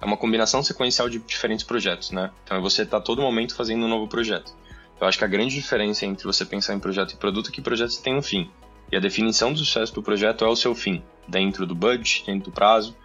é 0.00 0.04
uma 0.04 0.16
combinação 0.16 0.62
sequencial 0.62 1.08
de 1.08 1.18
diferentes 1.18 1.64
projetos, 1.64 2.10
né? 2.10 2.30
Então 2.44 2.56
é 2.56 2.60
você 2.60 2.82
estar 2.82 2.98
tá 2.98 3.04
todo 3.04 3.20
momento 3.20 3.54
fazendo 3.54 3.84
um 3.84 3.88
novo 3.88 4.08
projeto. 4.08 4.54
Eu 5.00 5.06
acho 5.06 5.18
que 5.18 5.24
a 5.24 5.28
grande 5.28 5.54
diferença 5.54 6.06
entre 6.06 6.24
você 6.24 6.44
pensar 6.44 6.74
em 6.74 6.80
projeto 6.80 7.12
e 7.12 7.16
produto 7.16 7.50
é 7.50 7.52
que 7.52 7.60
projetos 7.60 7.98
têm 7.98 8.16
um 8.16 8.22
fim. 8.22 8.50
E 8.90 8.96
a 8.96 9.00
definição 9.00 9.52
do 9.52 9.58
sucesso 9.58 9.94
do 9.94 10.02
projeto 10.02 10.44
é 10.44 10.48
o 10.48 10.56
seu 10.56 10.74
fim, 10.74 11.02
dentro 11.26 11.66
do 11.66 11.74
budget, 11.74 12.24
dentro 12.26 12.50
do 12.50 12.54
prazo. 12.54 12.96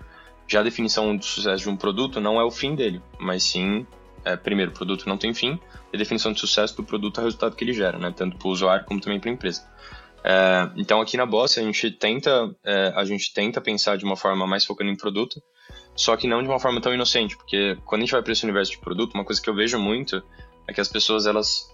Já 0.48 0.62
a 0.62 0.64
definição 0.64 1.16
do 1.16 1.24
sucesso 1.24 1.64
de 1.64 1.70
um 1.70 1.76
produto 1.76 2.20
não 2.20 2.40
é 2.40 2.44
o 2.44 2.52
fim 2.52 2.76
dele, 2.76 3.02
mas 3.20 3.44
sim, 3.44 3.86
é, 4.26 4.36
primeiro, 4.36 4.72
o 4.72 4.74
produto 4.74 5.08
não 5.08 5.18
tem 5.18 5.34
fim, 5.34 5.60
e 5.92 5.96
a 5.96 6.00
definição 6.00 6.32
de 6.32 6.40
sucesso 6.40 6.76
do 6.76 6.84
produto 6.84 7.20
é 7.20 7.22
o 7.22 7.26
resultado 7.26 7.56
que 7.56 7.64
ele 7.64 7.74
gera, 7.74 7.98
né? 7.98 8.14
Tanto 8.16 8.38
para 8.38 8.48
o 8.48 8.52
usuário 8.52 8.86
como 8.86 9.00
também 9.00 9.20
para 9.20 9.30
a 9.30 9.34
empresa. 9.34 9.64
É, 10.24 10.70
então 10.78 11.02
aqui 11.02 11.18
na 11.18 11.26
Boss 11.26 11.58
a 11.58 11.62
gente 11.62 11.92
tenta 11.92 12.50
é, 12.64 12.94
a 12.96 13.04
gente 13.04 13.34
tenta 13.34 13.60
pensar 13.60 13.98
de 13.98 14.06
uma 14.06 14.16
forma 14.16 14.48
mais 14.48 14.64
focando 14.64 14.90
em 14.90 14.96
produto 14.96 15.44
só 15.96 16.16
que 16.18 16.28
não 16.28 16.42
de 16.42 16.50
uma 16.50 16.60
forma 16.60 16.82
tão 16.82 16.94
inocente, 16.94 17.38
porque 17.38 17.78
quando 17.86 18.02
a 18.02 18.06
gente 18.06 18.12
vai 18.12 18.22
para 18.22 18.34
esse 18.34 18.44
universo 18.44 18.72
de 18.72 18.78
produto, 18.80 19.14
uma 19.14 19.24
coisa 19.24 19.42
que 19.42 19.50
eu 19.50 19.54
vejo 19.54 19.80
muito 19.80 20.24
é 20.68 20.74
que 20.74 20.82
as 20.82 20.88
pessoas 20.88 21.26
elas 21.26 21.74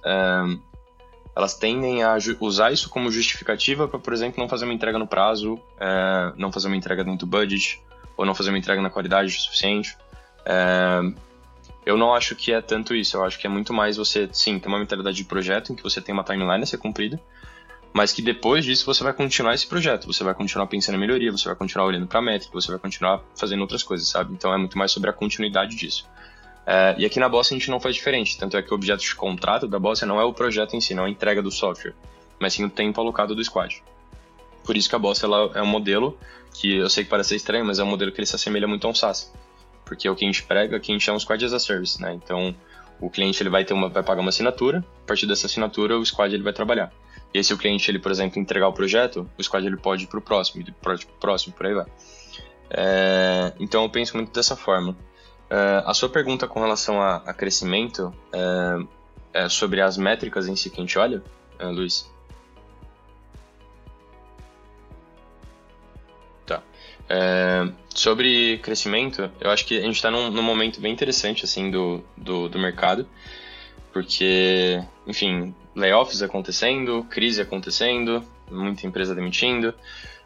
elas 1.36 1.54
tendem 1.56 2.04
a 2.04 2.18
usar 2.42 2.74
isso 2.74 2.90
como 2.90 3.10
justificativa 3.10 3.88
para, 3.88 4.00
por 4.00 4.12
exemplo, 4.12 4.42
não 4.42 4.50
fazer 4.50 4.66
uma 4.66 4.74
entrega 4.74 5.00
no 5.00 5.08
prazo, 5.08 5.60
é, 5.80 6.34
não 6.36 6.52
fazer 6.52 6.68
uma 6.68 6.76
entrega 6.76 7.04
dentro 7.04 7.26
do 7.26 7.28
budget, 7.28 7.82
ou 8.18 8.26
não 8.26 8.36
fazer 8.36 8.50
uma 8.50 8.58
entrega 8.58 8.82
na 8.82 8.90
qualidade 8.90 9.32
suficiente. 9.32 9.96
Eu 11.86 11.98
não 11.98 12.14
acho 12.14 12.36
que 12.36 12.52
é 12.52 12.62
tanto 12.62 12.94
isso, 12.94 13.16
eu 13.16 13.24
acho 13.24 13.40
que 13.40 13.48
é 13.48 13.50
muito 13.50 13.74
mais 13.74 13.96
você, 13.96 14.30
sim, 14.34 14.60
ter 14.60 14.68
uma 14.68 14.78
mentalidade 14.78 15.16
de 15.16 15.24
projeto 15.24 15.72
em 15.72 15.76
que 15.76 15.82
você 15.82 16.02
tem 16.02 16.14
uma 16.14 16.24
timeline 16.24 16.62
a 16.62 16.66
ser 16.66 16.78
cumprida, 16.78 17.20
mas 17.94 18.12
que 18.12 18.22
depois 18.22 18.64
disso 18.66 18.86
você 18.86 19.04
vai 19.04 19.14
continuar 19.14 19.54
esse 19.54 19.68
projeto, 19.68 20.06
você 20.06 20.24
vai 20.24 20.34
continuar 20.34 20.68
pensando 20.68 20.96
em 20.96 21.00
melhoria, 21.00 21.32
você 21.32 21.46
vai 21.46 21.56
continuar 21.56 21.86
olhando 21.86 22.08
para 22.08 22.22
métrica, 22.22 22.54
você 22.54 22.70
vai 22.70 22.80
continuar 22.80 23.22
fazendo 23.36 23.62
outras 23.62 23.84
coisas, 23.84 24.08
sabe? 24.08 24.34
Então 24.34 24.54
é 24.54 24.58
muito 24.58 24.78
mais 24.78 24.92
sobre 24.92 25.10
a 25.10 25.14
continuidade 25.14 25.76
disso. 25.76 26.08
É, 26.66 26.96
e 27.00 27.06
aqui 27.06 27.20
na 27.20 27.28
Bossa 27.28 27.54
a 27.54 27.58
gente 27.58 27.70
não 27.70 27.80
faz 27.80 27.96
diferente, 27.96 28.38
tanto 28.38 28.56
é 28.56 28.62
que 28.62 28.72
o 28.72 28.76
objeto 28.76 29.02
de 29.02 29.16
contrato 29.16 29.68
da 29.68 29.80
Bossa 29.80 30.06
não 30.06 30.20
é 30.20 30.24
o 30.24 30.34
projeto 30.34 30.76
em 30.76 30.82
si, 30.82 30.94
não 30.94 31.04
é 31.04 31.08
a 31.08 31.10
entrega 31.10 31.42
do 31.42 31.50
software, 31.50 31.96
mas 32.40 32.54
sim 32.54 32.64
o 32.64 32.70
tempo 32.70 33.02
alocado 33.02 33.34
do 33.34 33.44
squad. 33.44 33.84
Por 34.64 34.78
isso 34.78 34.88
que 34.88 34.96
a 34.96 35.00
Bossa 35.00 35.26
ela 35.26 35.52
é 35.56 35.62
um 35.64 35.68
modelo 35.68 36.18
que 36.54 36.78
eu 36.78 36.90
sei 36.90 37.04
que 37.04 37.10
parece 37.10 37.36
estranho, 37.36 37.66
mas 37.66 37.80
é 37.80 37.84
um 37.84 37.88
modelo 37.88 38.12
que 38.12 38.20
ele 38.20 38.28
se 38.28 38.36
assemelha 38.36 38.68
muito 38.68 38.86
a 38.86 38.90
um 38.92 38.94
SaaS, 38.94 39.34
porque 39.84 40.08
o 40.08 40.16
que 40.16 40.24
a 40.24 40.28
gente 40.28 40.44
prega, 40.44 40.80
que 40.80 40.92
a 40.92 40.94
gente 40.94 41.04
chama 41.04 41.18
Squad 41.20 41.44
as 41.44 41.54
a 41.54 41.60
Service, 41.60 42.00
né? 42.00 42.14
Então 42.14 42.56
o 43.02 43.10
cliente 43.10 43.42
ele 43.42 43.50
vai 43.50 43.66
ter 43.66 43.74
uma, 43.74 43.90
vai 43.90 44.04
pagar 44.04 44.22
uma 44.22 44.30
assinatura, 44.30 44.86
a 45.04 45.08
partir 45.08 45.26
dessa 45.26 45.48
assinatura 45.48 45.98
o 45.98 46.06
squad 46.06 46.34
ele 46.34 46.44
vai 46.44 46.54
trabalhar. 46.54 46.92
E 47.34 47.38
aí, 47.38 47.44
se 47.44 47.54
o 47.54 47.58
cliente, 47.58 47.90
ele, 47.92 48.00
por 48.00 48.12
exemplo, 48.12 48.40
entregar 48.40 48.68
o 48.68 48.74
projeto, 48.74 49.30
o 49.38 49.44
squad 49.44 49.66
ele 49.66 49.78
pode 49.78 50.06
ir 50.06 50.08
para 50.08 50.20
o 50.20 50.22
próximo, 50.22 50.66
para 50.82 50.96
o 50.96 51.00
próximo, 51.20 51.54
por 51.54 51.66
aí 51.66 51.74
vai. 51.74 51.86
É, 52.72 53.54
então, 53.60 53.84
eu 53.84 53.90
penso 53.90 54.16
muito 54.16 54.32
dessa 54.32 54.56
forma. 54.56 54.96
É, 55.50 55.84
a 55.86 55.94
sua 55.94 56.10
pergunta 56.10 56.48
com 56.48 56.60
relação 56.60 57.02
a, 57.02 57.18
a 57.18 57.34
crescimento 57.34 58.14
é, 58.32 58.86
é, 59.34 59.50
sobre 59.50 59.82
as 59.82 59.98
métricas 59.98 60.48
em 60.48 60.56
si 60.56 60.70
que 60.70 60.78
a 60.78 60.82
gente 60.82 60.98
olha, 60.98 61.24
é, 61.58 61.66
Luiz? 61.66 62.10
Tá. 66.46 66.62
É, 67.08 67.68
sobre 67.94 68.60
crescimento, 68.60 69.30
eu 69.40 69.50
acho 69.50 69.66
que 69.66 69.78
a 69.78 69.82
gente 69.82 69.96
está 69.96 70.12
num, 70.12 70.30
num, 70.30 70.44
momento 70.44 70.80
bem 70.80 70.94
interessante 70.94 71.46
assim 71.46 71.72
do, 71.72 72.04
do, 72.16 72.48
do 72.48 72.60
mercado, 72.60 73.08
porque, 73.92 74.84
enfim, 75.08 75.54
layoffs 75.76 76.22
acontecendo, 76.22 77.06
crise 77.10 77.42
acontecendo, 77.42 78.24
muita 78.50 78.86
empresa 78.86 79.16
demitindo. 79.16 79.74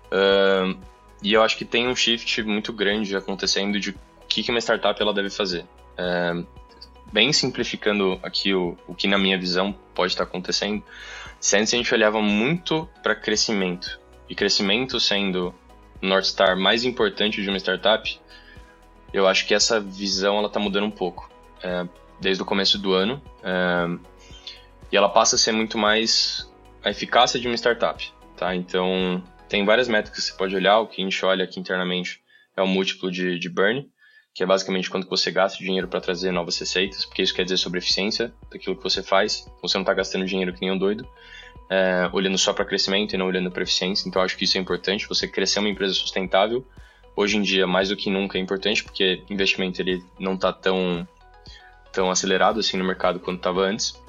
Uh, 0.06 0.78
e 1.22 1.34
eu 1.34 1.42
acho 1.42 1.58
que 1.58 1.66
tem 1.66 1.88
um 1.88 1.96
shift 1.96 2.44
muito 2.44 2.74
grande 2.74 3.16
acontecendo 3.16 3.80
de 3.80 3.92
o 3.92 3.96
que, 4.28 4.50
uma 4.50 4.60
startup 4.60 5.02
ela 5.02 5.14
deve 5.14 5.30
fazer. 5.30 5.66
Uh, 5.94 6.46
bem 7.12 7.32
simplificando 7.32 8.20
aqui 8.24 8.54
o, 8.54 8.78
o 8.88 8.96
que 8.96 9.08
na 9.08 9.18
minha 9.18 9.38
visão 9.38 9.76
pode 9.94 10.12
estar 10.12 10.24
acontecendo, 10.24 10.84
se 11.40 11.58
antes 11.58 11.74
a 11.74 11.78
gente 11.78 11.94
olhava 11.94 12.22
muito 12.22 12.88
para 13.04 13.14
crescimento, 13.14 14.00
e 14.30 14.36
crescimento 14.36 15.00
sendo 15.00 15.54
o 16.02 16.06
North 16.06 16.26
Star 16.26 16.58
mais 16.58 16.84
importante 16.84 17.42
de 17.42 17.50
uma 17.50 17.58
startup, 17.58 18.20
eu 19.14 19.28
acho 19.28 19.46
que 19.46 19.54
essa 19.54 19.80
visão 19.80 20.38
ela 20.38 20.48
está 20.48 20.60
mudando 20.60 20.86
um 20.86 20.92
pouco. 20.92 21.30
Desde 22.24 22.42
o 22.42 22.46
começo 22.46 22.80
do 22.80 22.94
ano. 22.94 23.22
E 24.92 24.98
ela 24.98 25.10
passa 25.10 25.36
a 25.36 25.40
ser 25.40 25.52
muito 25.52 25.78
mais 25.78 26.50
a 26.84 26.90
eficácia 26.90 27.40
de 27.40 27.48
uma 27.48 27.56
startup, 27.56 28.12
tá? 28.38 28.56
Então, 28.56 29.24
tem 29.50 29.66
várias 29.66 29.88
métricas 29.88 30.26
que 30.26 30.32
você 30.32 30.38
pode 30.38 30.56
olhar. 30.56 30.80
O 30.80 30.88
que 30.88 31.02
a 31.02 31.04
gente 31.04 31.26
olha 31.26 31.44
aqui 31.44 31.60
internamente 31.60 32.22
é 32.56 32.62
o 32.62 32.68
múltiplo 32.68 33.12
de, 33.12 33.40
de 33.40 33.50
burn, 33.50 33.90
que 34.34 34.44
é 34.44 34.46
basicamente 34.46 34.90
quanto 34.90 35.10
você 35.10 35.32
gasta 35.32 35.64
dinheiro 35.64 35.88
para 35.88 36.02
trazer 36.02 36.32
novas 36.32 36.58
receitas, 36.60 37.06
porque 37.06 37.22
isso 37.22 37.34
quer 37.34 37.44
dizer 37.44 37.58
sobre 37.58 37.80
eficiência 37.80 38.34
daquilo 38.52 38.76
que 38.76 38.84
você 38.84 39.02
faz. 39.02 39.48
Você 39.62 39.78
não 39.78 39.84
está 39.84 39.94
gastando 39.94 40.26
dinheiro 40.26 40.54
que 40.54 40.62
nem 40.62 40.72
um 40.72 40.78
doido, 40.78 41.08
é, 41.70 42.10
olhando 42.12 42.38
só 42.38 42.54
para 42.54 42.66
crescimento 42.66 43.14
e 43.14 43.18
não 43.18 43.26
olhando 43.26 43.50
para 43.50 43.64
eficiência. 43.64 44.08
Então, 44.08 44.22
acho 44.22 44.38
que 44.38 44.44
isso 44.44 44.58
é 44.58 44.62
importante. 44.62 45.08
Você 45.08 45.28
crescer 45.28 45.60
uma 45.60 45.70
empresa 45.70 45.94
sustentável, 45.94 46.68
hoje 47.16 47.38
em 47.38 47.42
dia, 47.42 47.66
mais 47.66 47.90
do 47.90 47.96
que 47.96 48.10
nunca, 48.10 48.38
é 48.38 48.42
importante, 48.42 48.84
porque 48.84 49.24
investimento 49.30 49.82
ele 49.82 50.04
não 50.20 50.36
está 50.36 50.52
tão, 50.52 51.08
tão 51.94 52.12
acelerado 52.12 52.60
assim 52.60 52.76
no 52.76 52.84
mercado 52.84 53.20
quanto 53.20 53.38
estava 53.38 53.62
antes. 53.62 54.02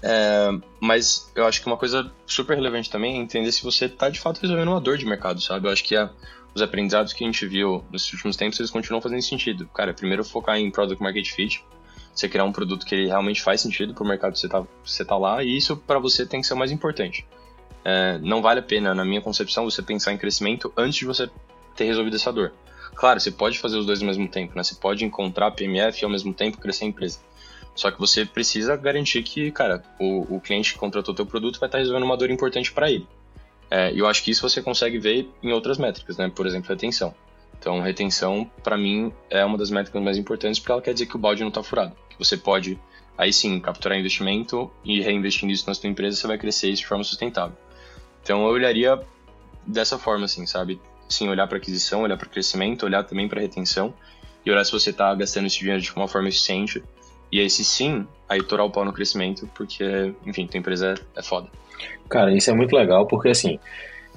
É, 0.00 0.48
mas 0.80 1.30
eu 1.34 1.44
acho 1.44 1.60
que 1.60 1.66
uma 1.66 1.76
coisa 1.76 2.10
super 2.24 2.54
relevante 2.54 2.88
também 2.88 3.16
é 3.16 3.20
entender 3.20 3.50
se 3.50 3.62
você 3.64 3.86
está 3.86 4.08
de 4.08 4.20
fato 4.20 4.40
resolvendo 4.40 4.68
uma 4.68 4.80
dor 4.80 4.96
de 4.96 5.04
mercado, 5.04 5.40
sabe? 5.40 5.66
Eu 5.66 5.72
acho 5.72 5.82
que 5.82 5.96
a, 5.96 6.08
os 6.54 6.62
aprendizados 6.62 7.12
que 7.12 7.24
a 7.24 7.26
gente 7.26 7.44
viu 7.46 7.84
nesses 7.90 8.12
últimos 8.12 8.36
tempos, 8.36 8.58
eles 8.60 8.70
continuam 8.70 9.02
fazendo 9.02 9.20
sentido. 9.22 9.68
Cara, 9.74 9.92
primeiro 9.92 10.24
focar 10.24 10.56
em 10.56 10.70
Product 10.70 11.02
Market 11.02 11.28
Fit, 11.32 11.64
você 12.14 12.28
criar 12.28 12.44
um 12.44 12.52
produto 12.52 12.86
que 12.86 12.94
ele 12.94 13.08
realmente 13.08 13.42
faz 13.42 13.60
sentido 13.60 13.92
para 13.92 14.04
o 14.04 14.06
mercado 14.06 14.32
que 14.32 14.38
você 14.38 14.46
está 14.46 14.64
você 14.84 15.04
tá 15.04 15.16
lá, 15.16 15.42
e 15.42 15.56
isso 15.56 15.76
para 15.76 15.98
você 15.98 16.24
tem 16.24 16.40
que 16.40 16.46
ser 16.46 16.54
o 16.54 16.56
mais 16.56 16.70
importante. 16.70 17.26
É, 17.84 18.18
não 18.18 18.40
vale 18.40 18.60
a 18.60 18.62
pena, 18.62 18.94
na 18.94 19.04
minha 19.04 19.20
concepção, 19.20 19.64
você 19.64 19.82
pensar 19.82 20.12
em 20.12 20.18
crescimento 20.18 20.72
antes 20.76 20.96
de 20.96 21.06
você 21.06 21.28
ter 21.74 21.84
resolvido 21.84 22.16
essa 22.16 22.32
dor. 22.32 22.52
Claro, 22.94 23.20
você 23.20 23.30
pode 23.30 23.58
fazer 23.58 23.76
os 23.76 23.86
dois 23.86 24.00
ao 24.00 24.06
mesmo 24.06 24.28
tempo, 24.28 24.56
né? 24.56 24.62
Você 24.62 24.74
pode 24.74 25.04
encontrar 25.04 25.50
PMF 25.52 26.02
e 26.02 26.04
ao 26.04 26.10
mesmo 26.10 26.32
tempo 26.34 26.58
crescer 26.58 26.84
a 26.84 26.88
empresa. 26.88 27.20
Só 27.74 27.92
que 27.92 27.98
você 28.00 28.24
precisa 28.24 28.76
garantir 28.76 29.22
que, 29.22 29.52
cara, 29.52 29.84
o, 30.00 30.36
o 30.36 30.40
cliente 30.40 30.72
que 30.72 30.78
contratou 30.78 31.14
teu 31.14 31.24
produto 31.24 31.60
vai 31.60 31.68
estar 31.68 31.78
resolvendo 31.78 32.02
uma 32.02 32.16
dor 32.16 32.28
importante 32.28 32.72
para 32.72 32.90
ele. 32.90 33.06
É, 33.70 33.92
eu 33.94 34.06
acho 34.06 34.24
que 34.24 34.30
isso 34.30 34.42
você 34.42 34.60
consegue 34.62 34.98
ver 34.98 35.28
em 35.42 35.52
outras 35.52 35.78
métricas, 35.78 36.16
né? 36.16 36.28
Por 36.28 36.46
exemplo, 36.46 36.68
retenção. 36.68 37.14
Então, 37.58 37.80
retenção, 37.80 38.50
para 38.62 38.76
mim, 38.76 39.12
é 39.30 39.44
uma 39.44 39.58
das 39.58 39.70
métricas 39.70 40.02
mais 40.02 40.16
importantes 40.16 40.58
porque 40.58 40.72
ela 40.72 40.82
quer 40.82 40.92
dizer 40.92 41.06
que 41.06 41.16
o 41.16 41.18
balde 41.18 41.42
não 41.42 41.48
está 41.48 41.62
furado. 41.62 41.94
Você 42.18 42.36
pode, 42.36 42.78
aí 43.16 43.32
sim, 43.32 43.60
capturar 43.60 43.98
investimento 43.98 44.70
e 44.84 45.00
reinvestindo 45.00 45.52
isso 45.52 45.66
na 45.66 45.74
sua 45.74 45.88
empresa, 45.88 46.16
você 46.16 46.26
vai 46.26 46.38
crescer 46.38 46.70
isso 46.70 46.82
de 46.82 46.88
forma 46.88 47.04
sustentável. 47.04 47.56
Então, 48.22 48.42
eu 48.42 48.52
olharia 48.52 49.00
dessa 49.66 49.98
forma, 49.98 50.24
assim, 50.24 50.46
sabe? 50.46 50.80
Sim, 51.08 51.28
olhar 51.28 51.46
para 51.46 51.58
aquisição, 51.58 52.02
olhar 52.02 52.16
para 52.16 52.28
crescimento, 52.28 52.84
olhar 52.84 53.02
também 53.04 53.28
para 53.28 53.40
retenção 53.40 53.94
e 54.44 54.50
olhar 54.50 54.64
se 54.64 54.72
você 54.72 54.90
está 54.90 55.14
gastando 55.14 55.46
esse 55.46 55.58
dinheiro 55.58 55.80
de 55.80 55.92
uma 55.94 56.08
forma 56.08 56.28
eficiente. 56.28 56.82
E 57.30 57.40
aí, 57.40 57.48
se 57.50 57.64
sim, 57.64 58.06
aí 58.28 58.42
torar 58.42 58.66
o 58.66 58.70
pau 58.70 58.84
no 58.84 58.92
crescimento, 58.92 59.48
porque, 59.54 60.14
enfim, 60.24 60.46
tua 60.46 60.58
empresa 60.58 60.94
é, 61.14 61.22
foda. 61.22 61.48
Cara, 62.08 62.34
isso 62.34 62.50
é 62.50 62.54
muito 62.54 62.74
legal, 62.74 63.06
porque 63.06 63.28
assim, 63.28 63.58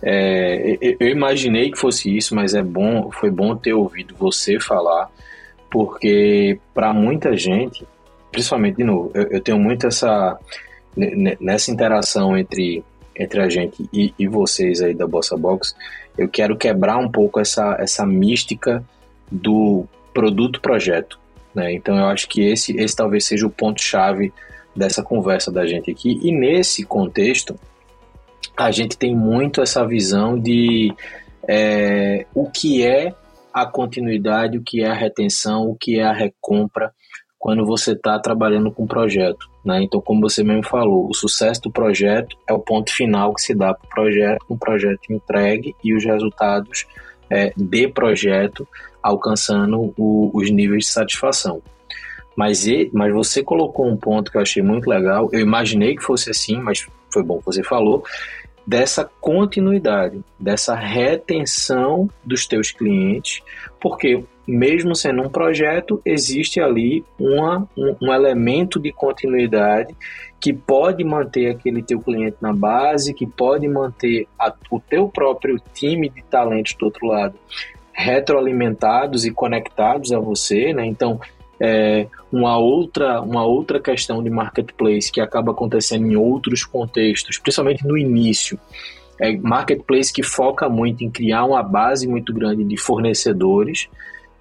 é, 0.02 0.78
eu 1.00 1.10
imaginei 1.10 1.70
que 1.72 1.78
fosse 1.78 2.16
isso, 2.16 2.34
mas 2.36 2.54
é 2.54 2.64
bom, 2.64 3.12
foi 3.12 3.30
bom 3.30 3.56
ter 3.56 3.74
ouvido 3.74 4.16
você 4.16 4.60
falar, 4.60 5.10
porque 5.70 6.60
para 6.74 6.94
muita 6.94 7.36
gente, 7.38 7.86
principalmente 8.32 8.78
de 8.78 8.84
novo, 8.84 9.12
eu, 9.14 9.24
eu, 9.24 9.42
tenho 9.42 9.60
muito 9.60 9.86
essa 9.86 10.39
nessa 11.39 11.72
interação 11.72 12.38
entre 12.38 12.84
entre 13.16 13.42
a 13.42 13.50
gente 13.50 13.88
e, 13.94 14.14
e 14.18 14.28
vocês 14.28 14.82
aí 14.82 14.94
da 14.94 15.06
Bossa 15.06 15.38
Box, 15.38 15.76
eu 16.18 16.28
quero 16.28 16.57
quebrar 16.57 16.97
um 16.97 17.09
pouco 17.09 17.39
essa 17.39 17.78
essa 17.80 18.05
mística 18.05 18.84
do 19.32 19.86
produto 20.14 20.62
projeto, 20.62 21.20
né? 21.53 21.74
Então 21.74 21.97
eu 21.97 22.05
acho 22.05 22.28
que 22.28 22.41
esse 22.41 22.76
esse 22.78 22.95
talvez 22.95 23.26
seja 23.26 23.45
o 23.45 23.51
ponto 23.51 23.82
chave 23.82 24.34
dessa 24.76 25.03
conversa 25.03 25.51
da 25.51 25.66
gente 25.66 25.91
aqui 25.91 26.20
e 26.22 26.32
nesse 26.32 26.86
contexto 26.86 27.59
a 28.55 28.72
gente 28.72 28.97
tem 28.97 29.16
muito 29.16 29.62
essa 29.62 29.86
visão 29.86 30.39
de 30.39 30.93
é, 31.47 32.26
o 32.34 32.49
que 32.49 32.86
é 32.86 33.14
a 33.53 33.66
continuidade, 33.66 34.57
o 34.57 34.64
que 34.64 34.82
é 34.82 34.88
a 34.88 34.93
retenção, 34.93 35.70
o 35.70 35.76
que 35.76 35.99
é 35.99 36.03
a 36.03 36.14
recompra 36.14 36.93
quando 37.38 37.66
você 37.66 37.93
está 37.93 38.20
trabalhando 38.20 38.72
com 38.72 38.84
um 38.84 38.88
projeto. 38.88 39.51
Né? 39.64 39.84
Então, 39.84 40.01
como 40.01 40.22
você 40.22 40.43
mesmo 40.43 40.64
falou, 40.64 41.07
o 41.09 41.14
sucesso 41.14 41.62
do 41.62 41.72
projeto 41.72 42.36
é 42.47 42.53
o 42.53 42.59
ponto 42.59 42.91
final 42.91 43.34
que 43.34 43.41
se 43.41 43.53
dá 43.53 43.74
para 43.74 43.86
o 43.86 43.89
projeto, 43.89 44.45
um 44.49 44.57
projeto 44.57 45.12
entregue 45.12 45.76
e 45.84 45.93
os 45.93 46.03
resultados 46.03 46.86
é, 47.30 47.53
de 47.55 47.88
projeto 47.88 48.68
alcançando 49.01 49.93
o, 49.97 50.32
os 50.34 50.49
níveis 50.49 50.86
de 50.86 50.91
satisfação. 50.91 51.62
Mas, 52.36 52.66
mas 52.93 53.14
você 53.14 53.43
colocou 53.43 53.88
um 53.88 53.97
ponto 53.97 54.32
que 54.32 54.38
eu 54.38 54.41
achei 54.41 54.64
muito 54.64 54.89
legal. 54.89 55.30
Eu 55.32 55.41
imaginei 55.41 55.95
que 55.95 56.03
fosse 56.03 56.30
assim, 56.30 56.57
mas 56.57 56.88
foi 57.12 57.24
bom 57.24 57.39
que 57.39 57.45
você 57.45 57.62
falou, 57.62 58.03
dessa 58.66 59.09
continuidade, 59.20 60.22
dessa 60.39 60.76
retenção 60.76 62.09
dos 62.24 62.45
teus 62.45 62.72
clientes, 62.72 63.41
porque 63.80 64.24
mesmo 64.47 64.95
sendo 64.95 65.22
um 65.22 65.30
projeto, 65.30 66.01
existe 66.03 66.59
ali 66.59 67.05
uma, 67.20 67.68
um, 67.78 67.95
um 68.01 68.14
elemento 68.14 68.80
de 68.80 68.91
continuidade 68.91 69.95
que 70.39 70.51
pode 70.51 71.03
manter 71.03 71.51
aquele 71.51 71.84
teu 71.84 71.99
cliente 71.99 72.38
na 72.41 72.51
base, 72.51 73.14
que 73.14 73.28
pode 73.28 73.68
manter 73.68 74.28
a, 74.38 74.53
o 74.72 74.80
teu 74.80 75.07
próprio 75.07 75.62
time 75.74 76.09
de 76.09 76.24
talentos 76.24 76.74
do 76.74 76.86
outro 76.86 77.05
lado 77.07 77.36
retroalimentados 77.93 79.26
e 79.26 79.32
conectados 79.32 80.12
a 80.12 80.20
você, 80.20 80.74
né? 80.74 80.86
Então, 80.86 81.20
é, 81.64 82.07
uma, 82.32 82.57
outra, 82.57 83.22
uma 83.22 83.45
outra 83.45 83.80
questão 83.80 84.24
de 84.24 84.32
marketplace 84.32 85.12
que 85.12 85.22
acaba 85.22 85.51
acontecendo 85.51 86.07
em 86.07 86.16
outros 86.16 86.64
contextos, 86.64 87.38
principalmente 87.38 87.86
no 87.86 87.95
início. 87.95 88.59
É 89.20 89.38
marketplace 89.38 90.12
que 90.12 90.24
foca 90.24 90.68
muito 90.68 91.03
em 91.03 91.12
criar 91.12 91.45
uma 91.45 91.62
base 91.62 92.07
muito 92.07 92.34
grande 92.34 92.64
de 92.64 92.78
fornecedores 92.78 93.88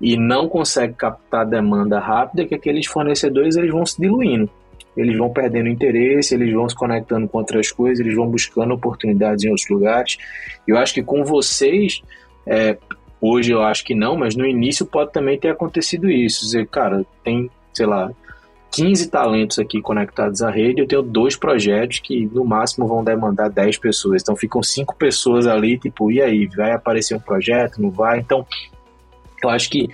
e 0.00 0.16
não 0.16 0.48
consegue 0.48 0.94
captar 0.94 1.44
demanda 1.44 1.98
rápida, 1.98 2.46
que 2.46 2.54
aqueles 2.54 2.86
fornecedores 2.86 3.54
eles 3.54 3.70
vão 3.70 3.84
se 3.84 4.00
diluindo. 4.00 4.48
Eles 4.96 5.16
vão 5.18 5.28
perdendo 5.28 5.68
interesse, 5.68 6.34
eles 6.34 6.50
vão 6.54 6.66
se 6.70 6.74
conectando 6.74 7.28
com 7.28 7.36
outras 7.36 7.70
coisas, 7.70 8.00
eles 8.00 8.16
vão 8.16 8.26
buscando 8.26 8.72
oportunidades 8.72 9.44
em 9.44 9.50
outros 9.50 9.68
lugares. 9.68 10.16
Eu 10.66 10.78
acho 10.78 10.94
que 10.94 11.02
com 11.02 11.22
vocês, 11.22 12.02
é, 12.46 12.78
Hoje 13.20 13.52
eu 13.52 13.62
acho 13.62 13.84
que 13.84 13.94
não, 13.94 14.16
mas 14.16 14.34
no 14.34 14.46
início 14.46 14.86
pode 14.86 15.12
também 15.12 15.38
ter 15.38 15.50
acontecido 15.50 16.10
isso. 16.10 16.44
Dizer, 16.44 16.66
cara, 16.68 17.04
tem, 17.22 17.50
sei 17.72 17.86
lá, 17.86 18.10
15 18.72 19.10
talentos 19.10 19.58
aqui 19.58 19.82
conectados 19.82 20.42
à 20.42 20.50
rede, 20.50 20.80
eu 20.80 20.86
tenho 20.86 21.02
dois 21.02 21.36
projetos 21.36 21.98
que 21.98 22.26
no 22.26 22.44
máximo 22.44 22.86
vão 22.86 23.02
demandar 23.02 23.50
10 23.50 23.78
pessoas. 23.78 24.22
Então 24.22 24.36
ficam 24.36 24.62
cinco 24.62 24.96
pessoas 24.96 25.46
ali, 25.46 25.78
tipo, 25.78 26.10
e 26.10 26.22
aí, 26.22 26.46
vai 26.46 26.72
aparecer 26.72 27.16
um 27.16 27.20
projeto, 27.20 27.82
não 27.82 27.90
vai? 27.90 28.20
Então, 28.20 28.46
eu 29.42 29.50
acho 29.50 29.68
que 29.68 29.88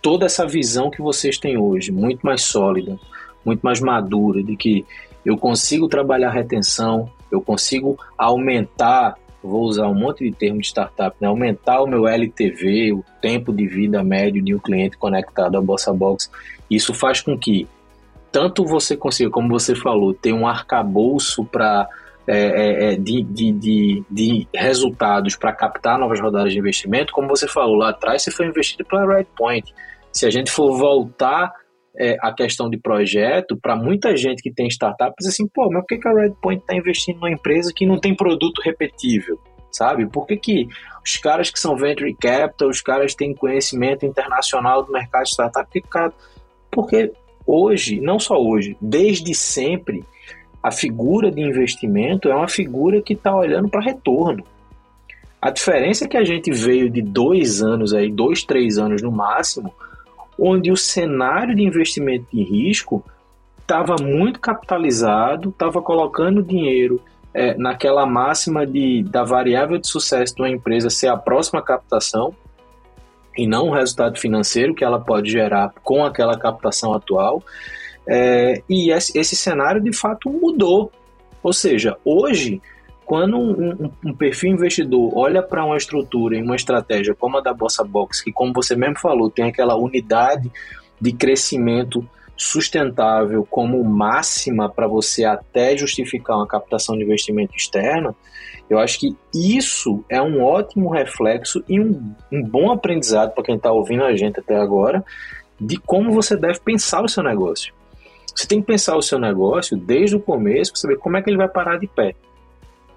toda 0.00 0.26
essa 0.26 0.46
visão 0.46 0.90
que 0.90 1.02
vocês 1.02 1.38
têm 1.38 1.58
hoje, 1.58 1.90
muito 1.90 2.24
mais 2.24 2.42
sólida, 2.42 2.98
muito 3.44 3.60
mais 3.62 3.80
madura, 3.80 4.42
de 4.42 4.56
que 4.56 4.86
eu 5.24 5.36
consigo 5.36 5.88
trabalhar 5.88 6.30
retenção, 6.30 7.10
eu 7.30 7.40
consigo 7.40 7.98
aumentar 8.16 9.16
vou 9.42 9.62
usar 9.62 9.88
um 9.88 9.94
monte 9.94 10.24
de 10.24 10.32
termo 10.32 10.60
de 10.60 10.66
startup, 10.66 11.16
né? 11.20 11.28
aumentar 11.28 11.80
o 11.80 11.86
meu 11.86 12.06
LTV, 12.06 12.92
o 12.92 13.04
tempo 13.20 13.52
de 13.52 13.66
vida 13.66 14.02
médio 14.04 14.42
de 14.42 14.54
um 14.54 14.58
cliente 14.58 14.96
conectado 14.96 15.56
à 15.56 15.60
Bossa 15.60 15.92
Box. 15.92 16.30
Isso 16.70 16.92
faz 16.92 17.20
com 17.20 17.38
que 17.38 17.66
tanto 18.30 18.64
você 18.64 18.96
consiga, 18.96 19.30
como 19.30 19.48
você 19.48 19.74
falou, 19.74 20.14
ter 20.14 20.32
um 20.32 20.46
arcabouço 20.46 21.44
para 21.44 21.88
é, 22.26 22.36
é, 22.36 22.92
é, 22.92 22.96
de, 22.96 23.22
de, 23.22 23.52
de, 23.52 24.04
de, 24.08 24.48
resultados 24.54 25.34
para 25.34 25.52
captar 25.52 25.98
novas 25.98 26.20
rodadas 26.20 26.52
de 26.52 26.58
investimento, 26.58 27.12
como 27.12 27.26
você 27.26 27.48
falou 27.48 27.74
lá 27.74 27.90
atrás, 27.90 28.22
você 28.22 28.30
foi 28.30 28.46
investido 28.46 28.84
pela 28.84 29.04
Redpoint. 29.04 29.74
Se 30.12 30.26
a 30.26 30.30
gente 30.30 30.50
for 30.50 30.76
voltar 30.76 31.52
é, 32.00 32.16
a 32.22 32.32
questão 32.32 32.70
de 32.70 32.78
projeto, 32.78 33.58
para 33.60 33.76
muita 33.76 34.16
gente 34.16 34.42
que 34.42 34.50
tem 34.50 34.66
startup, 34.68 35.14
diz 35.18 35.28
assim, 35.28 35.46
pô, 35.46 35.70
mas 35.70 35.82
por 35.82 35.88
que, 35.88 35.98
que 35.98 36.08
a 36.08 36.14
Redpoint 36.14 36.62
está 36.62 36.74
investindo 36.74 37.16
numa 37.16 37.30
empresa 37.30 37.74
que 37.76 37.84
não 37.84 38.00
tem 38.00 38.14
produto 38.16 38.62
repetível? 38.64 39.38
Sabe? 39.70 40.06
Por 40.06 40.26
que, 40.26 40.38
que 40.38 40.68
os 41.04 41.18
caras 41.18 41.50
que 41.50 41.60
são 41.60 41.76
venture 41.76 42.14
capital, 42.14 42.70
os 42.70 42.80
caras 42.80 43.14
têm 43.14 43.34
conhecimento 43.34 44.06
internacional 44.06 44.82
do 44.82 44.90
mercado 44.90 45.24
de 45.24 45.30
startup? 45.30 45.66
Porque, 45.66 45.82
cara, 45.82 46.12
porque 46.70 47.12
hoje, 47.46 48.00
não 48.00 48.18
só 48.18 48.34
hoje, 48.42 48.78
desde 48.80 49.34
sempre, 49.34 50.02
a 50.62 50.72
figura 50.72 51.30
de 51.30 51.42
investimento 51.42 52.30
é 52.30 52.34
uma 52.34 52.48
figura 52.48 53.02
que 53.02 53.12
está 53.12 53.36
olhando 53.36 53.68
para 53.68 53.84
retorno. 53.84 54.42
A 55.40 55.50
diferença 55.50 56.06
é 56.06 56.08
que 56.08 56.16
a 56.16 56.24
gente 56.24 56.50
veio 56.50 56.88
de 56.88 57.02
dois 57.02 57.62
anos 57.62 57.92
aí, 57.92 58.10
dois, 58.10 58.42
três 58.42 58.78
anos 58.78 59.02
no 59.02 59.12
máximo, 59.12 59.72
onde 60.40 60.72
o 60.72 60.76
cenário 60.76 61.54
de 61.54 61.62
investimento 61.62 62.26
de 62.32 62.42
risco 62.42 63.04
estava 63.60 63.96
muito 64.00 64.40
capitalizado, 64.40 65.50
estava 65.50 65.82
colocando 65.82 66.42
dinheiro 66.42 67.00
é, 67.32 67.54
naquela 67.56 68.06
máxima 68.06 68.66
de, 68.66 69.04
da 69.04 69.22
variável 69.22 69.78
de 69.78 69.86
sucesso 69.86 70.34
de 70.34 70.42
uma 70.42 70.48
empresa 70.48 70.90
ser 70.90 71.08
a 71.08 71.16
próxima 71.16 71.62
captação 71.62 72.34
e 73.36 73.46
não 73.46 73.68
o 73.68 73.72
resultado 73.72 74.18
financeiro 74.18 74.74
que 74.74 74.82
ela 74.82 74.98
pode 74.98 75.30
gerar 75.30 75.72
com 75.84 76.04
aquela 76.04 76.36
captação 76.36 76.92
atual. 76.92 77.42
É, 78.08 78.62
e 78.68 78.90
esse, 78.90 79.16
esse 79.16 79.36
cenário 79.36 79.80
de 79.80 79.92
fato 79.92 80.28
mudou. 80.28 80.90
Ou 81.42 81.52
seja, 81.52 81.96
hoje 82.04 82.60
quando 83.10 83.36
um, 83.36 83.90
um, 84.06 84.14
perfil 84.14 84.52
investidor 84.52 85.10
olha 85.18 85.42
para 85.42 85.64
uma 85.64 85.76
estrutura 85.76 86.36
e 86.36 86.42
uma 86.44 86.54
estratégia 86.54 87.12
como 87.12 87.38
a 87.38 87.40
da 87.40 87.52
Bossa 87.52 87.82
Box, 87.82 88.22
que 88.22 88.30
como 88.30 88.52
você 88.52 88.76
mesmo 88.76 89.00
falou, 89.00 89.28
tem 89.28 89.46
aquela 89.46 89.74
unidade 89.74 90.48
de 91.00 91.12
crescimento 91.12 92.08
sustentável 92.36 93.44
como 93.50 93.82
máxima 93.82 94.68
para 94.68 94.86
você 94.86 95.24
até 95.24 95.76
justificar 95.76 96.36
uma 96.36 96.46
captação 96.46 96.96
de 96.96 97.02
investimento 97.02 97.56
externo, 97.56 98.14
eu 98.70 98.78
acho 98.78 99.00
que 99.00 99.16
isso 99.34 100.04
é 100.08 100.22
um 100.22 100.40
ótimo 100.40 100.88
reflexo 100.88 101.64
e 101.68 101.80
um, 101.80 102.14
um 102.30 102.40
bom 102.44 102.70
aprendizado 102.70 103.34
para 103.34 103.42
quem 103.42 103.56
está 103.56 103.72
ouvindo 103.72 104.04
a 104.04 104.14
gente 104.14 104.38
até 104.38 104.54
agora 104.54 105.04
de 105.60 105.78
como 105.78 106.12
você 106.12 106.36
deve 106.36 106.60
pensar 106.60 107.02
o 107.02 107.08
seu 107.08 107.24
negócio. 107.24 107.74
Você 108.32 108.46
tem 108.46 108.60
que 108.60 108.68
pensar 108.68 108.96
o 108.96 109.02
seu 109.02 109.18
negócio 109.18 109.76
desde 109.76 110.14
o 110.14 110.20
começo 110.20 110.70
para 110.70 110.80
saber 110.80 110.98
como 110.98 111.16
é 111.16 111.22
que 111.22 111.28
ele 111.28 111.38
vai 111.38 111.48
parar 111.48 111.76
de 111.76 111.88
pé. 111.88 112.14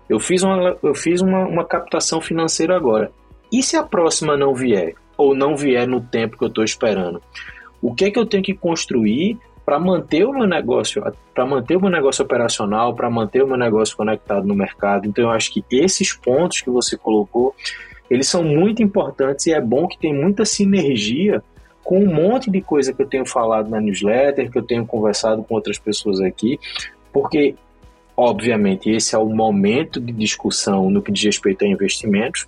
Eu 0.09 0.19
fiz 0.19 0.43
uma, 0.43 0.77
eu 0.81 0.93
fiz 0.93 1.21
uma, 1.21 1.45
uma 1.45 1.65
captação 1.65 2.19
financeira 2.21 2.75
agora. 2.75 3.11
E 3.51 3.61
se 3.61 3.75
a 3.77 3.83
próxima 3.83 4.35
não 4.35 4.53
vier? 4.53 4.95
Ou 5.17 5.35
não 5.35 5.55
vier 5.55 5.87
no 5.87 6.01
tempo 6.01 6.37
que 6.37 6.43
eu 6.43 6.47
estou 6.47 6.63
esperando? 6.63 7.21
O 7.81 7.93
que 7.93 8.05
é 8.05 8.11
que 8.11 8.17
eu 8.17 8.25
tenho 8.25 8.43
que 8.43 8.53
construir 8.53 9.37
para 9.65 9.79
manter 9.79 10.25
o 10.25 10.33
meu 10.33 10.45
negócio, 10.45 11.01
para 11.33 11.45
manter 11.45 11.77
o 11.77 11.81
meu 11.81 11.89
negócio 11.89 12.23
operacional, 12.23 12.93
para 12.93 13.09
manter 13.09 13.43
o 13.43 13.47
meu 13.47 13.57
negócio 13.57 13.95
conectado 13.95 14.45
no 14.45 14.55
mercado. 14.55 15.07
Então 15.07 15.25
eu 15.25 15.31
acho 15.31 15.53
que 15.53 15.63
esses 15.71 16.13
pontos 16.13 16.61
que 16.61 16.69
você 16.69 16.97
colocou, 16.97 17.55
eles 18.09 18.27
são 18.27 18.43
muito 18.43 18.83
importantes 18.83 19.47
e 19.47 19.53
é 19.53 19.61
bom 19.61 19.87
que 19.87 19.97
tem 19.97 20.13
muita 20.13 20.43
sinergia 20.43 21.41
com 21.83 21.99
um 21.99 22.13
monte 22.13 22.49
de 22.49 22.61
coisa 22.61 22.93
que 22.93 23.01
eu 23.01 23.07
tenho 23.07 23.25
falado 23.25 23.69
na 23.69 23.79
newsletter, 23.79 24.49
que 24.49 24.57
eu 24.57 24.63
tenho 24.63 24.85
conversado 24.85 25.43
com 25.43 25.55
outras 25.55 25.77
pessoas 25.77 26.19
aqui, 26.21 26.59
porque 27.11 27.55
obviamente 28.15 28.89
esse 28.89 29.15
é 29.15 29.17
o 29.17 29.29
momento 29.29 29.99
de 29.99 30.11
discussão 30.13 30.89
no 30.89 31.01
que 31.01 31.11
diz 31.11 31.23
respeito 31.23 31.65
a 31.65 31.67
investimentos, 31.67 32.47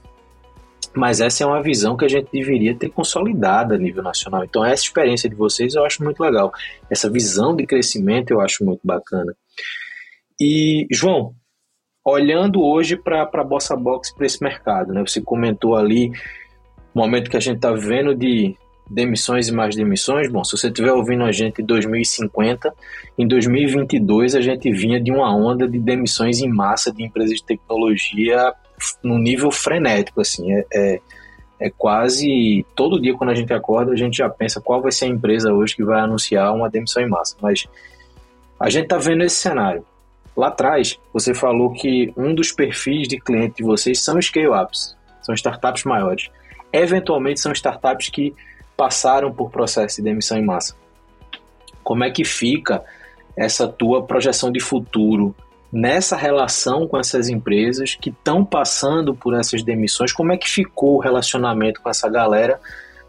mas 0.94 1.20
essa 1.20 1.44
é 1.44 1.48
uma 1.48 1.62
visão 1.62 1.98
que 1.98 2.06
a 2.06 2.08
gente 2.08 2.30
deveria 2.32 2.74
ter 2.76 2.90
consolidada 2.90 3.76
a 3.76 3.78
nível 3.78 4.02
nacional. 4.02 4.44
Então, 4.44 4.64
essa 4.64 4.84
experiência 4.84 5.30
de 5.30 5.36
vocês 5.36 5.76
eu 5.76 5.86
acho 5.86 6.04
muito 6.04 6.22
legal. 6.22 6.54
Essa 6.90 7.10
visão 7.10 7.56
de 7.56 7.66
crescimento 7.66 8.32
eu 8.32 8.40
acho 8.40 8.64
muito 8.64 8.82
bacana. 8.84 9.36
E, 10.40 10.88
João, 10.92 11.34
olhando 12.04 12.62
hoje 12.62 12.96
para 12.96 13.24
a 13.24 13.44
Bossa 13.44 13.76
Box, 13.76 14.14
para 14.14 14.26
esse 14.26 14.42
mercado, 14.42 14.94
né? 14.94 15.02
você 15.06 15.20
comentou 15.22 15.76
ali 15.76 16.12
o 16.94 17.00
momento 17.00 17.30
que 17.30 17.38
a 17.38 17.42
gente 17.42 17.58
está 17.58 17.72
vivendo 17.72 18.16
de 18.16 18.56
demissões 18.90 19.48
e 19.48 19.52
mais 19.52 19.76
demissões. 19.76 20.30
Bom, 20.32 20.44
se 20.44 20.58
você 20.58 20.68
estiver 20.68 20.92
ouvindo 20.92 21.24
a 21.24 21.32
gente 21.32 21.62
em 21.62 21.66
2050, 21.66 22.74
em 23.18 23.28
2022 23.28 24.36
a 24.36 24.42
gente 24.42 24.72
vinha 24.72 25.00
de 25.00 25.12
uma 25.12 25.36
onda 25.36 25.68
de 25.68 25.80
demissões 25.80 26.40
em 26.40 26.50
massa 26.50 26.92
de 26.92 27.04
empresas 27.04 27.38
de 27.38 27.44
tecnologia 27.44 28.54
num 29.04 29.18
nível 29.18 29.52
frenético, 29.52 30.22
assim, 30.22 30.52
é, 30.52 30.66
é, 30.74 31.02
é, 31.60 31.70
quase 31.70 32.66
todo 32.76 33.02
dia 33.02 33.16
quando 33.16 33.30
a 33.30 33.36
gente 33.36 33.54
acorda 33.54 33.94
a 33.94 33.96
gente 33.96 34.18
já 34.18 34.30
pensa 34.30 34.60
qual 34.60 34.82
vai 34.82 34.92
ser 34.92 35.06
a 35.06 35.10
empresa 35.10 35.54
hoje 35.54 35.76
que 35.76 35.84
vai 35.84 36.02
anunciar 36.02 36.54
uma 36.54 36.70
demissão 36.70 37.02
em 37.02 37.08
massa, 37.08 37.36
mas 37.42 37.66
a 38.60 38.70
gente 38.70 38.84
está 38.84 38.98
vendo 38.98 39.24
esse 39.24 39.36
cenário. 39.36 39.86
Lá 40.36 40.48
atrás, 40.48 41.00
você 41.14 41.34
falou 41.34 41.72
que 41.72 42.14
um 42.18 42.36
dos 42.36 42.52
perfis 42.52 43.08
de 43.08 43.18
cliente 43.18 43.58
de 43.58 43.64
vocês 43.64 44.02
são 44.02 44.22
scale-ups, 44.22 44.96
são 45.22 45.34
startups 45.34 45.86
maiores. 45.86 46.30
Eventualmente 46.74 47.40
são 47.40 47.54
startups 47.54 48.10
que 48.10 48.36
passaram 48.76 49.32
por 49.32 49.50
processo 49.50 49.98
de 49.98 50.04
demissão 50.04 50.38
em 50.38 50.46
massa. 50.46 50.76
Como 51.84 52.04
é 52.04 52.12
que 52.12 52.24
fica 52.24 52.84
essa 53.38 53.68
tua 53.68 54.04
projeção 54.04 54.52
de 54.52 54.60
futuro 54.60 55.36
nessa 55.72 56.16
relação 56.16 56.88
com 56.88 56.98
essas 56.98 57.28
empresas 57.28 57.96
que 57.96 58.10
estão 58.10 58.46
passando 58.46 59.14
por 59.14 59.34
essas 59.34 59.62
demissões, 59.62 60.14
como 60.14 60.32
é 60.32 60.38
que 60.38 60.50
ficou 60.50 60.96
o 60.96 61.00
relacionamento 61.00 61.82
com 61.82 61.90
essa 61.90 62.10
galera 62.10 62.60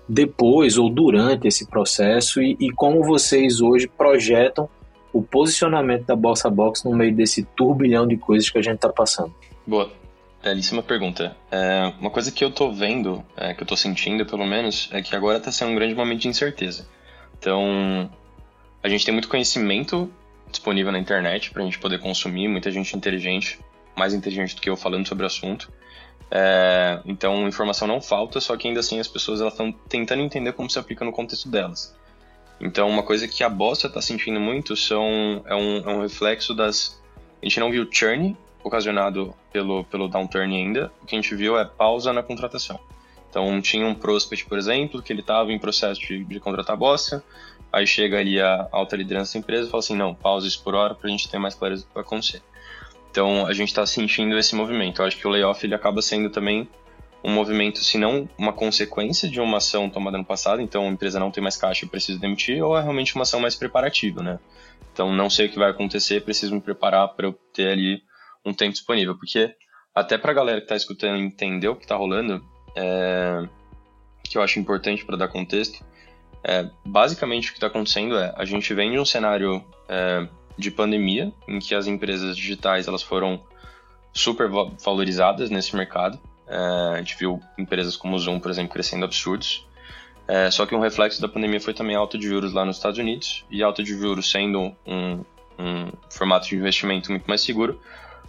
depois 0.08 0.76
ou 0.76 0.90
durante 0.90 1.46
esse 1.46 1.66
processo 1.66 2.40
e, 2.40 2.56
e 2.60 2.70
como 2.70 3.02
vocês 3.04 3.60
hoje 3.60 3.88
projetam 3.88 4.68
o 5.12 5.22
posicionamento 5.22 6.06
da 6.06 6.16
Bossa 6.16 6.50
Box 6.50 6.84
no 6.84 6.94
meio 6.94 7.14
desse 7.14 7.44
turbilhão 7.56 8.06
de 8.06 8.16
coisas 8.16 8.50
que 8.50 8.58
a 8.58 8.62
gente 8.62 8.76
está 8.76 8.88
passando? 8.88 9.32
Boa, 9.66 9.90
belíssima 10.46 10.80
pergunta. 10.80 11.36
É, 11.50 11.92
uma 11.98 12.08
coisa 12.08 12.30
que 12.30 12.44
eu 12.44 12.48
estou 12.48 12.72
vendo, 12.72 13.24
é, 13.36 13.52
que 13.52 13.60
eu 13.60 13.64
estou 13.64 13.76
sentindo 13.76 14.24
pelo 14.24 14.46
menos, 14.46 14.88
é 14.92 15.02
que 15.02 15.16
agora 15.16 15.38
está 15.38 15.50
sendo 15.50 15.72
um 15.72 15.74
grande 15.74 15.94
momento 15.94 16.20
de 16.20 16.28
incerteza. 16.28 16.88
Então, 17.36 18.08
a 18.80 18.88
gente 18.88 19.04
tem 19.04 19.12
muito 19.12 19.28
conhecimento 19.28 20.08
disponível 20.48 20.92
na 20.92 21.00
internet 21.00 21.50
para 21.50 21.62
a 21.62 21.64
gente 21.64 21.80
poder 21.80 21.98
consumir, 21.98 22.46
muita 22.46 22.70
gente 22.70 22.96
inteligente, 22.96 23.58
mais 23.96 24.14
inteligente 24.14 24.54
do 24.54 24.60
que 24.60 24.70
eu 24.70 24.76
falando 24.76 25.06
sobre 25.08 25.24
o 25.24 25.26
assunto. 25.26 25.68
É, 26.30 27.00
então, 27.04 27.48
informação 27.48 27.88
não 27.88 28.00
falta, 28.00 28.40
só 28.40 28.56
que 28.56 28.68
ainda 28.68 28.78
assim 28.78 29.00
as 29.00 29.08
pessoas 29.08 29.40
estão 29.40 29.72
tentando 29.72 30.22
entender 30.22 30.52
como 30.52 30.70
se 30.70 30.78
aplica 30.78 31.04
no 31.04 31.10
contexto 31.10 31.48
delas. 31.48 31.92
Então, 32.60 32.88
uma 32.88 33.02
coisa 33.02 33.26
que 33.26 33.42
a 33.42 33.48
Bossa 33.48 33.88
está 33.88 34.00
sentindo 34.00 34.38
muito 34.38 34.76
são, 34.76 35.42
é, 35.44 35.56
um, 35.56 35.78
é 35.78 35.94
um 35.96 36.02
reflexo 36.02 36.54
das... 36.54 37.02
A 37.42 37.44
gente 37.44 37.58
não 37.58 37.70
viu 37.70 37.86
churn 37.90 38.36
ocasionado 38.66 39.34
pelo, 39.52 39.84
pelo 39.84 40.08
downturn 40.08 40.54
ainda, 40.54 40.92
o 41.02 41.06
que 41.06 41.14
a 41.14 41.18
gente 41.18 41.34
viu 41.34 41.58
é 41.58 41.64
pausa 41.64 42.12
na 42.12 42.22
contratação. 42.22 42.78
Então, 43.28 43.60
tinha 43.60 43.86
um 43.86 43.94
prospect, 43.94 44.46
por 44.46 44.56
exemplo, 44.56 45.02
que 45.02 45.12
ele 45.12 45.20
estava 45.20 45.52
em 45.52 45.58
processo 45.58 46.00
de, 46.00 46.24
de 46.24 46.40
contratar 46.40 46.74
a 46.74 46.78
Bossa, 46.78 47.22
Aí 47.76 47.86
chega 47.86 48.18
ali 48.18 48.40
a 48.40 48.68
alta 48.72 48.96
liderança 48.96 49.34
da 49.34 49.40
empresa 49.40 49.68
e 49.68 49.70
fala 49.70 49.80
assim, 49.80 49.96
não, 49.96 50.14
pausa 50.14 50.46
isso 50.46 50.62
por 50.62 50.74
hora 50.74 50.94
para 50.94 51.08
a 51.08 51.10
gente 51.10 51.28
ter 51.28 51.38
mais 51.38 51.54
clareza 51.54 51.82
do 51.82 51.88
que 51.88 51.94
vai 51.94 52.02
acontecer. 52.02 52.42
Então 53.10 53.46
a 53.46 53.52
gente 53.52 53.68
está 53.68 53.84
sentindo 53.84 54.38
esse 54.38 54.54
movimento. 54.54 55.02
Eu 55.02 55.06
acho 55.06 55.18
que 55.18 55.26
o 55.26 55.30
layoff 55.30 55.64
ele 55.64 55.74
acaba 55.74 56.00
sendo 56.00 56.30
também 56.30 56.68
um 57.24 57.30
movimento, 57.30 57.84
se 57.84 57.98
não 57.98 58.28
uma 58.38 58.52
consequência 58.52 59.28
de 59.28 59.40
uma 59.40 59.58
ação 59.58 59.90
tomada 59.90 60.16
no 60.16 60.24
passado, 60.24 60.62
então 60.62 60.84
a 60.84 60.90
empresa 60.90 61.20
não 61.20 61.30
tem 61.30 61.42
mais 61.42 61.56
caixa 61.56 61.84
e 61.84 61.88
precisa 61.88 62.18
demitir, 62.18 62.62
ou 62.62 62.78
é 62.78 62.80
realmente 62.80 63.14
uma 63.14 63.22
ação 63.22 63.40
mais 63.40 63.54
preparativa, 63.54 64.22
né? 64.22 64.38
Então 64.92 65.12
não 65.12 65.28
sei 65.28 65.46
o 65.46 65.50
que 65.50 65.58
vai 65.58 65.70
acontecer, 65.70 66.22
preciso 66.22 66.54
me 66.54 66.60
preparar 66.60 67.08
para 67.08 67.26
eu 67.26 67.32
ter 67.52 67.68
ali 67.68 68.02
um 68.46 68.54
tempo 68.54 68.72
disponível, 68.72 69.16
porque 69.18 69.54
até 69.94 70.16
para 70.16 70.30
a 70.30 70.34
galera 70.34 70.58
que 70.60 70.64
está 70.64 70.76
escutando 70.76 71.18
entender 71.18 71.68
o 71.68 71.76
que 71.76 71.84
está 71.84 71.96
rolando, 71.96 72.42
é... 72.74 73.46
que 74.24 74.38
eu 74.38 74.42
acho 74.42 74.58
importante 74.58 75.04
para 75.04 75.16
dar 75.16 75.28
contexto, 75.28 75.84
é, 76.48 76.70
basicamente, 76.84 77.48
o 77.48 77.50
que 77.50 77.56
está 77.56 77.66
acontecendo 77.66 78.16
é 78.16 78.32
a 78.36 78.44
gente 78.44 78.72
vem 78.72 78.92
de 78.92 79.00
um 79.00 79.04
cenário 79.04 79.64
é, 79.88 80.28
de 80.56 80.70
pandemia, 80.70 81.32
em 81.48 81.58
que 81.58 81.74
as 81.74 81.88
empresas 81.88 82.36
digitais 82.36 82.86
elas 82.86 83.02
foram 83.02 83.42
super 84.12 84.48
valorizadas 84.48 85.50
nesse 85.50 85.74
mercado. 85.74 86.20
É, 86.46 86.56
a 86.94 86.98
gente 86.98 87.16
viu 87.18 87.40
empresas 87.58 87.96
como 87.96 88.14
o 88.14 88.18
Zoom, 88.18 88.38
por 88.38 88.48
exemplo, 88.48 88.72
crescendo 88.72 89.04
absurdos. 89.04 89.66
É, 90.28 90.48
só 90.48 90.64
que 90.66 90.74
um 90.74 90.80
reflexo 90.80 91.20
da 91.20 91.28
pandemia 91.28 91.60
foi 91.60 91.74
também 91.74 91.96
alta 91.96 92.16
de 92.16 92.28
juros 92.28 92.52
lá 92.52 92.64
nos 92.64 92.76
Estados 92.76 92.98
Unidos, 92.98 93.44
e 93.50 93.60
alta 93.62 93.82
de 93.82 93.98
juros 93.98 94.30
sendo 94.30 94.72
um, 94.86 95.24
um 95.58 95.90
formato 96.10 96.48
de 96.48 96.54
investimento 96.54 97.10
muito 97.10 97.26
mais 97.26 97.40
seguro, 97.40 97.80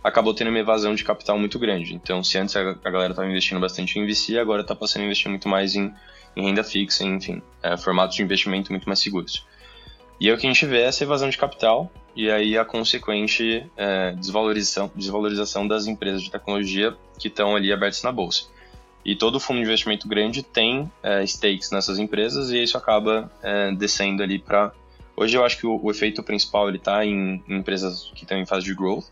acabou 0.03 0.33
tendo 0.33 0.49
uma 0.49 0.59
evasão 0.59 0.95
de 0.95 1.03
capital 1.03 1.37
muito 1.37 1.57
grande. 1.59 1.93
Então, 1.95 2.23
se 2.23 2.37
antes 2.37 2.55
a, 2.55 2.73
galera 2.73 3.11
estava 3.11 3.27
investindo 3.27 3.59
bastante 3.59 3.99
em 3.99 4.05
VC, 4.05 4.37
agora 4.37 4.61
está 4.61 4.75
passando 4.75 5.03
a 5.03 5.05
investir 5.05 5.29
muito 5.29 5.47
mais 5.49 5.75
em 5.75 5.93
em 6.37 6.43
renda 6.43 6.63
fixa, 6.63 7.03
enfim, 7.03 7.41
é, 7.63 7.75
formatos 7.75 8.15
de 8.15 8.21
investimento 8.21 8.71
muito 8.71 8.87
mais 8.87 8.99
seguros. 8.99 9.45
E 10.19 10.29
aí 10.29 10.35
o 10.35 10.37
que 10.37 10.45
a 10.45 10.49
gente 10.49 10.65
vê 10.67 10.81
é 10.81 10.85
essa 10.85 11.03
evasão 11.03 11.29
de 11.29 11.37
capital 11.37 11.91
e 12.15 12.29
aí 12.29 12.55
a 12.57 12.63
consequente 12.63 13.65
é, 13.75 14.11
desvalorização, 14.11 14.91
desvalorização 14.95 15.67
das 15.67 15.87
empresas 15.87 16.21
de 16.21 16.29
tecnologia 16.29 16.95
que 17.19 17.27
estão 17.27 17.55
ali 17.55 17.73
abertas 17.73 18.03
na 18.03 18.11
bolsa. 18.11 18.45
E 19.03 19.15
todo 19.15 19.39
fundo 19.39 19.57
de 19.57 19.65
investimento 19.65 20.07
grande 20.07 20.43
tem 20.43 20.91
é, 21.01 21.25
stakes 21.25 21.71
nessas 21.71 21.97
empresas 21.97 22.51
e 22.51 22.61
isso 22.61 22.77
acaba 22.77 23.31
é, 23.41 23.71
descendo 23.71 24.21
ali 24.21 24.37
para... 24.37 24.71
Hoje 25.15 25.35
eu 25.35 25.43
acho 25.43 25.57
que 25.57 25.65
o, 25.65 25.79
o 25.81 25.89
efeito 25.89 26.21
principal 26.21 26.69
ele 26.69 26.77
está 26.77 27.03
em, 27.03 27.43
em, 27.47 27.57
empresas 27.57 28.11
que 28.13 28.23
estão 28.23 28.37
em 28.37 28.45
fase 28.45 28.65
de 28.65 28.75
growth, 28.75 29.05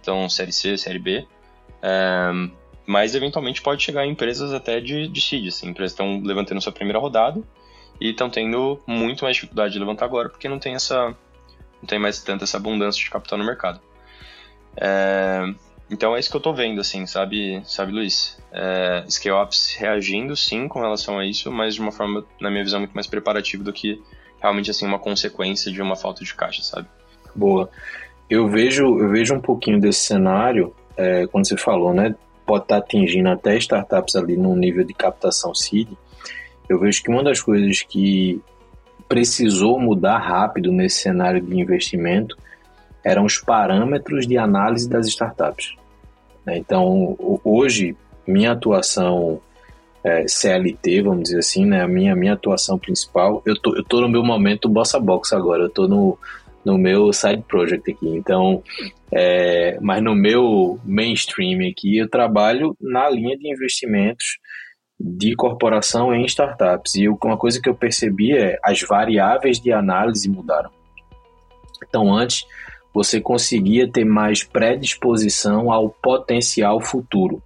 então 0.00 0.28
série 0.28 0.52
C, 0.52 0.76
série 0.76 0.98
B, 0.98 1.26
é, 1.82 2.30
mas 2.86 3.14
eventualmente 3.14 3.62
pode 3.62 3.82
chegar 3.82 4.06
em 4.06 4.10
empresas 4.10 4.52
até 4.52 4.80
de, 4.80 5.08
de 5.08 5.20
seed, 5.20 5.48
assim, 5.48 5.68
empresas 5.68 5.92
estão 5.92 6.20
levantando 6.22 6.60
sua 6.60 6.72
primeira 6.72 6.98
rodada 6.98 7.42
e 8.00 8.10
estão 8.10 8.30
tendo 8.30 8.80
muito 8.86 9.24
mais 9.24 9.36
dificuldade 9.36 9.72
de 9.72 9.78
levantar 9.78 10.06
agora 10.06 10.28
porque 10.28 10.48
não 10.48 10.58
tem 10.58 10.74
essa 10.74 11.14
não 11.80 11.86
tem 11.86 11.98
mais 11.98 12.22
tanta 12.22 12.44
essa 12.44 12.56
abundância 12.56 13.02
de 13.02 13.10
capital 13.10 13.38
no 13.38 13.44
mercado. 13.44 13.80
É, 14.76 15.54
então 15.90 16.14
é 16.14 16.20
isso 16.20 16.30
que 16.30 16.36
eu 16.36 16.40
estou 16.40 16.54
vendo, 16.54 16.80
assim, 16.80 17.04
sabe, 17.04 17.60
sabe 17.64 17.90
Luiz? 17.90 18.38
É, 18.52 19.04
Scale-ups 19.08 19.74
reagindo, 19.74 20.36
sim, 20.36 20.68
com 20.68 20.80
relação 20.80 21.18
a 21.18 21.26
isso, 21.26 21.50
mas 21.50 21.74
de 21.74 21.80
uma 21.80 21.90
forma, 21.90 22.24
na 22.40 22.48
minha 22.48 22.62
visão, 22.62 22.78
muito 22.78 22.92
mais 22.92 23.08
preparativa 23.08 23.64
do 23.64 23.72
que 23.72 24.00
realmente, 24.40 24.70
assim, 24.70 24.86
uma 24.86 25.00
consequência 25.00 25.72
de 25.72 25.82
uma 25.82 25.96
falta 25.96 26.24
de 26.24 26.32
caixa, 26.32 26.62
sabe? 26.62 26.88
Boa. 27.34 27.68
Eu 28.30 28.48
vejo, 28.48 29.00
eu 29.00 29.08
vejo 29.08 29.34
um 29.34 29.40
pouquinho 29.40 29.80
desse 29.80 30.00
cenário, 30.06 30.72
é, 30.96 31.26
quando 31.26 31.48
você 31.48 31.56
falou, 31.56 31.92
né, 31.92 32.14
pode 32.46 32.62
estar 32.62 32.76
atingindo 32.76 33.28
até 33.28 33.56
startups 33.56 34.14
ali 34.14 34.36
num 34.36 34.54
nível 34.54 34.84
de 34.84 34.94
captação 34.94 35.52
seed, 35.52 35.88
eu 36.68 36.78
vejo 36.78 37.02
que 37.02 37.10
uma 37.10 37.24
das 37.24 37.40
coisas 37.40 37.82
que 37.82 38.40
precisou 39.08 39.80
mudar 39.80 40.18
rápido 40.18 40.70
nesse 40.70 40.98
cenário 40.98 41.40
de 41.40 41.60
investimento 41.60 42.38
eram 43.02 43.24
os 43.24 43.38
parâmetros 43.38 44.24
de 44.26 44.38
análise 44.38 44.88
das 44.88 45.08
startups. 45.08 45.74
Né? 46.46 46.58
Então, 46.58 47.16
hoje, 47.42 47.96
minha 48.24 48.52
atuação 48.52 49.40
é, 50.04 50.28
CLT, 50.28 51.02
vamos 51.02 51.24
dizer 51.24 51.38
assim, 51.38 51.66
né? 51.66 51.82
a 51.82 51.88
minha, 51.88 52.14
minha 52.14 52.34
atuação 52.34 52.78
principal, 52.78 53.42
eu 53.44 53.58
tô, 53.60 53.74
eu 53.74 53.82
tô 53.82 54.00
no 54.00 54.08
meu 54.08 54.22
momento 54.22 54.68
Bossa 54.68 55.00
Box 55.00 55.32
agora, 55.32 55.64
eu 55.64 55.70
tô 55.70 55.88
no, 55.88 56.16
no 56.64 56.76
meu 56.76 57.12
side 57.12 57.42
project 57.48 57.90
aqui. 57.90 58.08
Então, 58.08 58.62
é, 59.12 59.78
mas 59.80 60.02
no 60.02 60.14
meu 60.14 60.78
mainstream 60.84 61.68
aqui, 61.70 61.98
eu 61.98 62.08
trabalho 62.08 62.76
na 62.80 63.08
linha 63.08 63.36
de 63.36 63.50
investimentos 63.50 64.38
de 64.98 65.34
corporação 65.34 66.14
em 66.14 66.24
startups. 66.26 66.94
E 66.94 67.08
uma 67.08 67.36
coisa 67.36 67.60
que 67.60 67.68
eu 67.68 67.74
percebi 67.74 68.36
é 68.36 68.58
as 68.62 68.82
variáveis 68.82 69.58
de 69.58 69.72
análise 69.72 70.28
mudaram. 70.28 70.70
Então, 71.82 72.12
antes, 72.12 72.44
você 72.92 73.20
conseguia 73.20 73.90
ter 73.90 74.04
mais 74.04 74.44
predisposição 74.44 75.72
ao 75.72 75.88
potencial 75.88 76.80
futuro. 76.80 77.42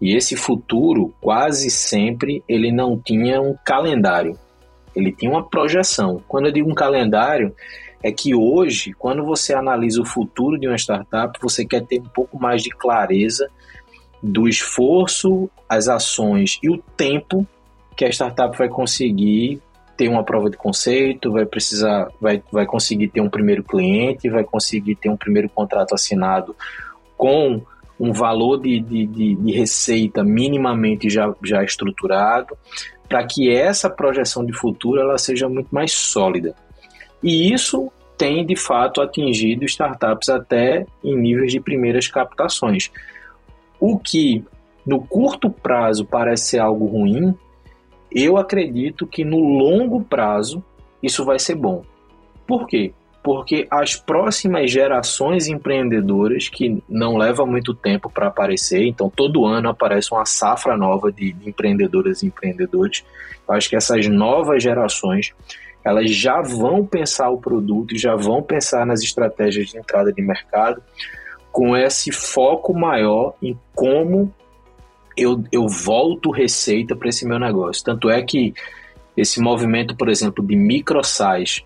E 0.00 0.14
esse 0.14 0.36
futuro, 0.36 1.14
quase 1.22 1.70
sempre, 1.70 2.44
ele 2.46 2.70
não 2.70 3.00
tinha 3.00 3.40
um 3.40 3.56
calendário. 3.64 4.38
ele 4.94 5.12
tinha 5.12 5.30
uma 5.30 5.46
projeção. 5.46 6.22
Quando 6.26 6.46
eu 6.46 6.52
digo 6.52 6.70
um 6.70 6.74
calendário, 6.74 7.54
é 8.02 8.12
que 8.12 8.34
hoje, 8.34 8.92
quando 8.92 9.24
você 9.24 9.54
analisa 9.54 10.00
o 10.00 10.06
futuro 10.06 10.58
de 10.58 10.66
uma 10.66 10.76
startup, 10.76 11.38
você 11.40 11.64
quer 11.64 11.84
ter 11.84 12.00
um 12.00 12.08
pouco 12.08 12.38
mais 12.38 12.62
de 12.62 12.70
clareza 12.70 13.48
do 14.22 14.48
esforço, 14.48 15.50
as 15.68 15.88
ações 15.88 16.58
e 16.62 16.70
o 16.70 16.78
tempo 16.96 17.46
que 17.96 18.04
a 18.04 18.08
startup 18.08 18.56
vai 18.56 18.68
conseguir 18.68 19.60
ter 19.96 20.08
uma 20.08 20.22
prova 20.22 20.50
de 20.50 20.56
conceito, 20.56 21.32
vai 21.32 21.46
precisar, 21.46 22.10
vai, 22.20 22.42
vai 22.52 22.66
conseguir 22.66 23.08
ter 23.08 23.20
um 23.20 23.30
primeiro 23.30 23.64
cliente, 23.64 24.28
vai 24.28 24.44
conseguir 24.44 24.94
ter 24.96 25.08
um 25.08 25.16
primeiro 25.16 25.48
contrato 25.48 25.94
assinado 25.94 26.54
com 27.16 27.62
um 27.98 28.12
valor 28.12 28.60
de, 28.60 28.78
de, 28.78 29.06
de, 29.06 29.34
de 29.34 29.52
receita 29.52 30.22
minimamente 30.22 31.08
já, 31.08 31.34
já 31.42 31.64
estruturado, 31.64 32.56
para 33.08 33.24
que 33.26 33.50
essa 33.50 33.88
projeção 33.88 34.44
de 34.44 34.52
futuro 34.52 35.00
ela 35.00 35.16
seja 35.16 35.48
muito 35.48 35.68
mais 35.70 35.92
sólida. 35.92 36.54
E 37.26 37.52
isso 37.52 37.90
tem 38.16 38.46
de 38.46 38.54
fato 38.54 39.00
atingido 39.00 39.64
startups 39.64 40.28
até 40.28 40.86
em 41.02 41.16
níveis 41.16 41.50
de 41.50 41.58
primeiras 41.58 42.06
captações. 42.06 42.88
O 43.80 43.98
que 43.98 44.44
no 44.86 45.04
curto 45.04 45.50
prazo 45.50 46.04
parece 46.04 46.50
ser 46.50 46.58
algo 46.60 46.86
ruim, 46.86 47.34
eu 48.12 48.36
acredito 48.36 49.08
que 49.08 49.24
no 49.24 49.40
longo 49.40 50.04
prazo 50.04 50.62
isso 51.02 51.24
vai 51.24 51.40
ser 51.40 51.56
bom. 51.56 51.82
Por 52.46 52.64
quê? 52.68 52.92
Porque 53.24 53.66
as 53.68 53.96
próximas 53.96 54.70
gerações 54.70 55.48
empreendedoras, 55.48 56.48
que 56.48 56.80
não 56.88 57.16
leva 57.16 57.44
muito 57.44 57.74
tempo 57.74 58.08
para 58.08 58.28
aparecer, 58.28 58.86
então 58.86 59.10
todo 59.10 59.44
ano 59.44 59.68
aparece 59.68 60.12
uma 60.12 60.24
safra 60.24 60.76
nova 60.76 61.10
de, 61.10 61.32
de 61.32 61.48
empreendedoras 61.48 62.22
e 62.22 62.28
empreendedores. 62.28 63.04
Eu 63.48 63.54
acho 63.56 63.68
que 63.68 63.74
essas 63.74 64.06
novas 64.06 64.62
gerações 64.62 65.34
elas 65.86 66.10
já 66.10 66.42
vão 66.42 66.84
pensar 66.84 67.30
o 67.30 67.38
produto 67.38 67.96
já 67.96 68.16
vão 68.16 68.42
pensar 68.42 68.84
nas 68.84 69.02
estratégias 69.02 69.68
de 69.68 69.78
entrada 69.78 70.12
de 70.12 70.20
mercado 70.20 70.82
com 71.52 71.76
esse 71.76 72.10
foco 72.10 72.74
maior 72.74 73.34
em 73.40 73.56
como 73.72 74.34
eu, 75.16 75.44
eu 75.52 75.68
volto 75.68 76.30
receita 76.30 76.94
para 76.94 77.08
esse 77.08 77.26
meu 77.26 77.38
negócio. 77.38 77.82
Tanto 77.82 78.10
é 78.10 78.20
que 78.20 78.52
esse 79.16 79.40
movimento, 79.40 79.96
por 79.96 80.10
exemplo, 80.10 80.44
de 80.44 80.56
microsize, 80.56 81.64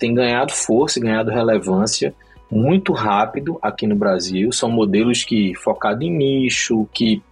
tem 0.00 0.14
ganhado 0.14 0.52
força 0.52 0.98
e 0.98 1.02
ganhado 1.02 1.30
relevância 1.30 2.14
muito 2.50 2.92
rápido 2.92 3.58
aqui 3.62 3.86
no 3.86 3.94
Brasil. 3.94 4.50
São 4.50 4.70
modelos 4.70 5.22
que 5.22 5.54
focados 5.54 6.02
em 6.02 6.10
nicho, 6.10 6.88
que 6.92 7.22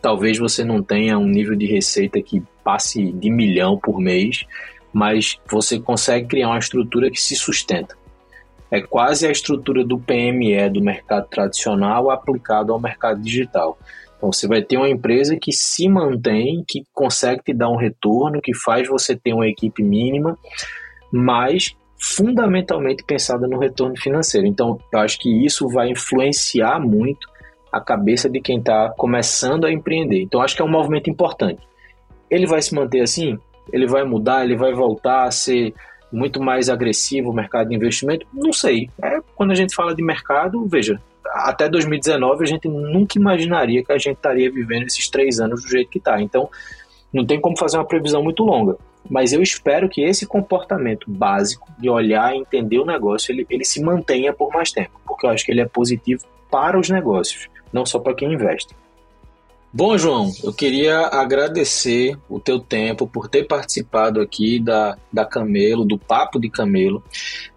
talvez 0.00 0.38
você 0.38 0.64
não 0.64 0.82
tenha 0.82 1.18
um 1.18 1.26
nível 1.26 1.56
de 1.56 1.66
receita 1.66 2.22
que 2.22 2.42
passe 2.64 3.12
de 3.12 3.30
milhão 3.30 3.76
por 3.76 4.00
mês, 4.00 4.46
mas 4.96 5.38
você 5.46 5.78
consegue 5.78 6.26
criar 6.26 6.48
uma 6.48 6.58
estrutura 6.58 7.10
que 7.10 7.20
se 7.20 7.36
sustenta. 7.36 7.94
É 8.70 8.80
quase 8.80 9.26
a 9.26 9.30
estrutura 9.30 9.84
do 9.84 9.98
PME 9.98 10.70
do 10.70 10.80
mercado 10.80 11.28
tradicional 11.28 12.10
aplicado 12.10 12.72
ao 12.72 12.80
mercado 12.80 13.20
digital. 13.20 13.78
Então 14.16 14.32
você 14.32 14.48
vai 14.48 14.62
ter 14.62 14.78
uma 14.78 14.88
empresa 14.88 15.36
que 15.38 15.52
se 15.52 15.86
mantém, 15.86 16.64
que 16.66 16.82
consegue 16.94 17.42
te 17.44 17.52
dar 17.52 17.68
um 17.68 17.76
retorno, 17.76 18.40
que 18.40 18.54
faz 18.56 18.88
você 18.88 19.14
ter 19.14 19.34
uma 19.34 19.46
equipe 19.46 19.82
mínima, 19.82 20.34
mas 21.12 21.76
fundamentalmente 22.00 23.04
pensada 23.04 23.46
no 23.46 23.58
retorno 23.58 23.98
financeiro. 23.98 24.46
Então 24.46 24.78
eu 24.90 24.98
acho 25.00 25.18
que 25.18 25.44
isso 25.44 25.68
vai 25.68 25.90
influenciar 25.90 26.80
muito 26.80 27.28
a 27.70 27.82
cabeça 27.82 28.30
de 28.30 28.40
quem 28.40 28.60
está 28.60 28.94
começando 28.96 29.66
a 29.66 29.70
empreender. 29.70 30.22
Então 30.22 30.40
acho 30.40 30.56
que 30.56 30.62
é 30.62 30.64
um 30.64 30.70
movimento 30.70 31.10
importante. 31.10 31.60
Ele 32.30 32.46
vai 32.46 32.62
se 32.62 32.74
manter 32.74 33.02
assim? 33.02 33.38
Ele 33.72 33.86
vai 33.86 34.04
mudar? 34.04 34.44
Ele 34.44 34.56
vai 34.56 34.72
voltar 34.72 35.24
a 35.24 35.30
ser 35.30 35.74
muito 36.12 36.40
mais 36.40 36.68
agressivo 36.68 37.30
o 37.30 37.34
mercado 37.34 37.68
de 37.68 37.74
investimento? 37.74 38.26
Não 38.32 38.52
sei. 38.52 38.90
É, 39.02 39.20
quando 39.34 39.50
a 39.50 39.54
gente 39.54 39.74
fala 39.74 39.94
de 39.94 40.02
mercado, 40.02 40.64
veja, 40.66 41.00
até 41.26 41.68
2019 41.68 42.44
a 42.44 42.46
gente 42.46 42.68
nunca 42.68 43.18
imaginaria 43.18 43.84
que 43.84 43.92
a 43.92 43.98
gente 43.98 44.16
estaria 44.16 44.50
vivendo 44.50 44.84
esses 44.84 45.08
três 45.08 45.40
anos 45.40 45.62
do 45.62 45.68
jeito 45.68 45.90
que 45.90 45.98
está. 45.98 46.20
Então, 46.20 46.48
não 47.12 47.24
tem 47.24 47.40
como 47.40 47.58
fazer 47.58 47.76
uma 47.78 47.84
previsão 47.84 48.22
muito 48.22 48.42
longa. 48.44 48.76
Mas 49.08 49.32
eu 49.32 49.40
espero 49.40 49.88
que 49.88 50.02
esse 50.02 50.26
comportamento 50.26 51.10
básico 51.10 51.68
de 51.78 51.88
olhar 51.88 52.34
e 52.34 52.38
entender 52.38 52.78
o 52.78 52.84
negócio, 52.84 53.32
ele, 53.32 53.46
ele 53.48 53.64
se 53.64 53.80
mantenha 53.80 54.32
por 54.32 54.52
mais 54.52 54.72
tempo, 54.72 55.00
porque 55.06 55.26
eu 55.26 55.30
acho 55.30 55.44
que 55.44 55.52
ele 55.52 55.60
é 55.60 55.66
positivo 55.66 56.24
para 56.50 56.78
os 56.78 56.90
negócios, 56.90 57.48
não 57.72 57.86
só 57.86 57.98
para 57.98 58.14
quem 58.14 58.32
investe. 58.32 58.74
Bom, 59.76 59.98
João, 59.98 60.32
eu 60.42 60.54
queria 60.54 61.00
agradecer 61.08 62.16
o 62.30 62.40
teu 62.40 62.58
tempo 62.58 63.06
por 63.06 63.28
ter 63.28 63.46
participado 63.46 64.22
aqui 64.22 64.58
da, 64.58 64.96
da 65.12 65.22
Camelo, 65.22 65.84
do 65.84 65.98
Papo 65.98 66.40
de 66.40 66.48
Camelo. 66.48 67.04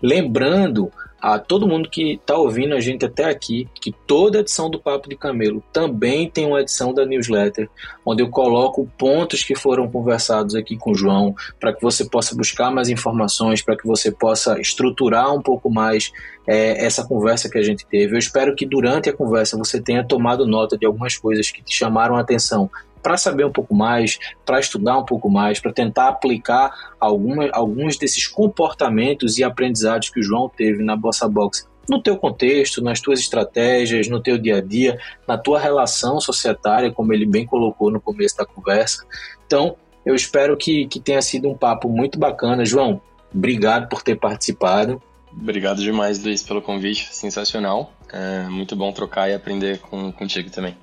Lembrando 0.01 0.91
a 1.21 1.37
todo 1.37 1.67
mundo 1.67 1.89
que 1.89 2.13
está 2.13 2.37
ouvindo 2.37 2.73
a 2.73 2.79
gente 2.79 3.05
até 3.05 3.25
aqui 3.25 3.67
que 3.81 3.91
toda 3.91 4.39
edição 4.39 4.69
do 4.69 4.79
Papo 4.79 5.09
de 5.09 5.15
Camelo 5.15 5.63
também 5.71 6.29
tem 6.29 6.45
uma 6.45 6.61
edição 6.61 6.93
da 6.93 7.05
newsletter, 7.05 7.69
onde 8.05 8.23
eu 8.23 8.29
coloco 8.29 8.89
pontos 8.97 9.43
que 9.43 9.55
foram 9.55 9.89
conversados 9.89 10.55
aqui 10.55 10.77
com 10.77 10.91
o 10.91 10.95
João, 10.95 11.35
para 11.59 11.73
que 11.73 11.81
você 11.81 12.05
possa 12.05 12.35
buscar 12.35 12.71
mais 12.71 12.89
informações, 12.89 13.61
para 13.61 13.75
que 13.77 13.85
você 13.85 14.11
possa 14.11 14.59
estruturar 14.59 15.33
um 15.33 15.41
pouco 15.41 15.69
mais 15.69 16.11
é, 16.47 16.85
essa 16.85 17.05
conversa 17.05 17.49
que 17.49 17.57
a 17.57 17.63
gente 17.63 17.85
teve. 17.85 18.15
Eu 18.15 18.19
espero 18.19 18.55
que 18.55 18.65
durante 18.65 19.09
a 19.09 19.13
conversa 19.13 19.57
você 19.57 19.81
tenha 19.81 20.03
tomado 20.03 20.47
nota 20.47 20.77
de 20.77 20.85
algumas 20.85 21.17
coisas 21.17 21.51
que 21.51 21.61
te 21.61 21.73
chamaram 21.73 22.15
a 22.15 22.21
atenção 22.21 22.69
para 23.01 23.17
saber 23.17 23.45
um 23.45 23.51
pouco 23.51 23.75
mais, 23.75 24.19
para 24.45 24.59
estudar 24.59 24.97
um 24.97 25.05
pouco 25.05 25.29
mais, 25.29 25.59
para 25.59 25.71
tentar 25.71 26.09
aplicar 26.09 26.71
alguma, 26.99 27.49
alguns 27.51 27.97
desses 27.97 28.27
comportamentos 28.27 29.37
e 29.37 29.43
aprendizados 29.43 30.09
que 30.09 30.19
o 30.19 30.23
João 30.23 30.49
teve 30.49 30.83
na 30.83 30.95
Bossa 30.95 31.27
Box 31.27 31.67
no 31.89 32.01
teu 32.01 32.15
contexto, 32.15 32.83
nas 32.83 33.01
tuas 33.01 33.19
estratégias, 33.19 34.07
no 34.07 34.21
teu 34.21 34.37
dia 34.37 34.57
a 34.57 34.61
dia, 34.61 34.99
na 35.27 35.37
tua 35.37 35.59
relação 35.59 36.21
societária, 36.21 36.91
como 36.91 37.11
ele 37.11 37.25
bem 37.25 37.45
colocou 37.45 37.89
no 37.89 37.99
começo 37.99 38.37
da 38.37 38.45
conversa. 38.45 39.03
Então, 39.45 39.75
eu 40.05 40.13
espero 40.13 40.55
que, 40.55 40.85
que 40.85 40.99
tenha 40.99 41.21
sido 41.21 41.49
um 41.49 41.57
papo 41.57 41.89
muito 41.89 42.19
bacana. 42.19 42.63
João, 42.63 43.01
obrigado 43.33 43.89
por 43.89 44.03
ter 44.03 44.15
participado. 44.15 45.01
Obrigado 45.31 45.81
demais, 45.81 46.23
Luiz, 46.23 46.43
pelo 46.43 46.61
convite. 46.61 47.13
Sensacional. 47.13 47.91
É 48.11 48.43
muito 48.47 48.75
bom 48.75 48.91
trocar 48.91 49.29
e 49.29 49.33
aprender 49.33 49.79
com, 49.79 50.11
contigo 50.11 50.49
também. 50.49 50.75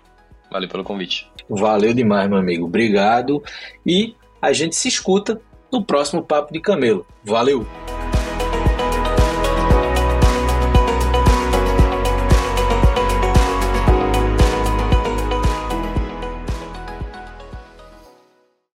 Valeu 0.57 0.71
pelo 0.71 0.85
convite. 0.85 1.31
Valeu 1.51 1.93
demais, 1.93 2.31
meu 2.31 2.39
amigo. 2.39 2.65
Obrigado. 2.65 3.43
E 3.87 4.15
a 4.41 4.55
gente 4.55 4.75
se 4.75 4.89
escuta 4.89 5.39
no 5.71 5.85
próximo 5.85 6.23
Papo 6.23 6.51
de 6.51 6.61
Camelo. 6.61 7.07
Valeu! 7.23 7.67